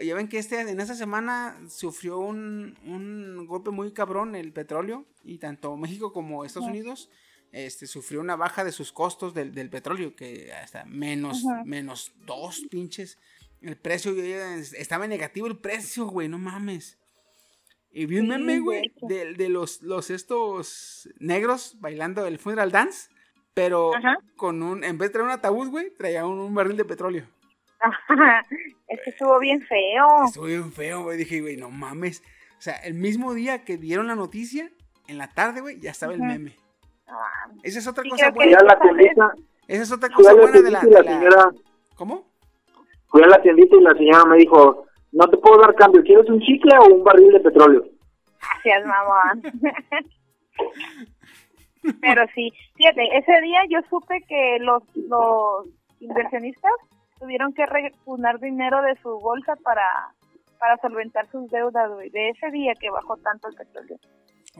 [0.00, 5.04] Ya ven que este, en esta semana sufrió un, un golpe muy cabrón el petróleo
[5.24, 7.10] y tanto México como Estados Unidos
[7.50, 11.62] este, sufrió una baja de sus costos del, del petróleo, que hasta menos, Ajá.
[11.64, 13.18] menos dos pinches.
[13.60, 16.98] El precio ya estaba en negativo el precio, güey, no mames.
[17.90, 23.10] Y vi un meme, güey, de, de los, los estos negros bailando el funeral dance,
[23.54, 24.16] pero Ajá.
[24.36, 27.24] con un, en vez de traer un ataúd, güey, traía un, un barril de petróleo.
[28.88, 30.24] es que estuvo bien feo.
[30.26, 31.16] Estuvo bien feo, güey.
[31.16, 32.22] Dije, güey, no mames.
[32.58, 34.70] O sea, el mismo día que dieron la noticia,
[35.06, 36.56] en la tarde, güey, ya estaba el meme.
[37.06, 38.58] Ah, Esa es otra Sí, cosa buena.
[39.66, 41.50] Esa es otra cosa buena de la, de la
[41.94, 42.27] ¿Cómo?
[43.08, 46.28] Fui a la tiendita y la señora me dijo, no te puedo dar cambio, ¿quieres
[46.28, 47.84] un chicle o un barril de petróleo?
[48.40, 49.42] Gracias, mamón.
[52.00, 55.66] Pero sí, fíjate, ese día yo supe que los, los
[56.00, 56.72] inversionistas
[57.18, 60.12] tuvieron que repunar dinero de su bolsa para,
[60.58, 61.90] para solventar sus deudas.
[62.12, 63.98] De ese día que bajó tanto el petróleo.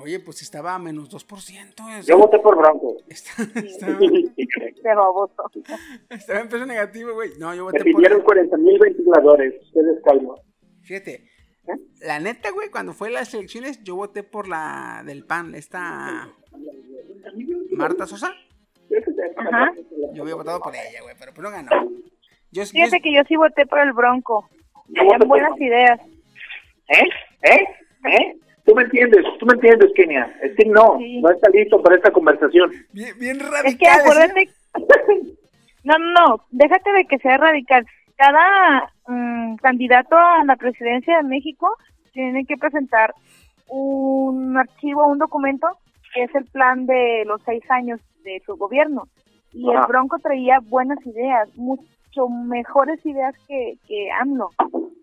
[0.00, 2.02] Oye, pues estaba a menos 2%.
[2.06, 2.96] Yo voté por Bronco.
[3.08, 5.50] Está- estaba, De baboso.
[6.08, 7.30] estaba en peso negativo, güey.
[7.38, 8.02] No, yo Me voté por...
[8.02, 9.54] pidieron 40 mil ventiladores.
[9.64, 10.34] Ustedes calma.
[10.82, 11.28] Fíjate,
[12.00, 16.28] la neta, güey, cuando fue las elecciones, yo voté por la del PAN, esta
[17.72, 18.32] Marta Sosa.
[19.36, 19.72] Ajá.
[20.14, 21.70] Yo había votado por ella, güey, pero pues no ganó.
[22.50, 24.48] Yo, yo- Fíjate que yo sí voté por el Bronco.
[24.94, 26.00] Tenían buenas ideas.
[26.88, 27.08] ¿Eh?
[27.42, 27.64] ¿Eh?
[28.10, 28.36] ¿Eh?
[28.68, 30.30] Tú me entiendes, tú me entiendes, Kenia.
[30.42, 31.22] Es que no, Sí.
[31.22, 32.70] no está listo para esta conversación.
[32.92, 33.42] bien, bien Es
[33.76, 34.00] que radical.
[34.00, 34.48] acuérdate.
[35.84, 36.44] No, no, no.
[36.50, 37.86] Déjate de que sea radical.
[38.16, 41.72] Cada mm, candidato a la presidencia de México
[42.12, 43.14] tiene que presentar
[43.68, 45.68] un archivo, un documento
[46.12, 49.04] que es el plan de los seis años de su gobierno.
[49.52, 49.78] Y el.
[49.88, 54.50] Bronco traía buenas ideas, mucho mejores ideas que, que AMLO.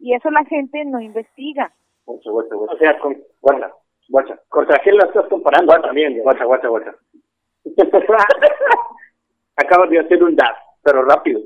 [0.02, 1.72] Y eso la gente no investiga.
[2.06, 2.74] Guacha, guacha, guacha.
[2.74, 3.72] O sea, con, guacha,
[4.10, 4.40] guacha.
[4.50, 5.72] ¿Contra quién la estás comparando?
[5.72, 6.22] Guacha, también.
[6.22, 6.96] Guacha, guacha, guacha.
[9.58, 11.40] Acabas de hacer un dash, pero rápido.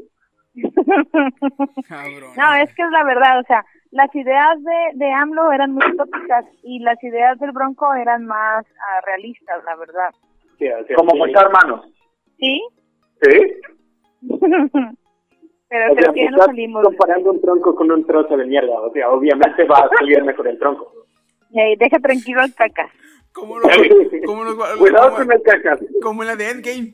[1.87, 2.31] Cabrón.
[2.35, 5.95] No, es que es la verdad, o sea, las ideas de, de AMLO eran muy
[5.95, 10.09] tópicas y las ideas del Bronco eran más ah, realistas, la verdad.
[10.57, 11.85] Sí, o sea, Como contar manos.
[12.37, 12.61] ¿Sí?
[13.21, 13.61] ¿Sí?
[15.69, 16.83] Pero O sea, creo que ya no salimos.
[16.83, 18.73] comparando un tronco con un trozo de mierda.
[18.81, 20.91] O sea, obviamente va a salir mejor el tronco.
[21.53, 22.89] Ey, deja tranquilo al caca.
[23.31, 23.69] Como los,
[24.25, 25.79] como los, Cuidado como- con el cacas.
[26.01, 26.93] como en la de Endgame,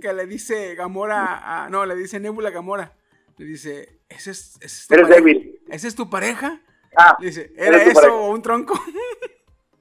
[0.00, 2.92] que le dice Gamora a, no, le dice Nebula Gamora.
[3.36, 5.24] Le dice, ¿ese es, ese es tu Eres pareja?
[5.24, 5.60] débil.
[5.68, 6.60] ¿Ese es tu pareja?
[6.96, 8.14] Ah, Le dice, ¿era eso pareja.
[8.14, 8.74] o un tronco?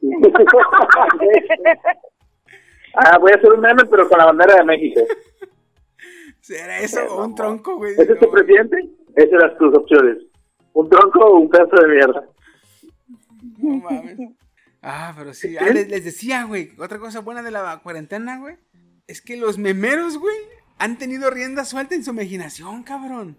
[2.95, 5.01] ah, voy a hacer un meme, pero con la bandera de México.
[6.49, 7.93] ¿Era eso o un tronco, güey?
[7.93, 8.77] ¿Ese es tu presidente?
[9.15, 10.17] Esas eran tus opciones.
[10.73, 12.29] ¿Un tronco o un pedazo de mierda?
[13.57, 14.17] no mames.
[14.81, 15.55] Ah, pero sí.
[15.57, 18.57] Ah, les, les decía, güey, otra cosa buena de la cuarentena, güey,
[19.07, 20.35] es que los memeros, güey,
[20.77, 23.37] han tenido rienda suelta en su imaginación, cabrón.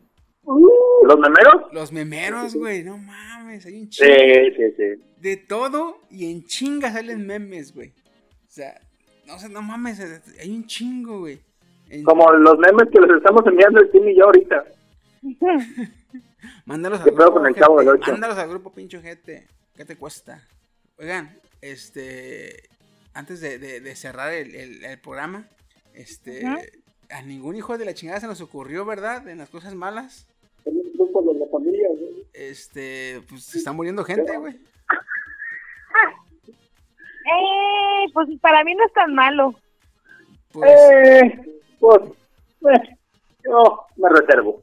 [1.04, 1.72] ¿Los memeros?
[1.72, 4.10] Los memeros, güey, no mames, hay un chingo.
[4.10, 5.04] Sí, sí, sí.
[5.20, 7.88] de todo y en chinga salen memes, güey.
[7.88, 8.80] O sea,
[9.26, 10.00] no sé, no mames,
[10.40, 11.40] hay un chingo, güey.
[12.04, 14.64] Como los memes que les estamos enviando el Tim y yo ahorita.
[16.66, 17.98] Mándalos al ¿Qué pedo grupo, con el Chavo del?
[18.10, 19.46] Mándalos al grupo, pincho gente.
[19.76, 20.42] ¿Qué te cuesta?
[20.98, 22.68] Oigan, este.
[23.12, 25.46] Antes de, de- de cerrar el, el- el programa,
[25.94, 26.44] este.
[27.10, 29.28] A ningún hijo de la chingada se nos ocurrió, ¿verdad?
[29.28, 30.26] En las cosas malas.
[30.64, 32.24] En un grupo de la familia, güey.
[32.32, 33.20] Este.
[33.28, 34.56] Pues se está muriendo gente, güey.
[37.26, 39.54] Eh, pues para mí no es tan malo.
[40.52, 41.53] Pues, Eh,
[42.60, 42.78] pues,
[43.44, 44.62] yo me reservo.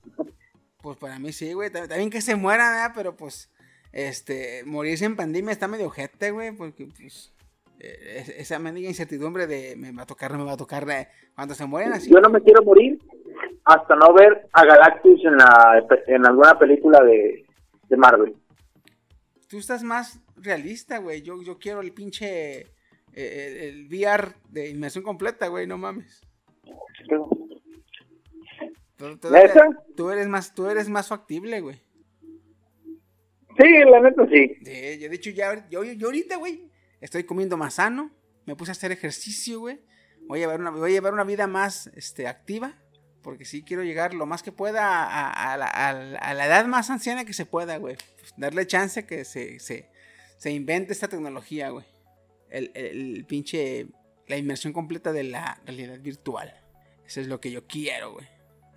[0.82, 1.70] pues para mí sí, güey.
[1.96, 2.92] Bien que se muera, ¿verdad?
[2.96, 3.50] Pero pues.
[3.92, 4.64] Este.
[4.66, 6.52] Morirse en pandemia está medio ojete, güey.
[6.54, 7.34] Porque pues.
[7.80, 10.90] es- esa mendiga incertidumbre de me va a tocar, no me va a tocar.
[10.90, 12.10] eh, Cuando se mueren así.
[12.10, 13.00] Yo no me quiero morir
[13.66, 17.46] hasta no ver a Galactus en la en alguna película de,
[17.90, 18.36] de Marvel.
[19.48, 21.22] Tú estás más realista, güey.
[21.22, 22.60] Yo, yo quiero el pinche.
[22.62, 22.68] eh,
[23.14, 25.68] el, el VR de inmersión completa, güey.
[25.68, 26.22] No mames.
[28.98, 29.84] Tú, tú eres, ¿Neta?
[29.96, 31.82] tú eres más, tú eres más factible, güey.
[33.60, 34.56] Sí, la neta sí.
[34.64, 36.70] Sí, yo de hecho ya, yo, yo ahorita, güey,
[37.02, 38.12] estoy comiendo más sano.
[38.46, 39.80] Me puse a hacer ejercicio, güey.
[40.28, 42.78] Voy a llevar una, voy a llevar una vida más, este, activa.
[43.22, 46.46] Porque sí quiero llegar lo más que pueda a, a la, a la- a la
[46.48, 47.96] edad más anciana que se pueda, güey.
[48.20, 49.92] Pues, darle chance que se, se,
[50.38, 51.86] se invente esta tecnología, güey.
[52.50, 53.88] El, el- el pinche,
[54.32, 56.54] la inmersión completa de la realidad virtual.
[57.06, 58.26] Eso es lo que yo quiero, güey.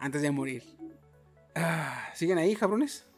[0.01, 0.65] Antes de morir.
[1.55, 3.09] Ah, ¿Siguen ahí, cabrones?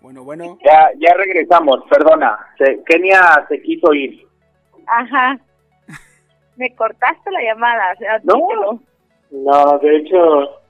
[0.00, 0.58] Bueno, bueno.
[0.64, 2.38] Ya, ya regresamos, perdona.
[2.58, 4.26] Se- Kenia se quiso ir.
[4.86, 5.38] Ajá.
[6.56, 8.80] Me cortaste la llamada, o sea, No.
[9.30, 10.18] No, de hecho,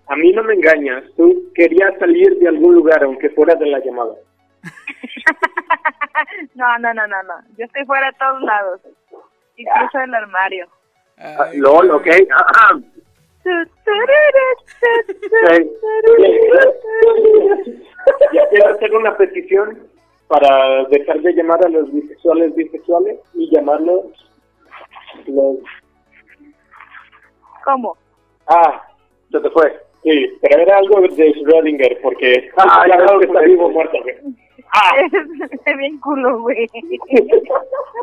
[0.07, 1.05] a mí no me engañas.
[1.19, 4.15] Tú querías salir de algún lugar, aunque fuera de la llamada.
[6.55, 7.35] No, no, no, no, no.
[7.59, 8.81] Yo estoy fuera de todos lados.
[9.57, 10.69] Incluso del armario.
[11.19, 12.07] Ah, Ay, LOL, ok.
[12.31, 12.79] Ajá.
[18.33, 19.87] Ya quiero hacer una petición
[20.29, 24.05] para dejar de llamar a los bisexuales bisexuales y llamarlos
[25.27, 25.57] los...
[27.65, 27.97] ¿Cómo?
[28.47, 28.83] Ah,
[29.31, 29.81] se te fue.
[30.03, 32.51] Sí, pero era algo de Schrödinger, porque...
[32.59, 33.97] Ah, ya claro veo que está vivo o muerto.
[34.03, 34.17] güey.
[35.67, 36.69] Es bien culo, güey.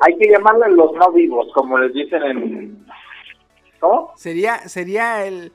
[0.01, 2.85] Hay que llamarle los no vivos, como les dicen en...
[3.79, 4.13] ¿Cómo?
[4.15, 5.51] Sería, sería el.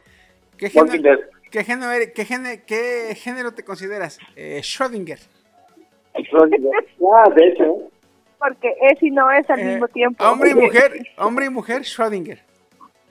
[0.59, 1.21] ¿Qué género,
[1.51, 4.19] qué género, eres- qué género, qué género te consideras?
[4.35, 5.21] Eh, Schrödinger.
[6.15, 7.77] Ah, de hecho.
[8.39, 10.25] Porque es y no es al Eh, mismo tiempo.
[10.25, 12.39] Hombre y mujer, hombre y mujer, Schrödinger.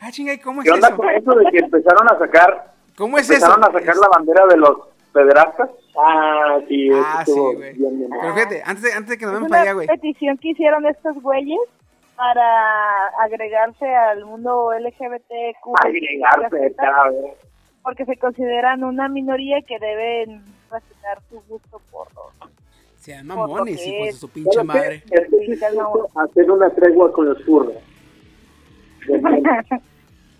[0.02, 0.98] Ah, chinga, ¿y cómo es ¿Qué onda eso?
[0.98, 3.34] con eso de que empezaron a sacar, ¿Cómo es eso?
[3.46, 4.78] empezaron a sacar la bandera de los
[5.14, 5.70] pederastas?
[5.98, 7.74] Ah, sí, Ah, sí, güey.
[7.76, 9.88] Pero fíjate, antes de, antes de que nos vemos para allá, una güey.
[9.88, 11.60] petición que hicieron estos güeyes
[12.16, 15.86] para agregarse al mundo LGBTQ.
[15.86, 17.34] Agregarse, cada vez.
[17.84, 22.52] Porque se consideran una minoría que deben respetar su gusto por los...
[22.98, 25.04] Sean mamones, hijos de su pinche madre.
[25.06, 27.76] Sí quiso hacer una tregua con los furros.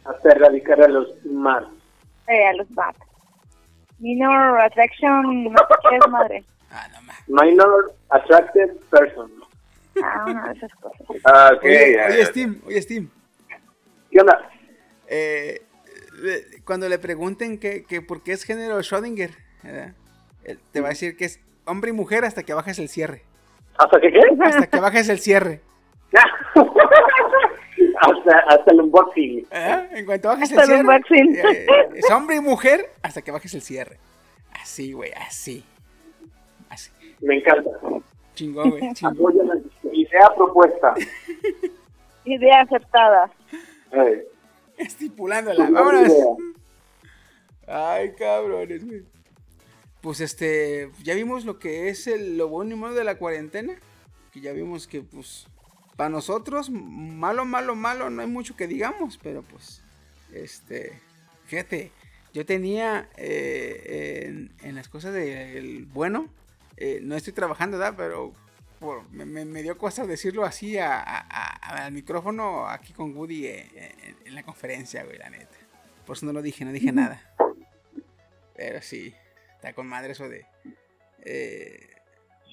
[0.06, 1.64] Hasta erradicar a los más.
[2.28, 2.96] Eh, a los BAT.
[4.16, 6.44] Minor Attraction, no sé qué es madre.
[6.72, 7.18] Ah, no más.
[7.28, 9.32] Minor Attracted Person.
[10.04, 11.02] Ah, una de esas cosas.
[11.24, 11.64] Ah, ok.
[11.64, 12.26] Oye, oye.
[12.26, 13.10] Steam, oye, Steam.
[14.12, 14.48] ¿Qué onda?
[15.08, 15.64] Eh,
[16.22, 19.32] le- cuando le pregunten que, que por qué es género Schrödinger,
[20.72, 23.24] te va a decir que es hombre y mujer hasta que bajes el cierre.
[23.78, 24.20] ¿Hasta que qué?
[24.44, 25.62] Hasta que bajes el cierre.
[28.06, 29.48] hasta, hasta el unboxing.
[29.50, 29.98] ¿verdad?
[29.98, 31.36] En cuanto bajes el Hasta el unboxing.
[31.36, 33.98] eh, es hombre y mujer hasta que bajes el cierre.
[34.62, 35.64] Así, güey, así.
[36.70, 36.92] Así.
[37.22, 37.70] Me encanta.
[38.34, 38.94] Chingón, güey.
[38.94, 39.34] Chingón.
[39.92, 40.94] Idea propuesta.
[42.26, 43.32] Idea aceptada.
[43.92, 44.28] Eh,
[44.78, 45.70] Estipulándola.
[45.70, 46.08] Vámonos.
[46.10, 46.26] idea.
[47.68, 49.04] Ay, cabrones, güey.
[50.02, 53.74] Pues este, ya vimos lo que es el, lo bueno y malo de la cuarentena.
[54.32, 55.48] Que ya vimos que, pues,
[55.96, 59.82] para nosotros, malo, malo, malo, no hay mucho que digamos, pero pues,
[60.34, 61.00] este,
[61.46, 61.92] fíjate,
[62.34, 66.28] yo tenía eh, en, en las cosas del bueno,
[66.78, 67.96] eh, no estoy trabajando, ¿verdad?
[67.98, 68.34] Pero
[68.80, 73.16] por- me, me- me dio cosa decirlo así a- a- a- al micrófono aquí con
[73.16, 75.56] Woody eh, en, en la conferencia, güey, la neta.
[76.06, 77.34] Por eso no lo dije, no dije nada.
[78.58, 79.14] Pero sí,
[79.56, 80.46] está con madre eso de...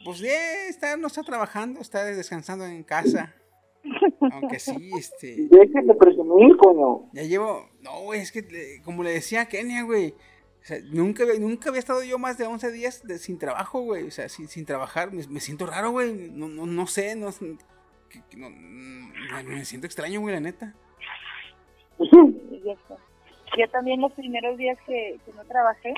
[0.02, 3.34] eh, pues de está, no está trabajando, está descansando en casa.
[4.32, 5.48] Aunque sí, este...
[5.50, 7.10] Déjenme presumir, coño.
[7.12, 7.68] Ya llevo.
[7.80, 10.14] No, güey, es que eh, como le decía a Kenia, güey.
[10.60, 13.80] O sea, nunca, había- nunca había estado yo más de 11 días de- sin trabajo,
[13.80, 14.04] güey.
[14.06, 15.10] O sea, sin, sin trabajar.
[15.12, 16.12] Me, me siento raro, güey.
[16.30, 17.30] No, no, no sé, no,
[18.08, 20.74] que- que no- no- me siento extraño, güey, la neta.
[23.58, 25.92] Yo también los primeros días que, que no trabajé,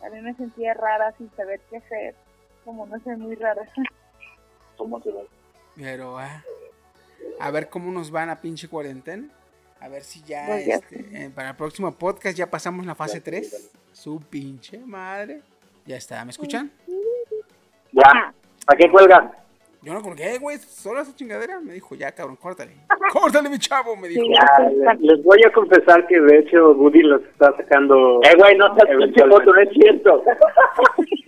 [0.00, 2.14] también me sentía rara sin saber qué hacer.
[2.64, 3.62] Como no sé, muy rara.
[4.76, 5.26] ¿Cómo se ve?
[5.76, 6.42] Pero, ah,
[7.40, 9.28] a ver cómo nos va en la pinche cuarentena.
[9.80, 12.94] A ver si ya, Pues ya este, eh, para el próximo podcast ya pasamos la
[12.94, 13.72] fase 3.
[13.92, 15.42] Su pinche madre.
[15.86, 16.70] Ya está, ¿me escuchan?
[17.92, 18.32] Ya.
[18.66, 19.30] ¿A qué cuelgan?
[19.82, 21.60] Yo no colgué, güey, solo esa chingadera.
[21.60, 22.72] Me dijo, ya, cabrón, córtale.
[23.12, 24.22] córtale, mi chavo, me dijo.
[24.22, 24.32] Sí.
[24.32, 28.20] Ya, les, les voy a confesar que de hecho Woody los está sacando.
[28.22, 30.24] Eh, güey, no seas pinche foto, no es cierto.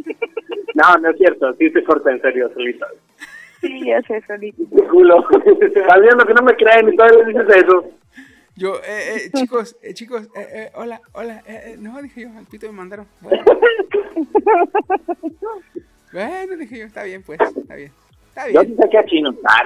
[0.77, 2.87] no, no es cierto, sí se corta en serio solito.
[3.61, 4.63] Sí, ya sé, solito.
[4.77, 5.27] Qué culo.
[5.61, 7.91] Estás viendo que no me creen y todavía dices eso.
[8.55, 12.29] Yo, eh, eh, chicos, eh, chicos, eh, eh, hola, hola, eh, eh, no, dije yo,
[12.37, 13.07] al pito me mandaron.
[13.21, 13.45] Bueno.
[16.13, 17.93] Bueno, dije yo, está bien, pues, está bien.
[18.29, 18.77] Está Yo bien.
[18.77, 19.35] sí saqué a chino.
[19.45, 19.65] Ah.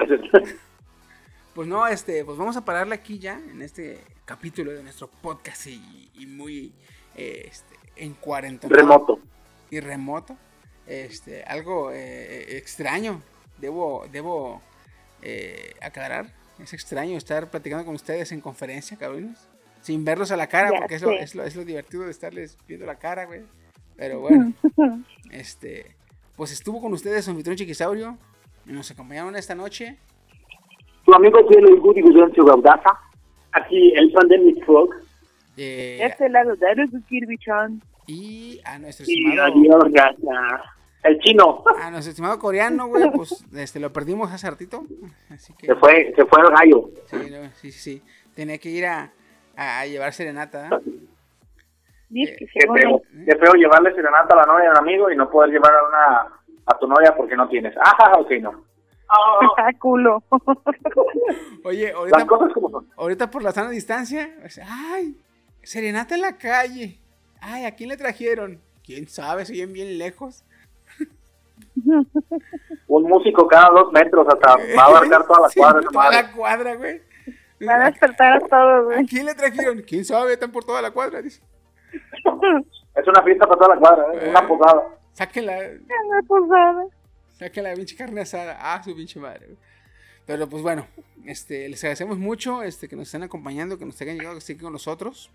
[1.53, 5.67] Pues no, este, pues vamos a pararle aquí ya, en este capítulo de nuestro podcast
[5.67, 6.73] y, y muy,
[7.15, 8.75] eh, este, en cuarentena.
[8.75, 9.19] Remoto.
[9.69, 10.35] y remoto.
[10.91, 13.21] Este, algo eh, extraño.
[13.59, 14.61] Debo, debo
[15.21, 16.25] eh, aclarar.
[16.61, 19.47] Es extraño estar platicando con ustedes en conferencia, cabrones.
[19.81, 21.23] Sin verlos a la cara, Ya porque es lo, sé.
[21.23, 23.41] es, lo, es lo divertido de estarles viendo la cara, güey.
[23.95, 24.53] Pero bueno,
[25.31, 25.95] este,
[26.35, 28.17] pues estuvo con ustedes anfitrión Chiquisaurio.
[28.65, 29.97] Y nos acompañaron esta noche.
[31.05, 32.91] Tu amigo fiel el Woody Gudencio Gaudaza.
[33.53, 34.89] Aquí el Pandemic Frog.
[35.57, 37.81] eh, Este lado, Daru Kirby-chan.
[38.07, 40.75] y a nuestro Y estimado, adiós, gata.
[41.03, 41.63] El chino.
[41.79, 44.83] a nuestro estimado coreano, güey, pues este, lo perdimos hace ratito.
[45.29, 45.67] Así que.
[45.67, 46.89] Se fue, se fue el gallo.
[47.05, 48.01] Sí, no, sí, sí, sí.
[48.35, 49.11] Tenía que ir a,
[49.55, 50.67] a, llevar serenata.
[50.67, 52.37] ¿eh?
[52.37, 55.51] Qué feo, qué feo llevarle serenata a la novia de un amigo y no poder
[55.51, 57.75] llevar a una a tu novia porque no tienes.
[57.77, 58.63] Ajá, ok, no.
[59.09, 60.23] Ah, culo.
[61.65, 62.87] Oye, ahorita, Las cosas como son.
[62.95, 64.29] ahorita por la sana distancia,
[64.69, 65.17] ay,
[65.63, 66.99] serenata en la calle.
[67.41, 68.61] Ay, ¿a quién le trajeron?
[68.85, 69.45] ¿Quién sabe?
[69.45, 70.45] Se oyen bien lejos.
[72.87, 75.81] Un músico cada dos metros hasta va a abarcar toda la Sí, cuadra.
[75.81, 76.15] toda madre.
[76.23, 77.01] la cuadra, güey.
[77.61, 79.05] Van a despertar a todos, ¿A güey.
[79.05, 79.81] quién le trajeron?
[79.87, 80.33] ¿Quién sabe?
[80.33, 81.21] Están por toda la cuadra.
[81.21, 81.41] Dice.
[82.95, 84.29] Es una fiesta para toda la cuadra, ¿eh?
[84.29, 84.47] una Eh.
[84.47, 84.83] posada.
[85.13, 85.57] Sáquenla,
[86.07, 86.85] Una posada.
[87.37, 88.57] Saca la pinche carne asada.
[88.59, 89.45] Ah, su pinche madre.
[89.47, 89.57] güey.
[90.25, 90.87] Pero pues bueno,
[91.25, 94.57] este, les agradecemos mucho este, que nos estén acompañando, que nos hayan llegado, que estén
[94.59, 95.31] con nosotros.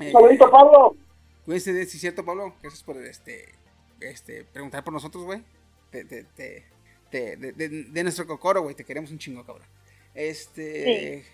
[0.00, 0.96] Eh, Saludito, Pablo.
[1.44, 2.54] Cuídense de sí, cierto, Pablo.
[2.62, 3.54] Gracias por este,
[4.10, 5.42] este, preguntar por nosotros, güey.
[5.90, 6.64] te, te, te-
[7.10, 8.74] te- de, de- de nuestro cocoro, güey.
[8.74, 9.66] Te queremos un chingo, cabrón.
[10.14, 11.24] Este.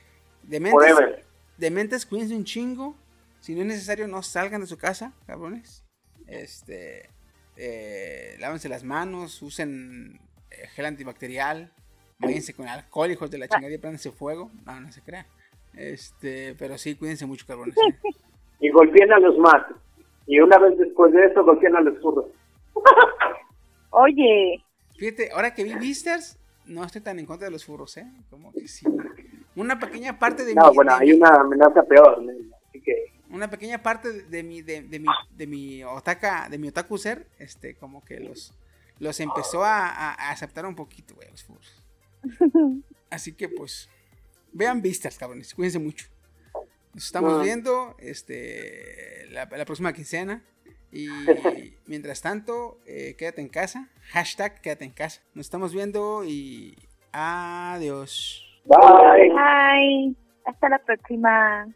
[0.42, 1.24] Dementes, Forever.
[1.58, 2.96] dementes, cuídense un chingo.
[3.40, 5.84] Si no es necesario, no salgan de su casa, cabrones.
[6.26, 7.08] Este.
[7.56, 10.20] eh, lávense las manos, usen
[10.50, 11.72] eh, gel antibacterial.
[12.18, 14.50] Váyanse con alcohol, hijos de la chingada, y prándense fuego.
[14.66, 15.26] No, no se crean.
[15.74, 17.74] Este, pero sí, cuídense mucho, cabrones.
[17.76, 17.98] eh.
[18.60, 19.62] Y golpeen a los más.
[20.26, 22.26] Y una vez después de eso, golpeen a los furros.
[23.90, 24.64] Oye,
[24.98, 28.06] Fíjate, ahora que vi Beastars, no estoy tan en contra de los furros, ¿eh?
[28.28, 28.86] Como que sí.
[29.56, 30.74] Una pequeña parte de No, mi.
[30.76, 32.22] bueno, de hay mi- una amenaza peor.
[32.22, 32.30] ¿no?
[32.68, 36.68] Así que, una pequeña parte de mi de, de mi de mi otaka de mi
[36.68, 38.52] otaku ser este como que los
[38.98, 41.80] los empezó a, a- a aceptar un poquito güey los furros
[43.10, 43.88] así que pues
[44.52, 46.06] vean vistas cabrones cuídense mucho
[46.92, 47.42] nos estamos Ah.
[47.44, 50.42] viendo este la, la próxima quincena
[50.92, 51.08] y
[51.86, 56.76] mientras tanto eh, quédate en casa hashtag quédate en casa nos estamos viendo y
[57.12, 59.28] adiós bye.
[59.30, 60.14] bye.
[60.44, 61.66] Hasta la próxima.